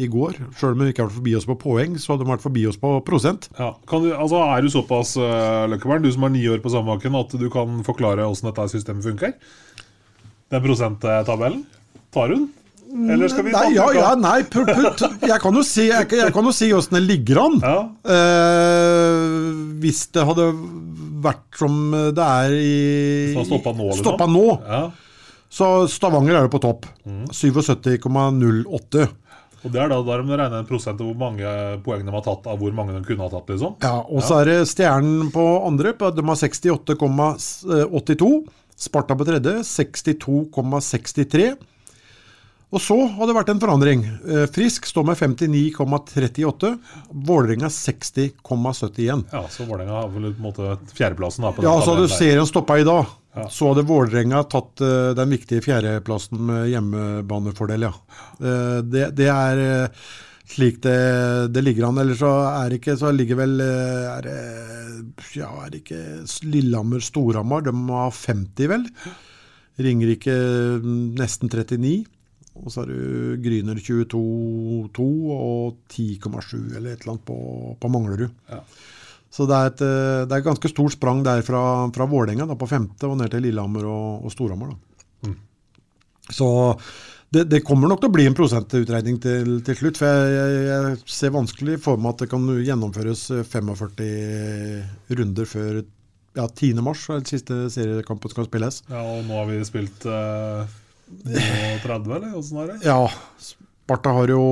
i 0.00 0.08
går, 0.10 0.38
sjøl 0.56 0.72
om 0.72 0.84
de 0.84 0.92
ikke 0.92 1.04
har 1.04 1.10
vært 1.10 1.18
forbi 1.18 1.34
oss 1.36 1.48
på 1.48 1.58
poeng, 1.60 1.98
så 2.00 2.14
hadde 2.14 2.24
de 2.24 2.32
vært 2.32 2.46
forbi 2.46 2.64
oss 2.70 2.80
på 2.80 2.92
prosent. 3.04 3.50
Ja. 3.58 3.74
Kan 3.88 4.06
du, 4.06 4.14
altså, 4.16 4.40
er 4.46 4.64
du 4.64 4.72
såpass 4.72 5.12
uh, 5.20 5.68
Løkkeberg, 5.68 6.06
du 6.06 6.08
som 6.14 6.24
har 6.24 6.32
ni 6.32 6.46
år 6.48 6.64
på 6.64 6.72
Sandbakken, 6.72 7.18
at 7.20 7.36
du 7.36 7.46
kan 7.52 7.84
forklare 7.84 8.24
åssen 8.24 8.48
dette 8.48 8.66
systemet 8.72 9.04
funker? 9.10 9.36
Den 10.52 10.64
prosenttabellen? 10.64 11.62
Tar 12.16 12.32
hun? 12.32 12.48
Eller 13.12 13.28
skal 13.32 13.46
vi 13.46 13.52
Nei, 13.54 13.68
ja, 13.72 13.86
ja, 13.96 14.08
nei, 14.20 14.42
put, 14.52 14.68
put, 14.68 15.04
jeg 15.24 15.40
kan 15.40 15.56
jo 15.56 15.62
si 15.64 15.86
jeg, 15.86 16.10
jeg 16.12 16.32
kan 16.34 16.44
jo 16.44 16.52
si 16.52 16.66
åssen 16.76 16.98
det 16.98 17.06
ligger 17.06 17.44
an. 17.44 17.60
Ja. 17.60 17.78
Uh, 18.08 19.78
hvis 19.84 20.06
det 20.12 20.24
hadde 20.28 20.48
vært 21.22 21.60
som 21.60 21.78
det 21.92 22.26
er 22.42 22.56
i 22.56 22.74
Stoppa 23.36 23.76
nå, 23.76 23.92
liksom? 23.92 24.04
Stoppa 24.04 24.32
nå. 24.32 24.48
Ja. 24.64 24.84
Så 25.52 25.66
Stavanger 25.92 26.38
er 26.38 26.46
jo 26.46 26.52
på 26.54 26.62
topp. 26.64 26.86
Mm. 27.04 27.26
77,08. 27.28 29.08
Og 29.62 29.70
det 29.70 29.78
er 29.78 29.90
da 29.92 29.98
da 30.02 30.16
de 30.18 30.32
regner 30.34 30.56
en 30.58 30.66
prosent 30.66 30.98
av 30.98 31.06
hvor 31.06 31.18
mange 31.20 31.50
poeng 31.84 32.02
de 32.06 32.10
har 32.14 32.24
tatt 32.24 32.48
av 32.50 32.56
hvor 32.58 32.72
mange 32.74 32.96
de 32.96 33.02
kunne 33.06 33.22
ha 33.22 33.30
tatt, 33.30 33.52
liksom? 33.52 33.76
Ja, 33.84 34.00
og 34.02 34.24
så 34.26 34.40
er 34.40 34.48
det 34.48 34.56
Stjernen 34.72 35.28
på 35.34 35.44
andre. 35.68 35.92
De 35.94 36.24
har 36.26 36.40
68,82. 36.40 38.32
Sparta 38.82 39.14
på 39.14 39.28
tredje 39.28 39.60
62,63. 39.68 41.52
Og 42.72 42.80
så 42.80 42.96
har 43.12 43.28
det 43.28 43.34
vært 43.36 43.50
en 43.52 43.60
forandring. 43.60 44.02
Eh, 44.24 44.46
Frisk 44.50 44.86
står 44.88 45.04
med 45.10 45.18
59,38. 45.20 46.70
Vålerenga 47.28 47.68
60,71. 47.68 49.26
Ja, 49.30 49.42
så 49.52 49.66
Vålerenga 49.68 49.98
har 50.00 50.08
vel 50.08 50.30
på 50.32 50.40
en 50.40 50.46
måte 50.48 50.78
fjerdeplassen. 50.96 51.44
da 51.44 51.52
på 51.52 51.62
Ja, 51.62 51.74
så 51.84 51.94
du 51.98 52.06
ser 52.08 52.14
der. 52.16 52.16
serien 52.16 52.48
stoppa 52.48 52.78
i 52.80 52.86
dag, 52.88 53.04
Ja. 53.32 53.46
så 53.48 53.70
hadde 53.70 53.86
Vålerenga 53.88 54.42
tatt 54.52 54.82
uh, 54.84 55.12
den 55.16 55.32
viktige 55.32 55.64
fjerdeplassen 55.64 56.36
med 56.50 56.66
hjemmebanefordel, 56.68 57.86
ja. 57.88 57.92
Uh, 58.36 58.78
det, 58.84 59.06
det 59.16 59.28
er 59.32 59.62
uh, 59.62 60.10
slik 60.52 60.82
det, 60.84 60.98
det 61.54 61.62
ligger 61.64 61.88
an. 61.88 62.00
Eller 62.02 62.18
så 62.18 62.32
er 62.50 62.68
det 62.68 62.82
ikke 62.82 62.98
Så 63.00 63.12
ligger 63.14 63.38
vel 63.40 63.54
er 63.64 64.26
det, 64.26 64.38
Ja, 65.38 65.48
er 65.64 65.72
det 65.72 65.80
ikke 65.80 66.02
Lillehammer, 66.44 67.00
Storhamar? 67.00 67.64
De 67.64 67.72
har 67.72 68.12
50, 68.12 68.68
vel? 68.74 68.84
Ringerike 69.80 70.34
mm, 70.84 71.14
nesten 71.16 71.48
39. 71.48 72.02
Og 72.60 72.68
så 72.68 72.82
har 72.82 72.90
du 72.92 73.38
Gryner 73.40 73.80
22,2 73.80 75.06
og 75.32 75.78
10,7 75.88 76.76
eller 76.76 76.92
et 76.92 77.00
eller 77.00 77.14
annet 77.14 77.24
på, 77.30 77.38
på 77.80 77.92
Manglerud. 77.92 78.28
Så 79.32 79.46
det 79.48 79.56
er, 79.56 79.70
et, 79.70 79.80
eh, 79.86 80.24
det 80.28 80.34
er 80.34 80.42
et 80.42 80.50
ganske 80.50 80.68
stort 80.68 80.94
sprang 80.94 81.22
der 81.24 81.40
fra, 81.46 81.62
fra 81.94 82.08
Vålerenga 82.08 82.52
på 82.58 82.68
femte 82.68 83.08
og 83.08 83.16
ned 83.20 83.32
til 83.32 83.46
Lillehammer 83.46 83.88
og, 83.88 84.26
og 84.26 84.34
Storhamar. 84.34 84.74
Mm. 85.24 85.38
Så 86.28 86.48
det, 87.32 87.46
det 87.48 87.62
kommer 87.64 87.88
nok 87.88 88.02
til 88.02 88.10
å 88.10 88.12
bli 88.12 88.26
en 88.28 88.36
prosentutregning 88.36 89.16
til, 89.24 89.54
til 89.64 89.78
slutt. 89.78 90.02
For 90.02 90.10
jeg, 90.10 90.36
jeg, 90.36 90.66
jeg 90.68 91.14
ser 91.16 91.32
vanskelig 91.32 91.78
for 91.80 92.00
meg 92.00 92.12
at 92.12 92.26
det 92.26 92.30
kan 92.34 92.44
gjennomføres 92.60 93.24
45 93.54 95.16
runder 95.16 95.48
før 95.48 95.80
ja, 96.36 96.46
10. 96.48 96.80
mars, 96.84 97.06
er 97.08 97.20
det 97.20 97.32
siste 97.32 97.56
seriekampen 97.72 98.32
skal 98.32 98.48
spilles. 98.48 98.82
Ja, 98.92 99.00
og 99.00 99.24
nå 99.28 99.36
har 99.40 99.48
vi 99.48 99.58
spilt 99.68 100.04
eh, 100.08 100.76
30, 101.84 102.12
eller 102.18 102.36
åssen 102.36 102.60
er 102.62 102.72
det? 102.72 102.78
Ja, 102.88 103.00
Sparta 103.40 104.12
har 104.16 104.32
jo 104.32 104.44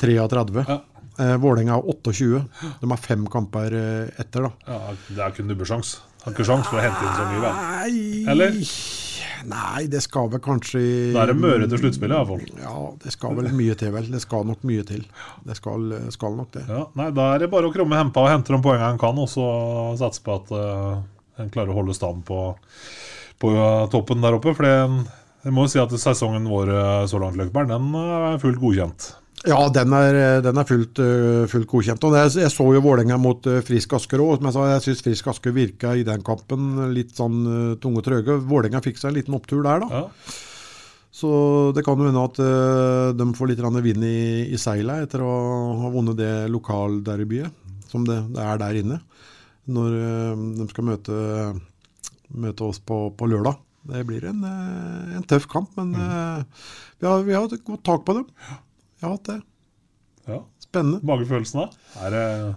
33. 0.00 0.64
Ja. 0.68 0.78
Eh, 1.18 1.36
Vålerenga 1.40 1.72
har 1.78 1.86
28. 1.88 2.42
De 2.82 2.90
har 2.90 3.00
fem 3.00 3.26
kamper 3.32 3.72
eh, 3.72 4.20
etter, 4.20 4.46
da. 4.48 4.52
Ja, 4.68 4.94
det 5.08 5.22
er 5.24 5.34
kun 5.36 5.48
nubbesjans. 5.48 5.96
Har 6.24 6.34
ikke 6.34 6.44
sjans 6.48 6.66
for 6.68 6.80
å 6.80 6.82
hente 6.84 7.02
inn 7.06 7.16
så 7.16 7.26
mye, 7.30 7.42
vel? 7.44 7.98
Eller? 8.32 8.56
Nei, 9.46 9.84
det 9.92 10.00
skal 10.02 10.30
vel 10.32 10.40
kanskje 10.42 10.80
Da 11.14 11.22
er 11.22 11.30
det 11.30 11.36
Møre 11.38 11.68
til 11.70 11.78
sluttspillet, 11.78 12.16
iallfall. 12.16 12.40
Ja, 12.58 12.72
det 13.04 13.12
skal 13.14 13.36
vel 13.36 13.50
mye 13.54 13.76
til, 13.78 13.92
vel. 13.94 14.08
Det 14.10 14.20
skal 14.24 14.46
nok 14.48 14.64
mye 14.66 14.84
til. 14.88 15.04
Det 15.46 15.56
skal, 15.58 15.92
skal 16.14 16.34
nok 16.40 16.50
det. 16.56 16.64
Ja, 16.68 16.80
nei, 16.98 17.10
da 17.14 17.28
er 17.34 17.44
det 17.44 17.50
bare 17.52 17.68
å 17.70 17.74
krumme 17.74 18.00
hempa 18.00 18.24
og 18.24 18.32
hente 18.32 18.52
de 18.56 18.58
poengene 18.64 18.94
en 18.96 18.98
kan, 19.02 19.20
og 19.22 19.28
så 19.30 19.46
satse 20.00 20.24
på 20.26 20.34
at 20.40 20.50
uh, 20.56 20.98
en 21.38 21.52
klarer 21.54 21.70
å 21.70 21.78
holde 21.78 21.94
stand 21.94 22.24
på, 22.26 22.40
på 23.38 23.52
toppen 23.94 24.24
der 24.24 24.36
oppe. 24.40 24.56
For 24.56 24.66
det- 24.66 25.06
jeg 25.46 25.54
må 25.54 25.62
jo 25.68 25.70
si 25.70 25.78
at 25.78 25.92
sesongen 25.94 26.48
vår 26.50 26.72
så 27.06 27.20
langt, 27.22 27.36
Løkberg, 27.38 27.68
den 27.70 27.92
er 28.00 28.40
fullt 28.42 28.58
godkjent. 28.58 29.12
Ja, 29.46 29.60
den 29.70 29.92
er, 29.94 30.40
den 30.42 30.58
er 30.58 30.66
fullt, 30.66 30.98
øh, 30.98 31.44
fullt 31.50 31.68
godkjent. 31.70 32.02
Og 32.08 32.16
jeg, 32.18 32.32
jeg 32.42 32.50
så 32.50 32.66
jo 32.74 32.82
Vålerenga 32.82 33.18
mot 33.20 33.46
øh, 33.46 33.60
Frisk 33.66 33.94
Asker 33.98 34.22
òg. 34.24 34.40
Som 34.40 34.48
jeg 34.50 34.56
sa, 34.56 34.66
jeg 34.72 34.84
syns 34.88 35.04
Frisk 35.06 35.30
Asker 35.30 35.54
virka 35.54 35.94
i 35.94 36.02
den 36.06 36.24
kampen 36.26 36.90
litt 36.96 37.14
sånn 37.14 37.78
tunge 37.82 38.02
og 38.02 38.08
trøge. 38.08 38.40
Vålerenga 38.42 38.82
fikk 38.82 38.98
seg 38.98 39.12
en 39.12 39.18
liten 39.20 39.38
opptur 39.38 39.62
der, 39.62 39.86
da. 39.86 40.02
Ja. 40.02 40.42
Så 41.16 41.28
det 41.72 41.84
kan 41.86 41.96
jo 41.96 42.10
hende 42.10 42.24
at 42.28 42.38
eh, 42.44 43.10
de 43.16 43.26
får 43.38 43.48
litt 43.48 43.62
vind 43.86 44.04
i, 44.04 44.18
i 44.52 44.58
seilet 44.60 45.06
etter 45.06 45.22
å 45.24 45.30
ha 45.80 45.92
vunnet 45.94 46.18
det 46.18 46.50
lokalderbyet 46.52 47.88
som 47.88 48.04
det, 48.04 48.18
det 48.34 48.42
er 48.42 48.60
der 48.60 48.80
inne. 48.82 48.98
Når 49.64 49.96
eh, 49.96 50.42
de 50.58 50.66
skal 50.68 50.88
møte, 50.90 51.16
møte 52.36 52.68
oss 52.68 52.82
på, 52.84 53.06
på 53.16 53.30
lørdag. 53.32 53.56
Det 53.86 54.02
blir 54.04 54.26
en, 54.28 54.44
eh, 54.44 55.16
en 55.16 55.24
tøff 55.30 55.46
kamp, 55.48 55.72
men 55.78 55.94
eh, 55.96 56.44
vi, 57.00 57.08
har, 57.08 57.24
vi 57.24 57.36
har 57.38 57.48
et 57.48 57.64
godt 57.64 57.84
tak 57.86 58.04
på 58.04 58.18
dem. 58.18 58.28
Jeg 59.00 59.08
har 59.08 59.16
hatt 59.16 59.24
det. 59.28 59.40
Ja. 60.26 60.38
Spennende. 60.62 61.00
Magefølelsen, 61.06 61.60
da? 61.60 61.68
Er 62.06 62.10
det 62.16 62.56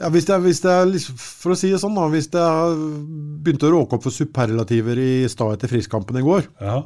Ja, 0.00 0.08
hvis 0.08 0.24
det, 0.26 0.36
hvis 0.42 0.60
det 0.64 0.72
liksom- 0.88 1.18
for 1.18 1.52
å 1.52 1.56
si 1.56 1.70
det 1.70 1.78
sånn 1.80 1.94
da, 1.94 2.08
hvis 2.08 2.30
det 2.30 2.40
har 2.40 2.74
begynt 2.74 3.62
å 3.62 3.70
råke 3.70 3.92
opp 3.94 4.02
for 4.02 4.10
superlativer 4.10 4.96
i 4.98 5.28
stad 5.28 5.52
etter 5.58 5.68
friskkampen 5.68 6.16
i 6.16 6.22
går, 6.22 6.46
Ja. 6.60 6.82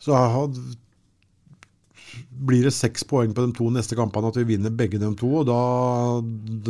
så 0.00 0.12
har, 0.14 0.48
blir 2.46 2.66
det 2.66 2.72
seks 2.74 3.04
poeng 3.08 3.32
på 3.34 3.44
de 3.44 3.54
to 3.56 3.68
neste 3.72 3.96
kampene 3.98 4.30
at 4.32 4.38
vi 4.40 4.44
vinner 4.52 4.72
begge 4.74 5.00
de 5.00 5.10
to, 5.18 5.30
og 5.40 5.46
da, 5.48 5.58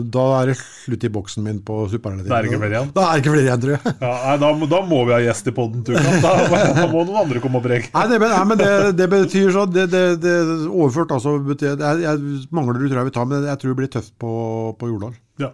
da 0.03 0.25
er 0.41 0.53
det 0.53 0.57
slutt 0.61 1.07
i 1.07 1.11
boksen 1.12 1.47
min 1.47 1.61
på 1.66 1.83
superlativer. 1.93 2.31
Da 2.31 2.41
er 2.41 2.49
ikke 2.49 2.61
flere 2.62 2.77
igjen? 2.77 2.93
Da 2.97 3.07
er 3.07 3.12
det 3.12 3.25
ikke 3.25 3.35
flere 3.35 3.47
igjen, 3.49 3.62
tror 3.64 3.75
jeg. 3.75 3.95
Ja, 4.03 4.37
da, 4.43 4.53
da 4.75 4.83
må 4.93 5.01
vi 5.09 5.16
ha 5.16 5.20
gjest 5.25 5.51
i 5.51 5.55
poden. 5.57 5.87
Da, 5.87 6.05
da 6.25 6.87
må 6.93 7.05
noen 7.09 7.23
andre 7.25 7.43
komme 7.45 7.62
og 7.62 7.66
preke. 7.66 7.93
Nei, 7.97 8.05
det, 8.12 8.20
nei, 8.25 8.45
men 8.53 8.61
det, 8.61 8.70
det 9.01 9.09
betyr 9.12 9.51
sånn 9.57 9.73
det, 9.73 9.89
det, 9.93 10.05
det 10.23 10.37
Overført 10.73 11.12
altså 11.14 11.37
betyr, 11.45 11.75
jeg, 11.75 12.05
jeg 12.05 12.47
mangler 12.55 12.79
du 12.81 12.87
tror 12.87 13.03
jeg 13.03 13.11
vi 13.11 13.16
tar, 13.16 13.29
men 13.29 13.49
jeg 13.49 13.61
tror 13.61 13.75
det 13.75 13.81
blir 13.83 13.93
tøft 13.93 14.14
på, 14.20 14.33
på 14.79 14.93
Jordal. 14.93 15.16
Ja. 15.43 15.53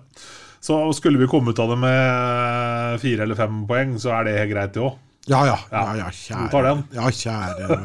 Så 0.61 0.81
skulle 0.97 1.21
vi 1.21 1.29
komme 1.31 1.55
ut 1.55 1.61
av 1.62 1.71
det 1.73 1.79
med 1.81 3.03
fire 3.03 3.25
eller 3.25 3.39
fem 3.39 3.62
poeng, 3.69 3.95
så 4.03 4.16
er 4.19 4.27
det 4.27 4.41
helt 4.41 4.53
greit, 4.53 4.75
det 4.75 4.83
òg. 4.85 4.97
Ja, 5.29 5.43
ja. 5.47 5.57
Ja. 5.70 5.83
ja, 5.83 5.97
ja 6.03 6.12
kjære. 6.14 6.76
Ja, 6.97 7.11
kjære. 7.12 7.83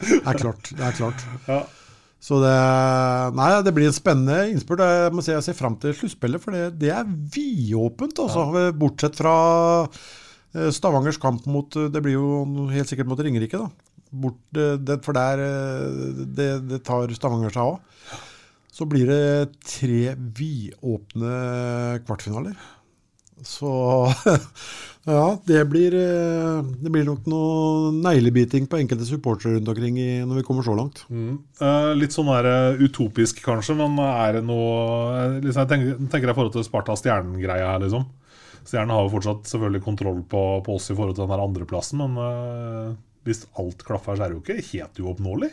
Det 0.00 0.22
er 0.24 0.40
klart. 0.40 0.72
Det 0.72 0.88
er 0.88 0.98
klart. 0.98 1.28
Ja. 1.50 1.60
Så 2.20 2.36
det 2.42 2.52
Nei, 3.32 3.48
det 3.64 3.72
blir 3.72 3.88
en 3.88 3.96
spennende 3.96 4.50
innspurt. 4.52 4.82
Jeg 4.84 5.12
må 5.16 5.22
si 5.24 5.32
jeg 5.32 5.44
ser 5.46 5.56
fram 5.56 5.78
til 5.80 5.94
sluttspillet, 5.96 6.42
for 6.42 6.52
det, 6.52 6.66
det 6.82 6.90
er 6.92 7.08
vidåpent, 7.08 8.20
altså. 8.26 8.44
Bortsett 8.76 9.16
fra 9.16 9.36
eh, 9.86 10.68
Stavangers 10.74 11.20
kamp 11.22 11.46
mot 11.48 11.78
eh, 11.80 11.88
Det 11.92 12.02
blir 12.04 12.18
jo 12.18 12.66
helt 12.74 12.90
sikkert 12.92 13.08
mot 13.08 13.22
Ringerike, 13.24 13.62
da. 13.62 13.70
Bort, 14.10 14.42
eh, 14.52 14.76
det, 14.76 14.98
for 15.06 15.16
der 15.16 15.40
det, 16.36 16.50
det 16.68 16.82
tar 16.84 17.14
Stavanger 17.16 17.56
seg 17.56 17.70
av. 17.70 18.20
Så 18.70 18.84
blir 18.88 19.08
det 19.08 19.56
tre 19.64 20.12
vidåpne 20.36 21.32
kvartfinaler. 22.04 22.60
Så 23.46 23.70
ja, 25.08 25.24
det 25.48 25.62
blir, 25.70 25.94
eh, 25.96 26.60
det 26.82 26.92
blir 26.92 27.06
nok 27.08 27.26
noe 27.30 27.90
neglebiting 27.96 28.68
på 28.70 28.80
enkelte 28.80 29.08
supportere 29.08 29.56
rundt 29.56 29.70
omkring 29.72 29.98
i, 30.00 30.10
når 30.26 30.40
vi 30.40 30.46
kommer 30.46 30.66
så 30.66 30.76
langt. 30.76 31.04
Eh, 31.08 31.90
litt 31.98 32.16
sånn 32.16 32.30
der, 32.32 32.50
eh, 32.50 32.82
utopisk, 32.84 33.42
kanskje, 33.46 33.78
men 33.80 33.98
er 34.04 34.38
det 34.38 34.44
noe 34.48 34.72
eh, 35.16 35.38
liksom, 35.44 35.62
Jeg 35.64 35.72
tenker, 35.74 36.02
tenker 36.12 36.32
i 36.32 36.36
forhold 36.36 36.56
til 36.56 36.66
Sparta-Stjernen-greia 36.68 37.74
her, 37.74 37.84
liksom. 37.84 38.08
Stjernen 38.60 38.92
har 38.94 39.06
jo 39.06 39.14
fortsatt 39.14 39.48
selvfølgelig 39.48 39.86
kontroll 39.86 40.20
på, 40.28 40.44
på 40.66 40.76
oss 40.76 40.90
i 40.92 40.96
forhold 40.96 41.16
til 41.16 41.30
den 41.30 41.46
andreplassen, 41.48 42.04
men 42.04 42.20
eh, 42.26 42.92
hvis 43.26 43.46
alt 43.60 43.82
klaffer, 43.86 44.16
så 44.16 44.24
er 44.26 44.32
det 44.32 44.38
jo 44.38 44.44
ikke 44.44 44.70
helt 44.72 45.02
uoppnåelig. 45.04 45.50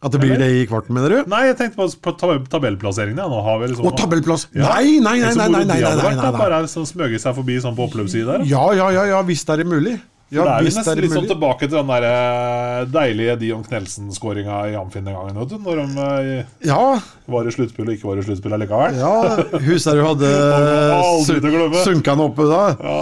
At 0.00 0.14
det 0.14 0.20
blir 0.22 0.32
Eller? 0.32 0.46
det 0.48 0.62
i 0.62 0.68
kvarten, 0.68 0.94
mener 0.96 1.12
du? 1.12 1.18
Nei, 1.28 1.42
jeg 1.50 1.58
tenkte 1.58 1.76
på, 2.00 2.12
tab 2.16 2.46
tabellplasseringene. 2.48 3.26
Nå 3.28 3.40
har 3.44 3.58
vi 3.60 3.66
liksom 3.68 3.88
Å, 3.90 3.92
tabellplass! 3.98 4.46
Ja. 4.56 4.70
Nei, 4.72 4.96
nei, 4.96 5.18
nei! 5.20 5.32
Så 5.34 5.42
nei, 5.42 5.50
nei, 5.52 5.66
nei, 5.68 5.80
nei, 5.84 5.96
nei, 6.00 6.14
nei. 6.16 6.30
Bare 6.38 6.62
sånn 6.72 6.88
smøge 6.88 7.20
seg 7.20 7.36
forbi 7.36 7.58
sånn 7.60 7.76
på 7.76 7.84
oppløpssida 7.90 8.38
der. 8.38 8.46
Ja, 8.48 8.62
ja, 8.78 8.88
ja, 8.96 9.04
ja, 9.12 9.20
hvis 9.28 9.44
det 9.44 9.58
er 9.58 9.68
mulig. 9.68 9.98
Ja, 10.30 10.44
det 10.46 10.50
er 10.54 10.62
jo 10.62 10.70
nesten 10.70 10.88
er 10.92 11.00
litt 11.02 11.12
sånn 11.12 11.26
tilbake 11.26 11.66
til 11.66 11.74
den 11.74 11.88
der 11.90 12.04
eh, 12.06 12.84
deilige 12.94 13.32
Dion 13.40 13.64
Knelsen-skåringa 13.66 14.60
i 14.70 14.76
Amfinn 14.78 15.08
den 15.08 15.16
gangen. 15.18 15.40
Vet 15.42 15.50
du, 15.50 15.56
når 15.64 15.80
de 15.82 16.04
eh, 16.38 16.52
Ja, 16.70 16.84
var 17.34 17.50
i 17.50 17.54
sluttspill 17.54 17.90
og 17.90 17.96
ikke 17.96 18.08
var 18.12 18.20
i 18.22 18.26
sluttspill 18.28 18.54
allikevel. 18.54 19.00
ja 19.02 19.14
Husker 19.66 19.98
du 19.98 20.04
hadde 20.06 20.30
sunka 21.26 21.82
sunket 21.82 22.22
oppe 22.28 22.46
da? 22.46 22.62
Ja. 22.78 23.00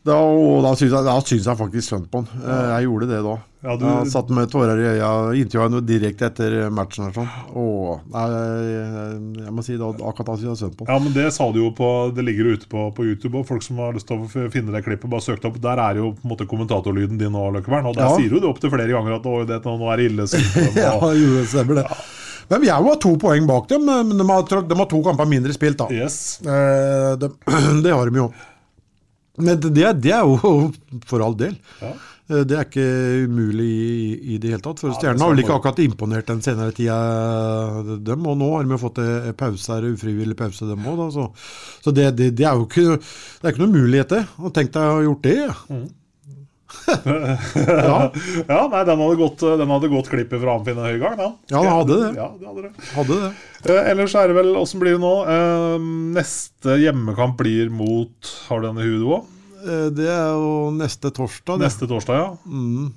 Da, 0.00 0.14
og 0.16 0.62
da 0.64 0.70
syns 0.80 0.94
jeg, 0.94 1.04
da 1.04 1.14
syns 1.20 1.44
jeg 1.44 1.58
faktisk 1.58 1.90
synd 1.92 2.06
på 2.08 2.22
han. 2.22 2.40
Eh, 2.40 2.68
Jeg 2.78 2.86
gjorde 2.86 3.06
det 3.10 3.18
da. 3.26 3.34
Ja, 3.62 3.74
du- 3.76 3.84
Jeg 3.84 4.06
satt 4.08 4.30
med 4.32 4.48
tårer 4.48 4.78
i 4.80 4.86
øya. 4.96 5.10
Intervjua 5.36 5.66
henne 5.68 5.80
direkte 5.84 6.24
etter 6.30 6.70
matchen. 6.72 7.04
Og 7.10 7.12
sånn. 7.18 7.28
Og, 7.52 8.00
jeg, 8.08 9.44
jeg 9.44 9.52
må 9.52 9.62
si 9.66 9.76
det, 9.76 9.84
akkurat 10.00 10.30
da 10.30 10.36
syns 10.40 10.48
jeg 10.48 10.60
synd 10.62 10.76
på 10.78 10.86
han. 10.88 10.94
Ja, 10.96 11.02
men 11.04 11.12
Det 11.12 11.26
sa 11.36 11.50
du 11.52 11.58
jo 11.60 11.70
på 11.76 11.90
Det 12.16 12.24
ligger 12.24 12.48
jo 12.48 12.56
ute 12.56 12.66
på, 12.72 12.86
på 12.96 13.04
YouTube, 13.04 13.34
og 13.42 13.46
folk 13.46 13.62
som 13.62 13.76
har 13.76 13.92
lyst 13.92 14.08
til 14.08 14.16
å 14.24 14.48
finne 14.50 14.72
det 14.72 14.84
klippet, 14.86 15.10
bare 15.12 15.20
søk 15.20 15.42
det 15.42 15.50
opp. 15.52 15.60
Der 15.60 15.76
er 15.84 15.94
jo 16.00 16.12
på 16.16 16.24
en 16.24 16.32
måte 16.32 16.48
kommentatorlyden 16.48 17.18
din 17.20 17.32
nå, 17.36 17.44
Løkkevern. 17.58 17.84
Og 17.92 17.94
der 18.00 18.08
Ja. 18.08 18.16
sier 18.16 18.30
du 18.30 18.40
det 18.40 18.48
opp 18.48 18.58
til 18.60 18.70
flere 18.72 18.88
ganger 18.88 19.16
at 19.20 19.22
det, 19.52 19.60
nå 19.68 19.92
er 19.92 19.96
det 20.00 20.10
ille. 20.10 20.26
synd 20.32 20.48
på 20.54 20.64
dem, 20.64 20.80
Ja, 20.88 20.96
jo, 21.12 21.34
det 21.36 21.48
stemmer 21.52 21.74
det. 21.82 21.86
Men 22.50 22.62
jeg 22.64 22.72
har 22.72 22.96
to 22.96 23.12
poeng 23.16 23.46
bak 23.46 23.68
dem, 23.68 23.84
men 23.84 24.16
de 24.16 24.24
har, 24.26 24.42
de 24.64 24.74
har 24.80 24.86
to 24.86 25.02
kamper 25.04 25.28
mindre 25.28 25.52
spilt, 25.52 25.76
da. 25.76 25.86
Yes. 25.92 26.40
Eh, 26.40 27.16
det, 27.20 27.30
det 27.84 27.92
har 27.92 28.08
de 28.08 28.16
jo. 28.24 28.32
Men 29.42 29.60
det, 29.60 29.74
det 30.04 30.14
er 30.16 30.24
jo 30.28 30.70
for 31.10 31.24
all 31.24 31.36
del. 31.40 31.56
Ja. 31.82 31.92
Eh, 32.30 32.42
Det 32.46 32.54
er 32.56 32.66
ikke 32.68 32.86
umulig 33.26 33.68
i, 33.68 34.34
i 34.34 34.38
det 34.42 34.52
hele 34.54 34.62
tatt. 34.64 34.78
For 34.82 34.92
Ja, 34.92 34.98
Stjernen 35.00 35.24
har 35.24 35.32
vel 35.32 35.42
ikke 35.42 35.56
akkurat 35.58 35.80
imponert 35.82 36.28
den 36.30 36.42
senere 36.46 36.74
tida, 36.76 36.98
dem. 38.06 38.26
Og 38.30 38.36
nå 38.38 38.50
har 38.54 38.68
de 38.68 38.78
fått 38.80 39.00
en 39.02 39.34
pause 39.40 39.72
her, 39.74 39.88
ufrivillig 39.94 40.36
pause, 40.38 40.68
dem 40.68 40.86
òg. 40.92 41.06
Så, 41.16 41.26
så 41.84 41.94
det, 41.96 42.10
det, 42.20 42.30
det 42.38 42.46
er 42.46 42.54
jo 42.60 42.68
ikke, 42.68 43.00
det 43.00 43.48
er 43.48 43.54
ikke 43.56 43.64
noe 43.64 43.74
mulighet, 43.74 44.14
det. 44.14 44.22
Og 44.38 44.54
tenk 44.54 44.70
deg 44.76 44.84
å 44.86 44.94
ha 45.00 45.02
gjort 45.08 45.26
det. 45.26 45.38
Ja. 45.40 45.80
ja, 46.94 48.10
Ja, 48.48 48.60
nei, 48.70 48.82
den 48.86 49.00
hadde 49.02 49.16
gått, 49.20 49.42
den 49.60 49.72
hadde 49.74 49.90
gått 49.92 50.08
klippet 50.12 50.40
fra 50.42 50.54
Amfinn 50.58 50.78
en 50.78 50.86
høy 50.88 50.98
gang, 51.02 51.16
den. 51.18 51.34
Ja, 51.52 51.60
den 51.62 51.72
hadde 51.74 51.98
det. 52.02 52.10
Ja, 52.18 52.28
det 52.38 52.48
hadde 52.50 52.62
det. 52.66 52.72
hadde 52.94 53.18
det. 53.24 53.30
Eh, 53.66 53.90
ellers 53.92 54.14
er 54.16 54.30
det 54.30 54.36
vel 54.38 54.52
Åssen 54.60 54.80
blir 54.82 54.96
det 54.96 55.02
nå? 55.02 55.12
Eh, 55.34 55.88
neste 56.16 56.78
hjemmekamp 56.80 57.36
blir 57.40 57.68
mot 57.74 58.30
Har 58.48 58.62
du 58.62 58.68
den 58.70 58.80
i 58.80 58.86
huet, 58.88 59.00
du 59.02 59.08
òg? 59.18 59.32
Eh, 59.60 59.88
Det 59.98 60.06
er 60.08 60.30
jo 60.32 60.52
neste 60.76 61.10
torsdag. 61.16 61.60
Neste 61.60 61.88
torsdag, 61.90 62.22
ja. 62.22 62.30
Mm. 62.46 62.92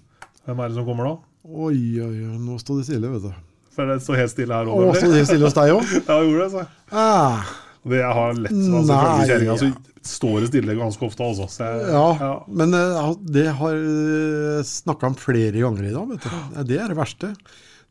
Hvem 0.47 0.59
er 0.63 0.71
det 0.71 0.77
som 0.79 0.87
kommer 0.87 1.09
da? 1.11 1.15
Oi, 1.43 1.75
oi, 1.99 2.13
oi, 2.29 2.37
nå 2.39 2.55
står 2.61 2.79
det 2.81 2.87
stille, 2.87 3.09
vet 3.17 3.25
du. 3.27 3.33
For 3.73 3.89
det 3.89 3.99
står 4.05 4.19
helt 4.21 4.31
stille 4.31 4.53
her 4.55 4.69
òg. 4.69 4.93
står 4.95 5.15
det 5.17 5.25
stille 5.27 5.47
hos 5.49 5.55
deg 5.57 5.73
òg? 5.73 5.93
Ja, 6.07 6.19
jeg 6.21 6.29
gjorde 6.29 6.43
det, 6.45 6.51
så. 6.53 6.65
Ah, 6.93 7.51
Det 7.83 7.99
jeg 7.99 8.15
har 8.15 8.37
lett 8.39 8.53
altså, 8.53 8.81
Nei, 8.87 9.01
ifølge 9.01 9.27
kjerringa, 9.31 9.57
så 9.59 9.67
ja. 9.67 9.99
står 10.13 10.37
det 10.39 10.49
stille 10.53 10.77
ganske 10.79 11.07
ofte, 11.09 11.27
altså. 11.27 11.49
Så 11.51 11.67
jeg, 11.67 11.89
ja, 11.91 12.05
ja. 12.21 12.31
men 12.61 12.77
eh, 12.79 13.11
det 13.39 13.49
har 13.59 13.75
jeg 13.75 14.69
snakka 14.69 15.11
om 15.11 15.19
flere 15.19 15.57
ganger 15.57 15.89
i 15.89 15.93
dag, 15.95 16.07
vet 16.13 16.27
du. 16.27 16.63
Det 16.71 16.79
er 16.79 16.93
det 16.93 16.99
verste. 16.99 17.33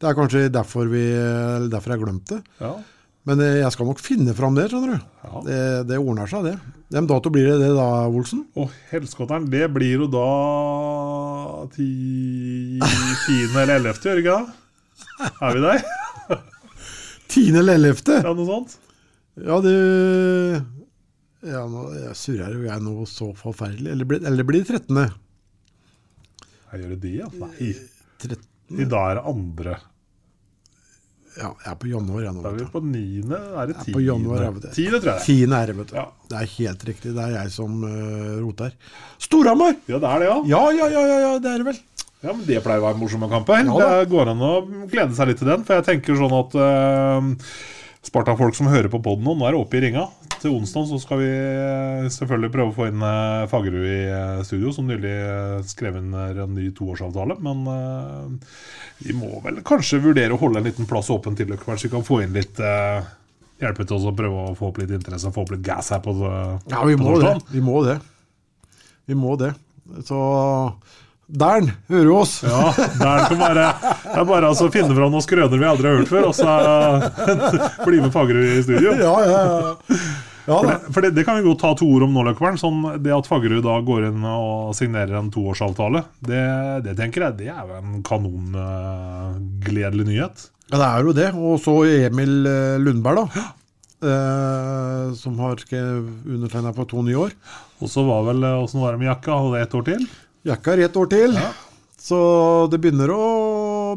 Det 0.03 0.09
er 0.09 0.17
kanskje 0.19 0.49
derfor, 0.51 0.89
vi, 0.91 1.05
derfor 1.71 1.95
jeg 1.95 2.03
glemte 2.03 2.41
det. 2.41 2.57
Ja. 2.65 2.73
Men 3.29 3.43
eh, 3.45 3.61
jeg 3.61 3.71
skal 3.75 3.87
nok 3.87 4.01
finne 4.03 4.35
fram 4.35 4.57
det, 4.59 4.67
skjønner 4.73 4.97
du. 4.97 5.11
Ja. 5.23 5.43
Det, 5.47 5.59
det 5.93 6.01
ordner 6.01 6.31
seg, 6.31 6.49
det. 6.49 6.57
Hvem 6.93 7.09
dato 7.11 7.31
blir 7.33 7.53
det 7.53 7.59
det 7.63 7.71
da, 7.77 7.89
Olsen? 8.11 8.43
Og 8.59 8.73
helskotteren, 8.91 9.47
det 9.53 9.69
blir 9.73 10.03
jo 10.03 10.09
da 10.11 10.27
ti... 11.77 11.91
tiende 13.27 13.63
eller 13.63 13.79
ellevte, 13.79 14.11
gjør 14.11 14.19
det 14.19 14.25
ikke 14.25 14.41
det? 14.41 15.29
Er 15.31 15.55
vi 15.55 15.63
der? 15.69 15.85
10. 17.33 17.45
eller 17.63 17.79
11.? 17.79 18.19
Ja, 18.27 18.35
noe 18.35 18.49
sånt? 18.49 18.75
Ja, 19.41 19.57
det 19.65 19.77
ja, 21.43 21.63
nå, 21.67 21.87
jeg 21.97 22.15
Surrer 22.19 22.53
jo 22.55 22.67
jeg 22.69 22.83
noe 22.85 23.07
så 23.11 23.33
forferdelig? 23.35 23.91
Eller, 23.97 24.07
blir- 24.07 24.27
eller 24.29 24.47
blir 24.47 24.63
det 24.63 24.77
13.? 24.79 25.15
Jeg 26.73 26.83
gjør 26.83 26.93
det 26.93 27.01
det, 27.03 27.15
ja? 27.19 27.31
Nei. 27.41 27.73
13. 28.23 28.45
I 28.79 28.87
dag 28.89 29.09
er 29.11 29.19
det 29.19 29.25
andre. 29.33 29.75
Ja, 31.33 31.49
jeg 31.65 31.71
er 31.73 31.77
på 31.81 31.89
januar, 31.89 32.23
jeg 32.27 32.35
nå. 32.37 32.43
Da 32.45 32.53
er 32.53 32.59
vi 32.61 32.67
på 32.71 32.83
niende. 32.85 33.39
Er 33.57 33.71
det 33.71 33.77
Jeg 33.89 34.05
januar, 34.05 34.45
jeg 34.45 34.53
tiende? 34.55 34.73
Tiende, 34.77 35.01
tror 35.01 35.11
jeg. 35.13 35.25
Tiende 35.27 35.59
er 35.59 35.71
det, 35.73 35.77
vet 35.81 35.91
du. 35.91 35.97
Ja. 35.97 36.07
Det 36.31 36.39
er 36.39 36.51
helt 36.55 36.87
riktig. 36.93 37.15
Det 37.17 37.25
er 37.27 37.35
jeg 37.39 37.53
som 37.57 37.79
uh, 37.83 38.39
roter. 38.45 38.75
Storhamar! 39.27 39.77
Ja, 39.89 39.99
det 39.99 40.11
er 40.13 40.23
det, 40.23 40.29
ja. 40.29 40.39
Ja, 40.53 40.63
ja, 40.77 40.89
ja, 40.93 41.05
ja, 41.09 41.19
ja, 41.27 41.33
det 41.43 41.53
er 41.55 41.63
det 41.65 41.69
vel. 41.73 41.81
Ja, 42.23 42.31
men 42.37 42.45
Det 42.47 42.63
pleier 42.63 42.85
å 42.85 42.87
være 42.87 43.01
morsomme 43.01 43.29
kamper. 43.33 43.65
Ja, 43.67 43.93
det 43.99 44.11
går 44.13 44.31
an 44.31 44.45
å 44.47 44.53
glede 44.93 45.17
seg 45.19 45.33
litt 45.33 45.41
til 45.43 45.51
den. 45.51 45.65
For 45.67 45.81
jeg 45.81 45.89
tenker 45.89 46.21
sånn 46.21 46.37
at 46.39 46.59
uh, 46.61 47.49
Sparta-folk 48.03 48.57
som 48.59 48.67
hører 48.67 48.91
på 48.91 48.99
poden 49.03 49.23
nå, 49.23 49.37
nå 49.39 49.47
er 49.47 49.55
det 49.55 49.61
oppe 49.63 49.79
i 49.79 49.83
ringa. 49.85 50.09
Til 50.43 50.57
onsdag 50.57 50.89
så 50.91 50.99
skal 50.99 51.21
vi 51.21 51.29
eh, 51.31 52.09
selvfølgelig 52.11 52.51
prøve 52.51 52.73
å 52.73 52.75
få 52.75 52.89
inn 52.91 53.05
uh, 53.05 53.47
Fagerud 53.51 53.87
i 53.87 53.99
eh, 54.11 54.41
studio, 54.47 54.73
som 54.75 54.89
nylig 54.91 55.13
skrev 55.71 56.01
inn 56.01 56.11
eh, 56.11 56.41
en 56.43 56.57
ny 56.57 56.73
toårsavtale. 56.75 57.37
Men 57.47 57.63
uh, 57.71 58.57
vi 59.07 59.15
må 59.15 59.39
vel 59.45 59.61
kanskje 59.67 60.03
vurdere 60.03 60.35
å 60.35 60.41
holde 60.41 60.59
en 60.59 60.67
liten 60.67 60.89
plass 60.91 61.13
åpen 61.15 61.39
til 61.39 61.53
dere, 61.53 61.63
så 61.63 61.87
vi 61.87 61.93
kan 61.95 62.07
få 62.07 62.25
inn 62.25 62.35
litt 62.35 62.59
uh, 62.63 63.07
Hjelpe 63.63 63.85
til 63.87 64.09
å 64.09 64.11
prøve 64.19 64.39
å 64.49 64.55
få 64.59 64.73
opp 64.73 64.81
litt 64.81 64.91
interesse 64.91 65.29
og 65.31 65.37
få 65.37 65.45
opp 65.45 65.53
litt 65.55 65.63
gass 65.63 65.93
her 65.95 66.01
på, 66.03 66.17
på 66.19 66.73
Ja, 66.73 66.81
vi 66.83 66.97
må 66.99 67.13
det. 67.23 67.37
Vi 67.53 67.61
må 67.63 67.77
det. 67.87 68.01
Vi 69.07 69.15
må 69.15 69.37
det. 69.39 69.53
Så 70.09 70.19
Dern, 71.27 71.71
hører 71.89 72.09
du 72.09 72.15
oss? 72.17 72.43
Ja, 72.45 72.73
Dern 73.01 73.27
kan 73.31 73.39
bare, 73.41 73.67
er 74.13 74.25
bare 74.29 74.49
altså 74.51 74.69
finne 74.73 74.95
fram 74.97 75.13
noen 75.15 75.25
skrøner 75.25 75.61
vi 75.61 75.69
aldri 75.69 75.89
har 75.89 75.97
hørt 76.01 76.13
før, 76.13 76.25
og 76.29 76.35
så 76.37 76.49
eh, 76.51 76.57
bli 77.87 77.99
med 78.03 78.13
Fagerud 78.13 78.49
i 78.59 78.63
studio. 78.67 78.91
ja, 78.99 79.15
ja, 79.29 79.39
ja. 79.39 79.51
Ja, 80.43 80.57
for 80.59 80.67
det, 80.67 80.77
for 80.91 81.01
det, 81.05 81.11
det 81.15 81.23
kan 81.23 81.37
vi 81.39 81.47
godt 81.47 81.61
ta 81.63 81.71
to 81.79 81.87
ord 81.87 82.03
om 82.03 82.17
nå, 82.17 82.25
Løkkeberg 82.27 82.59
Sånn, 82.59 82.81
det 82.99 83.13
at 83.15 83.29
Fagerud 83.31 83.63
da 83.63 83.77
går 83.87 84.09
inn 84.09 84.25
og 84.27 84.75
signerer 84.75 85.15
en 85.21 85.31
toårsavtale, 85.31 86.03
det, 86.19 86.43
det 86.83 86.97
tenker 86.99 87.23
jeg 87.29 87.37
det 87.45 87.51
er 87.53 87.63
jo 87.63 87.77
en 87.79 88.03
kanongledelig 88.07 90.07
nyhet. 90.09 90.37
Ja, 90.73 90.81
det 90.81 90.89
er 90.89 91.07
jo 91.07 91.15
det. 91.17 91.29
Og 91.37 91.59
så 91.63 91.75
Emil 92.09 92.47
eh, 92.49 92.81
Lundberg, 92.83 93.23
da. 93.23 93.27
Uh, 94.03 95.13
som 95.15 95.37
har 95.39 95.61
undertegna 95.71 96.73
på 96.75 96.89
to 96.91 97.05
nye 97.07 97.21
år. 97.29 97.35
Og 97.79 97.91
så 97.91 98.03
var 98.07 98.25
vel 98.27 98.43
eh, 98.47 98.59
Åssen 98.65 98.83
var 98.83 98.97
det 98.97 99.03
med 99.03 99.13
jakka? 99.13 99.37
Hadde 99.45 99.63
ett 99.63 99.77
år 99.79 99.85
til? 99.87 100.07
Jakka 100.49 100.73
er 100.75 100.87
ett 100.89 100.97
år 100.99 101.11
til. 101.13 101.37
Så 102.03 102.17
det 102.73 102.81
begynner 102.83 103.13
å 103.15 103.27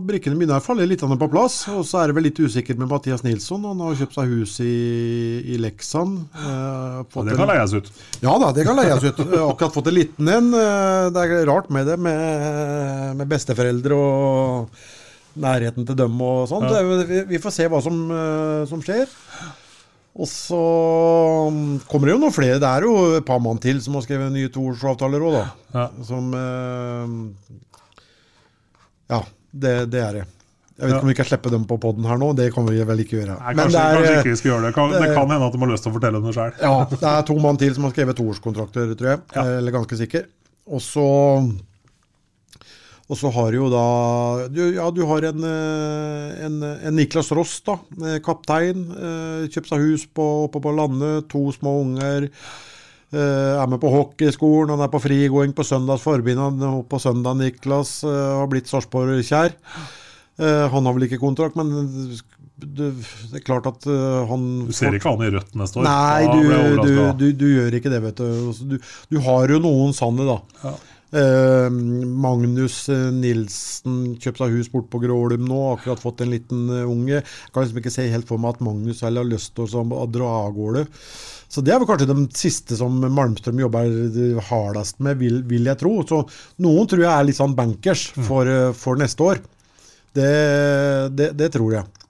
Brikkene 0.05 0.35
begynner 0.37 0.59
å 0.59 0.63
falle 0.65 0.85
litt 0.85 1.01
på 1.01 1.27
plass. 1.31 1.55
Og 1.71 1.85
så 1.87 2.01
er 2.03 2.11
det 2.11 2.15
vel 2.17 2.25
litt 2.27 2.37
usikkert 2.43 2.77
med 2.77 2.89
Mathias 2.91 3.23
Nilsson. 3.23 3.63
Han 3.65 3.79
har 3.81 3.95
kjøpt 3.95 4.17
seg 4.17 4.33
hus 4.33 4.57
i, 4.61 4.73
i 5.55 5.57
Leksand. 5.57 6.19
Eh, 6.35 6.99
Og 7.15 7.25
det 7.29 7.37
kan 7.39 7.49
leies 7.49 7.73
ut. 7.73 7.89
Ja 8.21 8.35
da, 8.41 8.51
det 8.53 8.65
kan 8.67 8.77
leies 8.77 9.05
ut. 9.07 9.23
Akkurat 9.23 9.73
fått 9.73 9.87
en 9.89 9.97
liten 9.97 10.29
en. 10.29 10.51
Eh, 10.53 11.07
Det 11.15 11.23
er 11.23 11.45
rart 11.49 11.71
med 11.73 11.87
det, 11.87 11.97
med, 11.97 13.15
med 13.21 13.31
besteforeldre 13.31 13.95
og 13.97 14.75
nærheten 15.39 15.87
til 15.87 15.97
dem 16.03 16.21
og 16.23 16.45
sånn. 16.51 16.67
Ja. 16.69 17.23
Vi 17.31 17.39
får 17.41 17.55
se 17.55 17.69
hva 17.71 17.81
som, 17.83 18.03
eh, 18.11 18.65
som 18.69 18.83
skjer. 18.85 19.07
Og 20.16 20.28
så 20.32 20.59
mm, 21.51 21.82
kommer 21.91 22.07
det 22.07 22.13
jo 22.16 22.22
noen 22.22 22.32
flere. 22.36 22.59
Det 22.63 22.70
er 22.70 22.86
jo 22.88 22.93
et 23.18 23.26
par 23.28 23.41
mann 23.43 23.57
til 23.59 23.82
som 23.84 23.97
har 23.97 24.05
skrevet 24.05 24.32
nye 24.32 24.47
toårsavtaler 24.53 25.26
òg, 25.28 25.34
da. 25.36 25.45
Ja. 25.76 25.88
Som 26.07 26.30
eh, 26.39 27.59
Ja, 29.11 29.20
det, 29.51 29.74
det 29.91 30.01
er 30.01 30.13
det. 30.22 30.24
Jeg 30.76 30.89
vet 30.89 30.91
Ja. 30.91 30.95
ikke 30.97 31.05
om 31.05 31.11
vi 31.11 31.16
kan 31.16 31.28
slippe 31.30 31.51
dem 31.53 31.63
på 31.68 31.78
poden 31.80 32.03
her 32.07 32.18
nå. 32.20 32.34
Det 32.36 32.49
kan 32.55 32.66
vi 32.68 32.82
vel 32.84 32.99
ikke 33.03 33.16
gjøre. 33.22 33.36
Nei, 33.39 33.53
Men 33.53 33.61
kanskje, 33.61 33.76
det 33.76 33.84
er, 33.84 33.95
kanskje 33.99 34.16
ikke 34.20 34.32
vi 34.34 34.39
skal 34.41 34.49
gjøre 34.51 34.63
det. 34.66 34.72
Kan, 34.76 34.89
det, 34.91 35.01
det- 35.05 35.13
kan 35.16 35.30
hende 35.32 35.45
at 35.47 35.53
de 35.53 35.59
har 35.61 35.72
lyst 35.72 35.84
til 35.88 35.91
å 35.91 35.95
fortelle 35.95 36.18
om 36.20 36.26
det 36.28 36.34
sjøl. 36.36 36.51
ja, 36.61 36.74
det 36.91 36.99
er 37.11 37.22
to 37.30 37.38
mann 37.39 37.57
til 37.61 37.76
som 37.78 37.84
har 37.88 37.93
skrevet 37.95 38.18
toårskontrakter, 38.20 38.95
tror 38.99 39.09
jeg. 39.13 39.22
Ja. 39.38 39.43
Eller 39.59 39.72
ganske 39.72 39.99
sikker. 40.01 40.26
Og 40.68 40.82
så 40.84 41.05
og 43.06 43.18
så 43.20 43.30
har 43.36 43.51
du 43.53 43.58
jo 43.60 43.68
da 43.70 43.82
du, 44.49 44.62
Ja, 44.74 44.88
du 44.89 45.03
har 45.06 45.28
en, 45.30 45.43
eh, 45.45 46.45
en, 46.47 46.56
en 46.66 46.95
Niklas 46.97 47.30
Ross, 47.38 47.60
da. 47.68 47.76
eh, 48.01 48.18
Kaptein. 48.26 48.86
eh, 48.97 49.43
Kjøpt 49.53 49.70
seg 49.70 49.84
hus 49.84 50.06
på, 50.10 50.26
oppe 50.47 50.62
på 50.64 50.74
landet. 50.74 51.28
To 51.30 51.43
små 51.53 51.76
unger. 51.84 52.30
Er 53.16 53.68
med 53.70 53.80
på 53.80 53.91
hockeyskolen. 53.93 54.74
Han 54.74 54.82
er 54.84 54.89
på 54.91 54.99
frigåing 54.99 55.53
på 55.56 55.64
søndags 55.64 56.01
forbind. 56.03 56.41
Er 56.41 56.82
på 56.89 56.97
søndag, 56.99 57.38
Niklas. 57.39 57.99
Har 58.03 58.49
blitt 58.51 58.68
Sarpsborg-kjær. 58.68 59.53
Han 60.74 60.89
har 60.89 60.95
vel 60.97 61.06
ikke 61.08 61.22
kontrakt, 61.22 61.56
men 61.56 61.70
det, 62.60 62.89
er 63.38 63.43
klart 63.45 63.70
at 63.70 63.86
han 64.28 64.66
Du 64.68 64.74
ser 64.76 64.97
ikke 64.97 65.14
han 65.14 65.24
i 65.24 65.32
rødt 65.32 65.56
neste 65.56 65.80
år. 65.80 65.88
Nei, 65.88 66.26
du, 66.28 66.82
du, 66.82 66.91
du, 67.22 67.26
du 67.39 67.45
gjør 67.53 67.78
ikke 67.80 67.93
det, 67.93 68.01
vet 68.10 68.20
du. 68.20 68.26
Altså, 68.49 68.68
Du, 68.74 68.76
du 69.14 69.22
har 69.30 69.53
jo 69.53 69.62
noen 69.64 69.95
sanne, 69.95 70.26
da. 70.28 70.38
Ja. 70.66 70.76
Eh, 71.16 71.70
Magnus 71.72 72.89
Nilsen 73.16 74.18
kjøpte 74.20 74.41
seg 74.41 74.57
hus 74.57 74.70
bort 74.74 74.89
på 74.91 74.99
Grålum 74.99 75.45
nå, 75.47 75.59
akkurat 75.76 76.01
fått 76.01 76.26
en 76.26 76.34
liten 76.34 76.66
eh, 76.74 76.89
unge. 76.89 77.22
Jeg 77.22 77.53
kan 77.53 77.63
liksom 77.63 77.80
ikke 77.80 77.93
se 77.93 78.07
helt 78.11 78.28
for 78.28 78.41
meg 78.41 78.57
at 78.57 78.66
Magnus 78.66 79.03
heller 79.05 79.24
har 79.24 79.32
lyst 79.32 79.53
til 79.55 79.80
å 79.80 80.05
dra 80.11 80.32
av 80.41 80.51
gårde. 80.57 80.86
Så 81.47 81.63
det 81.63 81.72
er 81.72 81.80
vel 81.80 81.88
kanskje 81.88 82.09
de 82.09 82.26
siste 82.36 82.76
som 82.76 82.97
Malmstrøm 82.99 83.61
jobber 83.63 83.88
eh, 83.88 84.39
hardest 84.49 84.99
med, 85.05 85.22
vil, 85.22 85.39
vil 85.47 85.70
jeg 85.72 85.80
tro. 85.80 85.93
Så 86.03 86.24
noen 86.66 86.89
tror 86.91 87.05
jeg 87.05 87.11
er 87.13 87.30
litt 87.30 87.39
sånn 87.39 87.55
bankers 87.55 88.09
for, 88.18 88.49
eh, 88.51 88.74
for 88.76 88.99
neste 88.99 89.30
år. 89.30 89.43
Det, 90.16 90.32
det, 91.16 91.32
det 91.39 91.51
tror 91.55 91.78
jeg. 91.78 92.03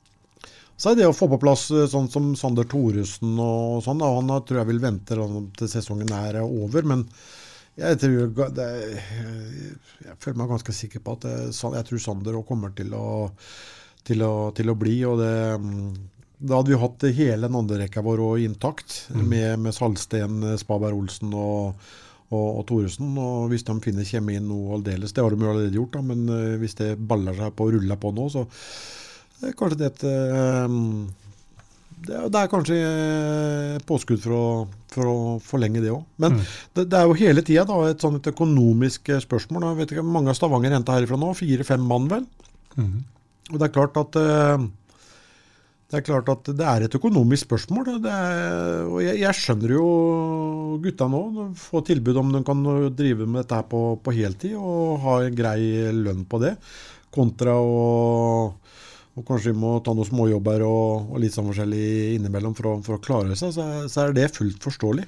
Så 0.81 0.91
er 0.91 0.97
det 0.97 1.05
å 1.07 1.15
få 1.15 1.29
på 1.31 1.39
plass 1.39 1.69
sånn 1.91 2.09
som 2.11 2.33
Sander 2.37 2.65
Thoresen 2.69 3.37
og 3.39 3.83
sånn. 3.85 4.01
Da. 4.01 4.09
Han 4.17 4.33
tror 4.47 4.63
jeg 4.63 4.69
vil 4.73 4.81
vente 4.83 5.15
til 5.59 5.69
sesongen 5.71 6.11
er 6.17 6.41
over. 6.43 6.83
Men 6.89 7.05
jeg 7.75 7.99
tror 7.99 8.51
det, 8.55 8.67
Jeg 10.05 10.17
føler 10.23 10.39
meg 10.39 10.51
ganske 10.53 10.75
sikker 10.75 11.03
på 11.03 11.15
at 11.17 11.25
det, 11.27 11.37
jeg 11.51 11.87
tror 11.89 12.03
Sander 12.03 12.41
kommer 12.47 12.71
til 12.75 12.93
å, 12.95 13.07
til 14.07 14.23
å, 14.23 14.33
til 14.55 14.71
å 14.71 14.77
bli. 14.79 14.99
og 15.07 15.19
det 15.19 15.33
mm, 15.59 15.89
da 16.37 16.59
hadde 16.59 16.73
vi 16.73 16.79
hatt 16.79 17.05
hele 17.15 17.47
den 17.47 17.57
andre 17.57 17.77
rekka 17.79 18.03
vår 18.03 18.21
også 18.21 18.45
intakt, 18.45 18.95
med, 19.15 19.59
med 19.63 19.75
Salsten, 19.75 20.43
Spaberg 20.59 20.97
Olsen 20.97 21.31
og, 21.33 21.85
og, 22.29 22.47
og 22.59 22.63
Thoresen. 22.69 23.13
Og 23.21 23.47
hvis 23.51 23.65
de 23.67 23.75
finner 23.83 24.07
kjemien 24.07 24.45
noe 24.45 24.75
aldeles, 24.77 25.13
det 25.15 25.23
har 25.23 25.31
de 25.31 25.45
jo 25.45 25.53
allerede 25.53 25.79
gjort, 25.79 25.95
da, 25.95 26.03
men 26.11 26.25
eh, 26.29 26.57
hvis 26.61 26.77
det 26.81 26.91
baller 26.99 27.37
seg 27.39 27.55
på 27.55 27.69
og 27.69 27.77
ruller 27.77 28.01
på 28.01 28.11
nå, 28.15 28.27
så 28.33 28.43
eh, 28.45 29.55
kanskje 29.55 29.79
det 29.79 29.87
er 29.87 29.93
et 29.93 30.05
eh, 30.11 30.75
det, 32.05 32.21
det 32.33 32.39
er 32.39 32.51
kanskje 32.51 32.77
eh, 32.77 33.81
påskudd 33.87 34.21
for 34.23 34.35
å, 34.35 34.45
for 34.93 35.09
å 35.09 35.17
forlenge 35.43 35.81
det 35.83 35.93
òg. 35.93 36.03
Men 36.21 36.39
det, 36.75 36.87
det 36.91 36.99
er 36.99 37.09
jo 37.09 37.17
hele 37.19 37.43
tida 37.45 37.65
et 37.89 38.03
sånn 38.03 38.19
et 38.19 38.31
økonomisk 38.31 39.11
eh, 39.13 39.21
spørsmål. 39.23 39.63
Da. 39.63 39.73
Jeg 39.73 39.81
vet 39.81 39.93
ikke, 39.95 40.07
Mange 40.15 40.33
av 40.33 40.39
Stavanger 40.39 40.75
henta 40.75 40.97
herifra 40.97 41.19
nå, 41.19 41.33
fire-fem 41.37 41.85
mann 41.85 42.09
vel. 42.11 42.25
Og 43.51 43.61
det 43.61 43.67
er 43.67 43.75
klart 43.75 43.97
at 44.01 44.19
eh, 44.21 44.65
det 45.85 45.99
er 45.99 46.05
klart 46.07 46.29
at 46.33 46.49
det 46.57 46.65
er 46.65 46.85
et 46.85 46.95
økonomisk 46.97 47.45
spørsmål. 47.45 47.89
Det 48.03 48.11
er, 48.11 48.87
og 48.89 48.99
jeg, 49.05 49.19
jeg 49.21 49.39
skjønner 49.39 49.75
jo 49.77 49.85
gutta 50.83 51.07
nå. 51.11 51.21
Få 51.61 51.83
tilbud 51.85 52.19
om 52.19 52.33
de 52.33 52.41
kan 52.47 52.65
drive 52.97 53.27
med 53.29 53.43
dette 53.43 53.61
på, 53.71 53.85
på 54.01 54.15
heltid 54.17 54.57
og 54.57 54.99
ha 55.05 55.19
en 55.23 55.37
grei 55.37 55.61
lønn 55.95 56.25
på 56.27 56.41
det. 56.41 56.55
Kontra 57.15 57.53
å 57.61 57.85
og 59.15 59.23
kanskje 59.27 59.53
vi 59.53 59.59
må 59.61 59.77
ta 59.79 59.93
noen 59.95 60.07
småjobber 60.09 60.63
og, 60.67 61.11
og 61.13 61.21
litt 61.23 61.35
sånn 61.35 61.47
forskjellig 61.47 61.85
innimellom 62.17 62.55
for 62.57 62.67
å, 62.67 62.73
for 62.83 62.97
å 62.97 63.03
klare 63.03 63.37
seg, 63.39 63.53
så, 63.55 63.65
så 63.91 64.01
er 64.05 64.15
det 64.17 64.29
fullt 64.35 64.59
forståelig. 64.65 65.05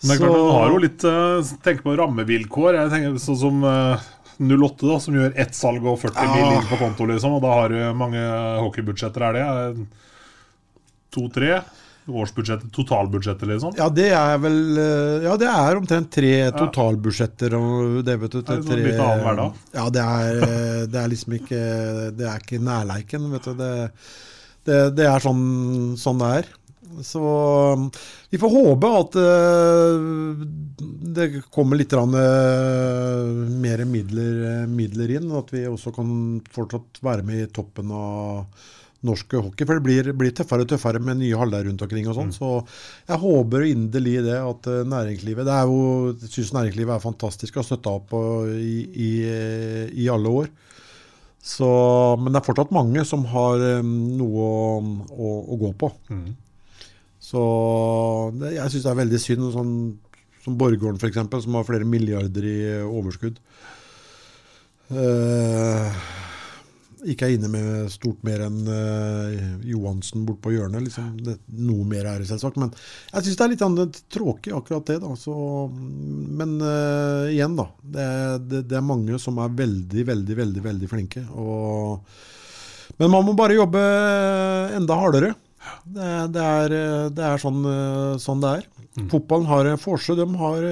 Men 0.00 0.12
det 0.12 0.14
er 0.14 0.20
klart, 0.22 0.36
man 0.38 0.54
har 0.56 0.70
jo 0.72 0.78
litt 0.80 1.02
uh, 1.04 1.50
Tenk 1.66 1.82
på 1.84 1.92
rammevilkår. 1.98 2.78
Jeg 2.78 2.92
tenker 2.94 3.18
Sånn 3.20 3.36
som 3.36 3.64
eh, 3.68 4.06
08, 4.40 4.86
da, 4.86 4.94
som 5.04 5.18
gjør 5.18 5.34
ett 5.42 5.58
salg 5.58 5.84
og 5.84 5.98
40 6.00 6.22
Ja. 6.24 6.36
mil 6.38 6.54
inn 6.56 6.68
på 6.70 6.78
konto, 6.80 7.04
liksom. 7.10 7.34
Og 7.36 7.42
da 7.44 7.50
har 7.58 7.74
du 7.74 7.80
mange 7.98 8.22
hockeybudsjetter, 8.62 9.26
er 9.26 9.36
det? 9.36 9.88
To-tre? 11.12 11.58
Årsbudsjettet, 12.10 12.70
totalbudsjettet, 12.74 13.46
liksom? 13.48 13.74
Ja, 13.78 13.88
det 13.94 14.08
er 14.16 14.38
vel 14.42 14.78
eh, 14.80 15.26
Ja, 15.26 15.36
det 15.40 15.50
er 15.50 15.80
omtrent 15.80 16.10
tre 16.14 16.32
totalbudsjetter. 16.56 17.56
Og 17.58 18.00
det, 18.06 18.16
vet 18.22 18.36
du, 18.36 18.40
Det 18.42 18.56
er 18.58 18.64
tre, 18.66 18.80
litt 18.84 19.00
annen 19.00 19.24
hverdag. 19.26 19.60
Ja, 19.76 19.88
det 19.94 20.04
er, 20.04 20.40
eh, 20.46 20.80
det 20.90 21.02
er 21.02 21.12
liksom 21.12 21.36
ikke 21.40 21.60
Det 22.18 22.30
er 22.30 22.44
ikke 22.44 22.62
nærleiken, 22.70 23.28
vet 23.34 23.50
du. 23.50 23.52
Det, 23.60 23.74
det, 24.68 24.80
det 24.98 25.06
er 25.10 25.24
sånn, 25.24 25.44
sånn 26.00 26.24
det 26.24 26.32
er. 26.40 26.50
Så 27.06 27.20
um, 27.22 27.86
vi 28.32 28.38
får 28.42 28.50
håpe 28.50 28.88
at 28.98 29.16
eh, 29.20 30.00
det 31.14 31.28
kommer 31.54 31.78
litt 31.78 31.94
mer 31.94 33.84
midler, 33.86 34.66
midler 34.70 35.14
inn. 35.20 35.30
At 35.38 35.54
vi 35.54 35.64
også 35.70 35.94
kan 35.94 36.10
fortsatt 36.50 37.02
være 37.06 37.26
med 37.26 37.44
i 37.44 37.50
toppen 37.54 37.94
av 37.94 38.68
norsk 39.06 39.36
hockey. 39.38 39.66
For 39.66 39.78
det 39.78 39.84
blir, 39.84 40.10
blir 40.16 40.34
tøffere 40.36 40.66
og 40.66 40.72
tøffere 40.72 41.00
med 41.02 41.20
nye 41.22 41.38
haller 41.40 41.64
rundt 41.68 41.84
omkring 41.86 42.08
og 42.10 42.18
sånn. 42.18 42.32
Så 42.36 42.50
jeg 43.08 43.20
håper 43.22 43.68
inderlig 43.68 44.18
det 44.26 44.36
at 44.38 44.68
eh, 44.70 44.82
næringslivet 44.88 45.48
Det 45.48 45.54
er 45.56 45.70
jo, 45.70 45.78
Jeg 46.20 46.34
syns 46.34 46.52
næringslivet 46.56 46.96
er 46.96 47.06
fantastisk 47.06 47.56
og 47.56 47.62
har 47.62 47.70
støtta 47.70 47.94
opp 48.00 48.14
i, 48.56 48.76
i, 49.08 49.12
i 50.04 50.10
alle 50.12 50.34
år. 50.42 50.52
Så, 51.40 51.66
men 52.20 52.34
det 52.34 52.42
er 52.42 52.44
fortsatt 52.50 52.72
mange 52.76 53.02
som 53.08 53.24
har 53.32 53.62
um, 53.80 53.92
noe 54.18 54.44
å, 54.44 54.78
å, 55.08 55.32
å 55.54 55.58
gå 55.62 55.72
på. 55.80 55.88
Så 57.30 57.42
det, 58.36 58.54
jeg 58.58 58.72
syns 58.74 58.84
det 58.84 58.92
er 58.92 59.00
veldig 59.00 59.20
synd, 59.22 59.48
sånn 59.54 59.74
som 60.44 60.56
Borgården 60.60 61.00
f.eks., 61.00 61.44
som 61.44 61.56
har 61.56 61.66
flere 61.68 61.88
milliarder 61.88 62.46
i 62.48 62.58
overskudd. 62.84 63.40
Eh, 64.90 65.98
ikke 67.08 67.28
er 67.28 67.34
inne 67.36 67.48
med 67.52 67.90
stort 67.92 68.22
mer 68.26 68.44
enn 68.46 68.58
uh, 68.68 69.34
Johansen 69.66 70.24
bort 70.28 70.40
på 70.44 70.52
hjørnet. 70.54 70.84
Liksom. 70.86 71.12
Det, 71.24 71.36
noe 71.60 71.86
mer 71.88 72.08
er 72.10 72.22
det 72.22 72.28
selvsagt. 72.30 72.58
Men 72.60 72.72
jeg 73.12 73.26
syns 73.26 73.38
det 73.38 73.46
er 73.46 73.52
litt 73.54 73.66
annet 73.66 74.00
tråkig, 74.12 74.54
akkurat 74.56 74.90
det. 74.90 74.98
Da. 75.04 75.12
Så, 75.18 75.34
men 76.40 76.56
uh, 76.62 77.30
igjen, 77.30 77.56
da. 77.58 77.68
Det, 77.80 78.08
det, 78.48 78.64
det 78.70 78.80
er 78.80 78.86
mange 78.86 79.20
som 79.22 79.40
er 79.40 79.54
veldig, 79.62 80.06
veldig, 80.12 80.40
veldig, 80.42 80.64
veldig 80.66 80.90
flinke. 80.90 81.24
Og, 81.40 82.18
men 83.00 83.14
man 83.14 83.24
må 83.28 83.36
bare 83.38 83.56
jobbe 83.56 83.84
enda 84.76 84.98
hardere. 85.00 85.34
Det, 85.84 86.10
det, 86.34 86.42
er, 86.42 86.74
det 87.12 87.24
er 87.24 87.40
sånn, 87.40 87.60
eh, 87.68 88.14
sånn 88.20 88.40
det 88.42 88.52
er. 88.58 88.68
Fotballen 89.12 89.48
har 89.48 89.68
en 89.68 89.80
forse. 89.80 90.16
De 90.16 90.26
har 90.40 90.66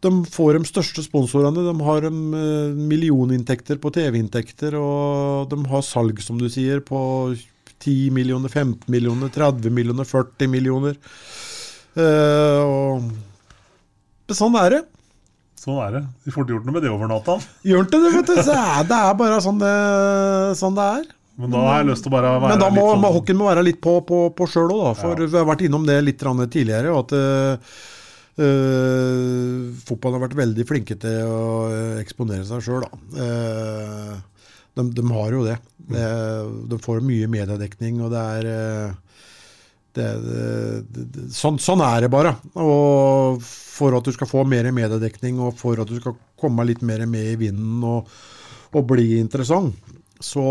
de 0.00 0.10
får 0.32 0.56
de 0.58 0.68
største 0.68 1.04
sponsorene. 1.04 1.64
De 1.66 1.74
har 1.86 2.06
eh, 2.08 2.76
millioninntekter 2.92 3.80
på 3.82 3.92
TV-inntekter, 3.94 4.76
og 4.80 5.50
de 5.52 5.58
har 5.70 5.84
salg, 5.86 6.22
som 6.24 6.38
du 6.40 6.48
sier, 6.52 6.80
på 6.84 7.00
10 7.80 8.10
millioner, 8.16 8.48
15 8.52 8.88
millioner, 8.92 9.32
30 9.32 9.72
millioner, 9.72 10.08
40 10.08 10.50
millioner. 10.52 10.96
Og 11.96 13.06
Men 14.30 14.36
sånn 14.38 14.56
er 14.60 14.76
det. 14.76 14.80
Sånn 15.60 15.80
er 15.84 15.96
det. 15.98 16.02
De 16.24 16.32
får 16.32 16.44
ikke 16.46 16.54
gjort 16.54 16.68
noe 16.68 16.74
med 16.78 16.84
det 16.86 16.90
over 16.92 17.08
natta. 17.10 17.36
Gjør 17.66 17.82
ikke 17.84 17.98
det, 18.00 18.12
vet 18.14 18.30
du. 18.30 18.42
Så 18.46 18.54
er, 18.56 18.84
det 18.88 18.96
er 18.96 19.16
bare 19.18 19.40
sånn 19.44 19.58
det, 19.60 19.72
sånn 20.60 20.76
det 20.78 20.86
er. 21.00 21.08
Men 21.40 21.52
da 21.54 21.60
har 21.66 21.80
jeg 21.80 21.88
lyst 21.90 22.04
til 22.04 22.12
å 22.12 22.14
bare 22.14 22.30
være 22.36 22.52
Men 22.52 22.62
da 22.62 22.68
må, 22.72 22.84
sånn 22.92 23.04
hockeyen 23.16 23.38
må 23.40 23.48
være 23.48 23.64
litt 23.64 23.80
på, 23.84 23.98
på, 24.08 24.20
på 24.36 24.48
sjøl 24.48 24.72
òg, 24.72 24.80
da. 24.86 24.92
For 24.96 25.20
Ja. 25.20 25.26
vi 25.26 25.38
har 25.40 25.48
vært 25.48 25.64
innom 25.66 25.84
det 25.88 25.98
litt 26.04 26.20
tidligere. 26.20 26.92
og 26.92 27.04
at 27.04 27.12
uh, 27.16 27.76
Fotballen 28.40 30.16
har 30.16 30.24
vært 30.24 30.38
veldig 30.38 30.66
flinke 30.68 30.96
til 31.00 31.28
å 31.28 31.44
eh, 31.68 32.00
eksponere 32.00 32.46
seg 32.48 32.62
sjøl, 32.64 32.86
da. 32.86 32.90
Uh, 33.16 34.14
de, 34.78 34.84
de 34.96 35.04
har 35.10 35.34
jo 35.34 35.44
det. 35.44 35.56
det. 35.90 36.08
De 36.70 36.78
får 36.80 37.02
mye 37.04 37.28
mediedekning, 37.30 38.00
og 38.04 38.12
det 38.14 38.24
er 38.38 38.48
eh, 38.54 38.98
det, 39.98 40.08
det, 40.22 41.04
det, 41.10 41.26
sånn, 41.34 41.58
sånn 41.60 41.82
er 41.84 42.06
det 42.06 42.12
bare. 42.12 42.36
Og 42.62 43.42
for 43.44 43.98
at 43.98 44.06
du 44.06 44.14
skal 44.14 44.30
få 44.30 44.46
mer 44.48 44.70
mediedekning, 44.74 45.40
og 45.42 45.56
for 45.58 45.82
at 45.82 45.90
du 45.90 45.98
skal 45.98 46.16
komme 46.40 46.66
litt 46.68 46.84
mer 46.86 47.04
med 47.10 47.34
i 47.34 47.38
vinden 47.40 47.84
og, 47.86 48.10
og 48.70 48.86
bli 48.94 49.18
interessant, 49.18 49.74
så 50.20 50.44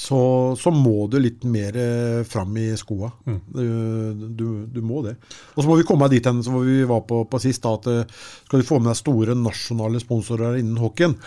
så, 0.00 0.18
så 0.56 0.70
må 0.72 1.04
du 1.12 1.18
litt 1.20 1.42
mer 1.44 1.76
eh, 1.76 2.20
fram 2.24 2.54
i 2.56 2.70
skoa. 2.78 3.10
Du, 3.52 4.22
du, 4.38 4.46
du 4.72 4.80
må 4.86 5.02
det. 5.04 5.16
Og 5.52 5.60
så 5.60 5.68
må 5.68 5.76
vi 5.76 5.84
komme 5.88 6.08
dit 6.08 6.24
hen 6.24 6.40
som 6.46 6.56
vi 6.64 6.78
var 6.88 7.02
på, 7.08 7.18
på 7.28 7.40
sist, 7.42 7.66
da, 7.66 7.74
at 7.76 7.88
eh, 7.90 8.22
skal 8.46 8.62
du 8.62 8.68
få 8.68 8.78
med 8.80 8.94
deg 8.94 9.00
store 9.02 9.36
nasjonale 9.36 10.00
sponsorer 10.00 10.56
innen 10.62 10.80
hockeyen, 10.80 11.18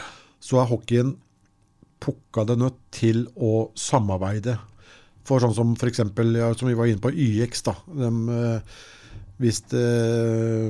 så 0.41 0.63
er 0.63 0.71
hockeyen 0.71 1.13
pukka 2.03 2.47
det 2.49 2.57
nødt 2.63 2.79
til 2.95 3.27
å 3.37 3.69
samarbeide. 3.77 4.57
For 5.27 5.43
sånn 5.43 5.53
som 5.55 5.77
f.eks. 5.77 6.01
Ja, 6.33 6.49
som 6.57 6.71
vi 6.71 6.77
var 6.79 6.89
inne 6.89 7.03
på, 7.03 7.13
YX. 7.13 7.63
da, 7.69 7.77
de, 7.93 8.09
eh, 8.33 8.81
hvis 9.41 9.59
eh, 9.73 10.67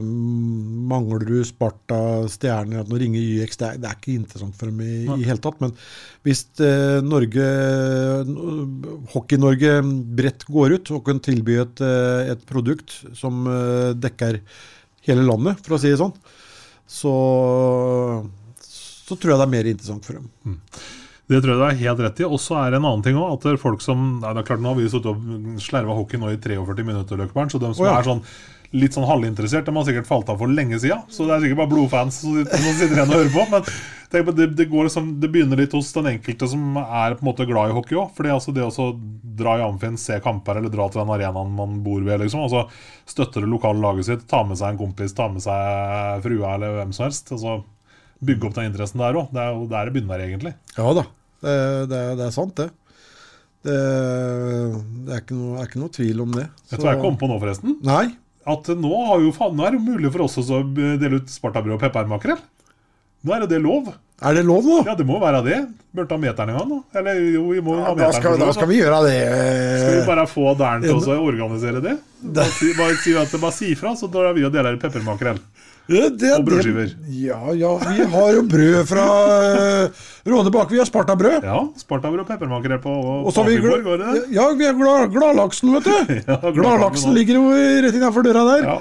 Manglerud, 0.89 1.43
Sparta, 1.47 1.97
Stjerner 2.32 2.88
Nå 2.88 2.99
ringer 2.99 3.20
YX. 3.20 3.59
Det 3.59 3.68
er, 3.68 3.82
det 3.82 3.89
er 3.89 3.97
ikke 3.97 4.16
interessant 4.16 4.55
for 4.57 4.72
dem 4.72 4.80
i, 4.86 5.03
i 5.18 5.28
hele 5.28 5.41
tatt. 5.43 5.59
Men 5.64 5.76
hvis 6.26 6.45
eh, 6.64 6.99
Norge, 7.03 7.47
Hockey-Norge 9.14 9.76
bredt 10.18 10.47
går 10.47 10.78
ut 10.78 10.93
og 10.95 11.03
kan 11.09 11.20
tilby 11.24 11.59
et, 11.66 11.84
eh, 11.84 12.32
et 12.34 12.47
produkt 12.49 12.95
som 13.20 13.43
eh, 13.51 13.91
dekker 13.99 14.39
hele 15.09 15.28
landet, 15.28 15.59
for 15.66 15.76
å 15.76 15.82
si 15.84 15.91
det 15.91 15.99
sånn, 15.99 16.16
så, 16.88 17.14
så 18.64 19.18
tror 19.18 19.34
jeg 19.34 19.41
det 19.41 19.47
er 19.49 19.55
mer 19.57 19.74
interessant 19.74 20.07
for 20.07 20.22
dem. 20.22 20.30
Det 21.32 21.39
tror 21.39 21.53
jeg 21.53 21.61
du 21.61 21.65
er 21.67 21.78
helt 21.80 22.01
rett 22.03 22.19
i. 22.19 22.26
Og 22.28 22.41
så 22.41 22.57
er 22.59 22.74
det 22.74 22.82
en 22.82 22.89
annen 22.89 23.05
ting 23.05 23.19
òg. 23.19 23.38
At 23.38 23.45
det 23.45 23.53
er 23.53 23.61
folk 23.61 23.84
som 23.84 24.01
nei, 24.19 24.34
det 24.34 24.43
er 24.43 24.49
klart 24.49 24.63
Nå 24.63 24.74
har 24.74 24.80
vi 24.80 24.89
sittet 24.91 25.13
og 25.13 25.61
slerva 25.63 25.95
hockey 25.95 26.19
nå 26.19 26.34
i 26.34 26.41
43 26.41 26.88
minutter, 26.88 27.19
Løkberg, 27.19 27.53
så 27.53 27.61
de 27.61 27.71
som 27.71 27.86
oh, 27.86 27.89
ja. 27.89 27.95
er 27.99 28.09
sånn 28.09 28.26
litt 28.74 28.95
sånn 28.95 29.05
halvinteressert, 29.05 29.67
de 29.67 29.76
har 29.76 29.86
sikkert 29.86 30.07
falt 30.09 30.30
av 30.34 30.39
for 30.41 30.49
lenge 30.49 30.80
siden. 30.82 31.03
Så 31.13 31.28
det 31.28 31.36
er 31.36 31.43
sikkert 31.43 31.59
bare 31.61 31.71
blodfans 31.76 32.24
som 32.24 32.39
sitter 32.41 32.95
igjen 32.95 33.11
og 33.11 33.19
hører 33.19 33.34
på. 33.36 33.43
Men 33.51 33.67
det, 34.34 34.47
det, 34.57 34.65
går 34.71 34.88
liksom, 34.88 35.11
det 35.21 35.30
begynner 35.34 35.61
litt 35.61 35.76
hos 35.78 35.91
den 35.93 36.09
enkelte 36.15 36.49
som 36.49 36.80
er 36.82 37.13
på 37.13 37.21
en 37.21 37.30
måte 37.30 37.47
glad 37.49 37.69
i 37.69 37.76
hockey 37.78 37.99
òg. 38.01 38.09
For 38.17 38.30
altså, 38.34 38.53
det 38.55 38.65
å 38.65 38.88
dra 39.38 39.59
i 39.59 39.65
Amfinn, 39.65 39.97
se 40.01 40.17
kamper 40.26 40.57
eller 40.57 40.74
dra 40.74 40.88
til 40.89 41.03
den 41.03 41.13
arenaen 41.13 41.53
man 41.57 41.80
bor 41.86 42.01
ved, 42.01 42.21
liksom. 42.24 42.47
Altså, 42.47 42.65
støtte 43.09 43.43
det 43.43 43.51
lokale 43.51 43.82
laget 43.82 44.09
sitt, 44.09 44.26
ta 44.30 44.41
med 44.47 44.57
seg 44.57 44.74
en 44.74 44.82
kompis, 44.82 45.13
ta 45.17 45.30
med 45.30 45.45
seg 45.45 46.26
frua 46.26 46.57
eller 46.57 46.80
hvem 46.80 46.97
som 46.97 47.07
helst. 47.07 47.30
Altså, 47.38 47.59
bygge 48.26 48.49
opp 48.49 48.55
den 48.57 48.71
interessen 48.71 49.03
der 49.03 49.19
òg. 49.19 49.30
Det 49.34 49.43
er 49.43 49.51
jo 49.53 49.67
der 49.71 49.89
det 49.89 49.95
begynner, 49.95 50.24
egentlig. 50.24 50.55
Ja 50.78 50.95
da, 50.97 51.05
det, 51.43 51.57
det, 51.91 52.01
det 52.19 52.26
er 52.28 52.36
sant 52.36 52.55
det. 52.59 52.69
Det, 53.63 53.78
det 55.07 55.13
er, 55.13 55.21
ikke 55.21 55.38
noe, 55.39 55.59
er 55.61 55.69
ikke 55.69 55.80
noe 55.80 55.93
tvil 55.95 56.24
om 56.26 56.34
det. 56.36 56.49
Vet 56.71 56.82
du 56.82 56.84
hva 56.84 56.95
jeg 56.97 57.03
kom 57.03 57.19
på 57.19 57.30
nå, 57.32 57.39
forresten? 57.39 57.78
Nei. 57.88 58.05
At 58.43 58.67
nå, 58.76 58.95
har 59.07 59.21
jo, 59.24 59.32
faen, 59.36 59.53
nå 59.55 59.63
er 59.63 59.76
det 59.76 59.80
jo 59.80 59.93
mulig 59.93 60.11
for 60.11 60.26
oss 60.26 60.36
å 60.41 60.63
dele 60.67 61.21
ut 61.21 61.32
spartabrød 61.32 61.78
og 61.78 61.86
peppermakrell. 61.86 62.41
Nå 63.24 63.32
er 63.32 63.45
jo 63.45 63.47
det 63.53 63.61
lov. 63.63 63.93
Er 64.24 64.36
det 64.36 64.43
lov 64.47 64.65
nå? 64.67 64.82
Ja, 64.88 64.97
det 64.99 65.05
må 65.07 65.15
være 65.21 65.39
det. 65.45 65.59
Burde 65.95 66.09
ta 66.11 66.17
meteren 66.19 66.51
en 66.51 66.57
gang, 66.59 66.71
da. 66.74 66.99
Eller 66.99 67.21
jo, 67.32 67.45
vi 67.53 67.61
må 67.63 67.78
ha 67.80 67.93
Da 67.95 68.09
skal, 68.15 68.36
da 68.39 68.49
skal 68.55 68.67
vi 68.67 68.82
gjøre 68.82 68.99
det. 69.05 69.15
Skal 69.80 69.95
vi 69.95 70.05
bare 70.09 70.26
få 70.28 70.53
Dern 70.59 70.84
til 70.84 70.99
å 70.99 71.19
organisere 71.24 71.80
det? 71.84 71.95
Bare 72.24 72.51
si, 72.51 72.74
bare 72.76 72.97
si, 72.99 73.15
at, 73.19 73.36
bare 73.39 73.55
si 73.55 73.71
ifra, 73.71 73.93
så 73.99 74.11
drar 74.11 74.36
vi 74.36 74.43
og 74.47 74.51
deler 74.51 74.80
peppermakrell. 74.82 75.39
Det, 75.88 76.29
Og 76.38 76.45
brødskiver. 76.47 76.91
Det, 76.93 77.15
ja, 77.25 77.39
ja, 77.59 77.71
vi 77.91 78.05
har 78.13 78.29
jo 78.38 78.43
brød 78.47 78.86
fra 78.88 79.07
uh, 79.84 80.03
Råde 80.31 80.51
bak. 80.55 80.71
Vi 80.71 80.79
har 80.79 80.88
Sparta-brød. 80.88 81.43
Ja, 81.43 81.59
spartabrød 81.77 82.23
og 82.23 82.29
peppermakrell 82.29 82.79
på 82.84 82.93
Og 82.93 83.34
så 83.34 83.43
har 83.43 83.49
vi, 83.49 83.57
ja, 84.31 84.45
vi 84.55 84.69
har 84.69 84.77
glad, 84.79 85.11
vet 85.75 85.89
du. 85.89 86.13
Ja, 86.31 86.39
Gladlaksen 86.55 87.13
ligger 87.17 87.41
jo 87.41 87.49
rett 87.84 87.97
innafor 87.99 88.23
døra 88.23 88.45
der. 88.53 88.69
Ja. 88.69 88.77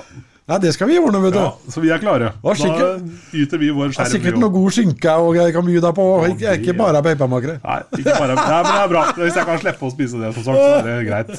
Nei, 0.51 0.57
det 0.59 0.73
skal 0.75 0.89
vi 0.91 0.97
ordne, 0.99 1.21
vet 1.23 1.37
du. 1.37 1.39
Ja, 1.39 1.51
så 1.71 1.81
vi 1.81 1.91
er 1.95 2.01
klare. 2.03 2.33
Da 2.43 2.53
yter 2.53 3.61
vi 3.63 3.69
vår 3.71 3.93
Det 3.93 3.95
er 3.95 3.95
skjerm. 3.95 4.11
sikkert 4.11 4.39
noe 4.43 4.51
god 4.51 4.75
skinke 4.75 5.13
og 5.23 5.37
jeg 5.39 5.53
kan 5.55 5.65
by 5.69 5.77
deg 5.85 5.95
på. 5.95 6.07
Ikke, 6.27 6.39
det, 6.41 6.55
ikke 6.65 6.75
bare 6.81 7.03
peipermakere. 7.07 7.55
Nei, 7.63 7.77
ikke 8.01 8.17
bare, 8.19 8.35
nei, 8.35 8.47
men 8.57 8.67
det 8.67 8.81
er 8.83 8.91
bra. 8.91 9.03
Hvis 9.21 9.39
jeg 9.39 9.47
kan 9.49 9.61
slippe 9.63 9.87
å 9.87 9.93
spise 9.95 10.19
det, 10.19 10.33
som 10.35 10.47
sagt, 10.49 10.59
så 10.59 10.73
er 10.81 10.89
det 10.89 10.97
greit. 11.07 11.31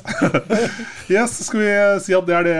Yes, 1.13 1.35
Skal 1.49 1.59
vi 1.59 1.71
si 2.05 2.15
at 2.15 2.25
det 2.29 2.35
er 2.39 2.47
det, 2.47 2.55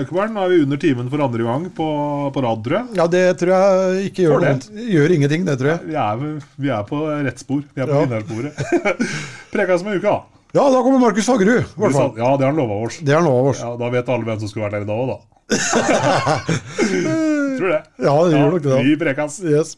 Løkkebarn? 0.00 0.32
Nå 0.32 0.46
er 0.46 0.54
vi 0.54 0.62
under 0.64 0.80
timen 0.80 1.10
for 1.12 1.22
andre 1.28 1.44
gang 1.44 1.68
på, 1.76 1.88
på 2.32 2.44
rad, 2.46 2.62
tror 2.64 2.78
jeg. 2.78 2.96
Ja, 2.98 3.06
det 3.12 3.24
tror 3.42 3.52
jeg 3.52 4.08
ikke 4.10 4.24
gjør 4.26 4.46
noe. 4.46 4.84
Gjør 4.96 5.14
ingenting, 5.18 5.44
det 5.46 5.58
tror 5.60 5.74
jeg. 5.74 5.90
Vi 5.92 5.98
er, 6.00 6.24
vi 6.56 6.72
er 6.72 6.86
på 6.88 7.02
rett 7.28 7.42
spor. 7.44 7.60
Vi 7.68 7.84
er 7.84 7.90
på 7.92 8.00
Ja. 8.00 8.06
vinnersporet. 8.08 9.04
Preka 9.52 9.76
som 9.78 9.92
en 9.92 10.00
uke, 10.00 10.08
da. 10.08 10.18
Ja, 10.56 10.64
da 10.72 10.80
kommer 10.84 11.00
Markus 11.00 11.28
Fagerud. 11.28 11.68
Ja, 11.76 12.08
det 12.16 12.24
har 12.24 12.48
han 12.48 12.56
lova 12.58 12.80
oss. 12.88 12.98
Det 13.04 13.12
er 13.14 13.20
han 13.20 13.28
lova 13.28 13.52
oss. 13.52 13.60
Ja, 13.64 13.70
da 13.80 13.92
vet 13.92 14.08
alle 14.12 14.24
hvem 14.26 14.40
som 14.40 14.50
skulle 14.50 14.66
vært 14.66 14.80
der 14.80 14.84
i 14.84 14.88
dag 14.88 15.04
òg, 15.04 15.12
da. 15.14 15.20
Tror 17.58 17.68
det. 17.68 17.82
Ja, 17.98 18.24
det 18.24 18.36
gjør 18.36 18.50
nok 18.56 18.62
det. 18.64 18.84
Vi 18.86 18.94
da. 18.94 19.04
prekas. 19.04 19.40
Yes. 19.44 19.76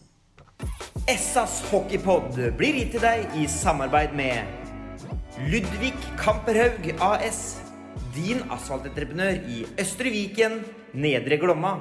Essas 1.10 1.58
hockeypod 1.70 2.38
blir 2.58 2.74
gitt 2.78 2.94
til 2.94 3.02
deg 3.04 3.18
i 3.36 3.46
samarbeid 3.50 4.14
med 4.16 4.44
Ludvig 5.50 5.94
Kamperhaug 6.20 6.84
AS. 7.02 7.40
Din 8.14 8.44
asfaltentreprenør 8.54 9.34
i 9.50 9.64
Østre 9.82 10.10
Viken, 10.14 10.60
Nedre 10.94 11.36
Glomma. 11.42 11.74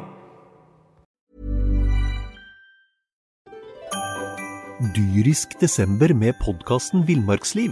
Dyrisk 4.94 5.54
desember 5.62 6.14
med 6.18 6.34
podkasten 6.42 7.06
Villmarksliv. 7.08 7.72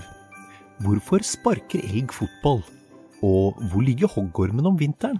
Hvorfor 0.86 1.26
sparker 1.26 1.82
elg 1.84 2.14
fotball? 2.14 2.62
Og 3.26 3.58
hvor 3.70 3.82
ligger 3.86 4.08
hoggormen 4.08 4.66
om 4.66 4.80
vinteren? 4.80 5.20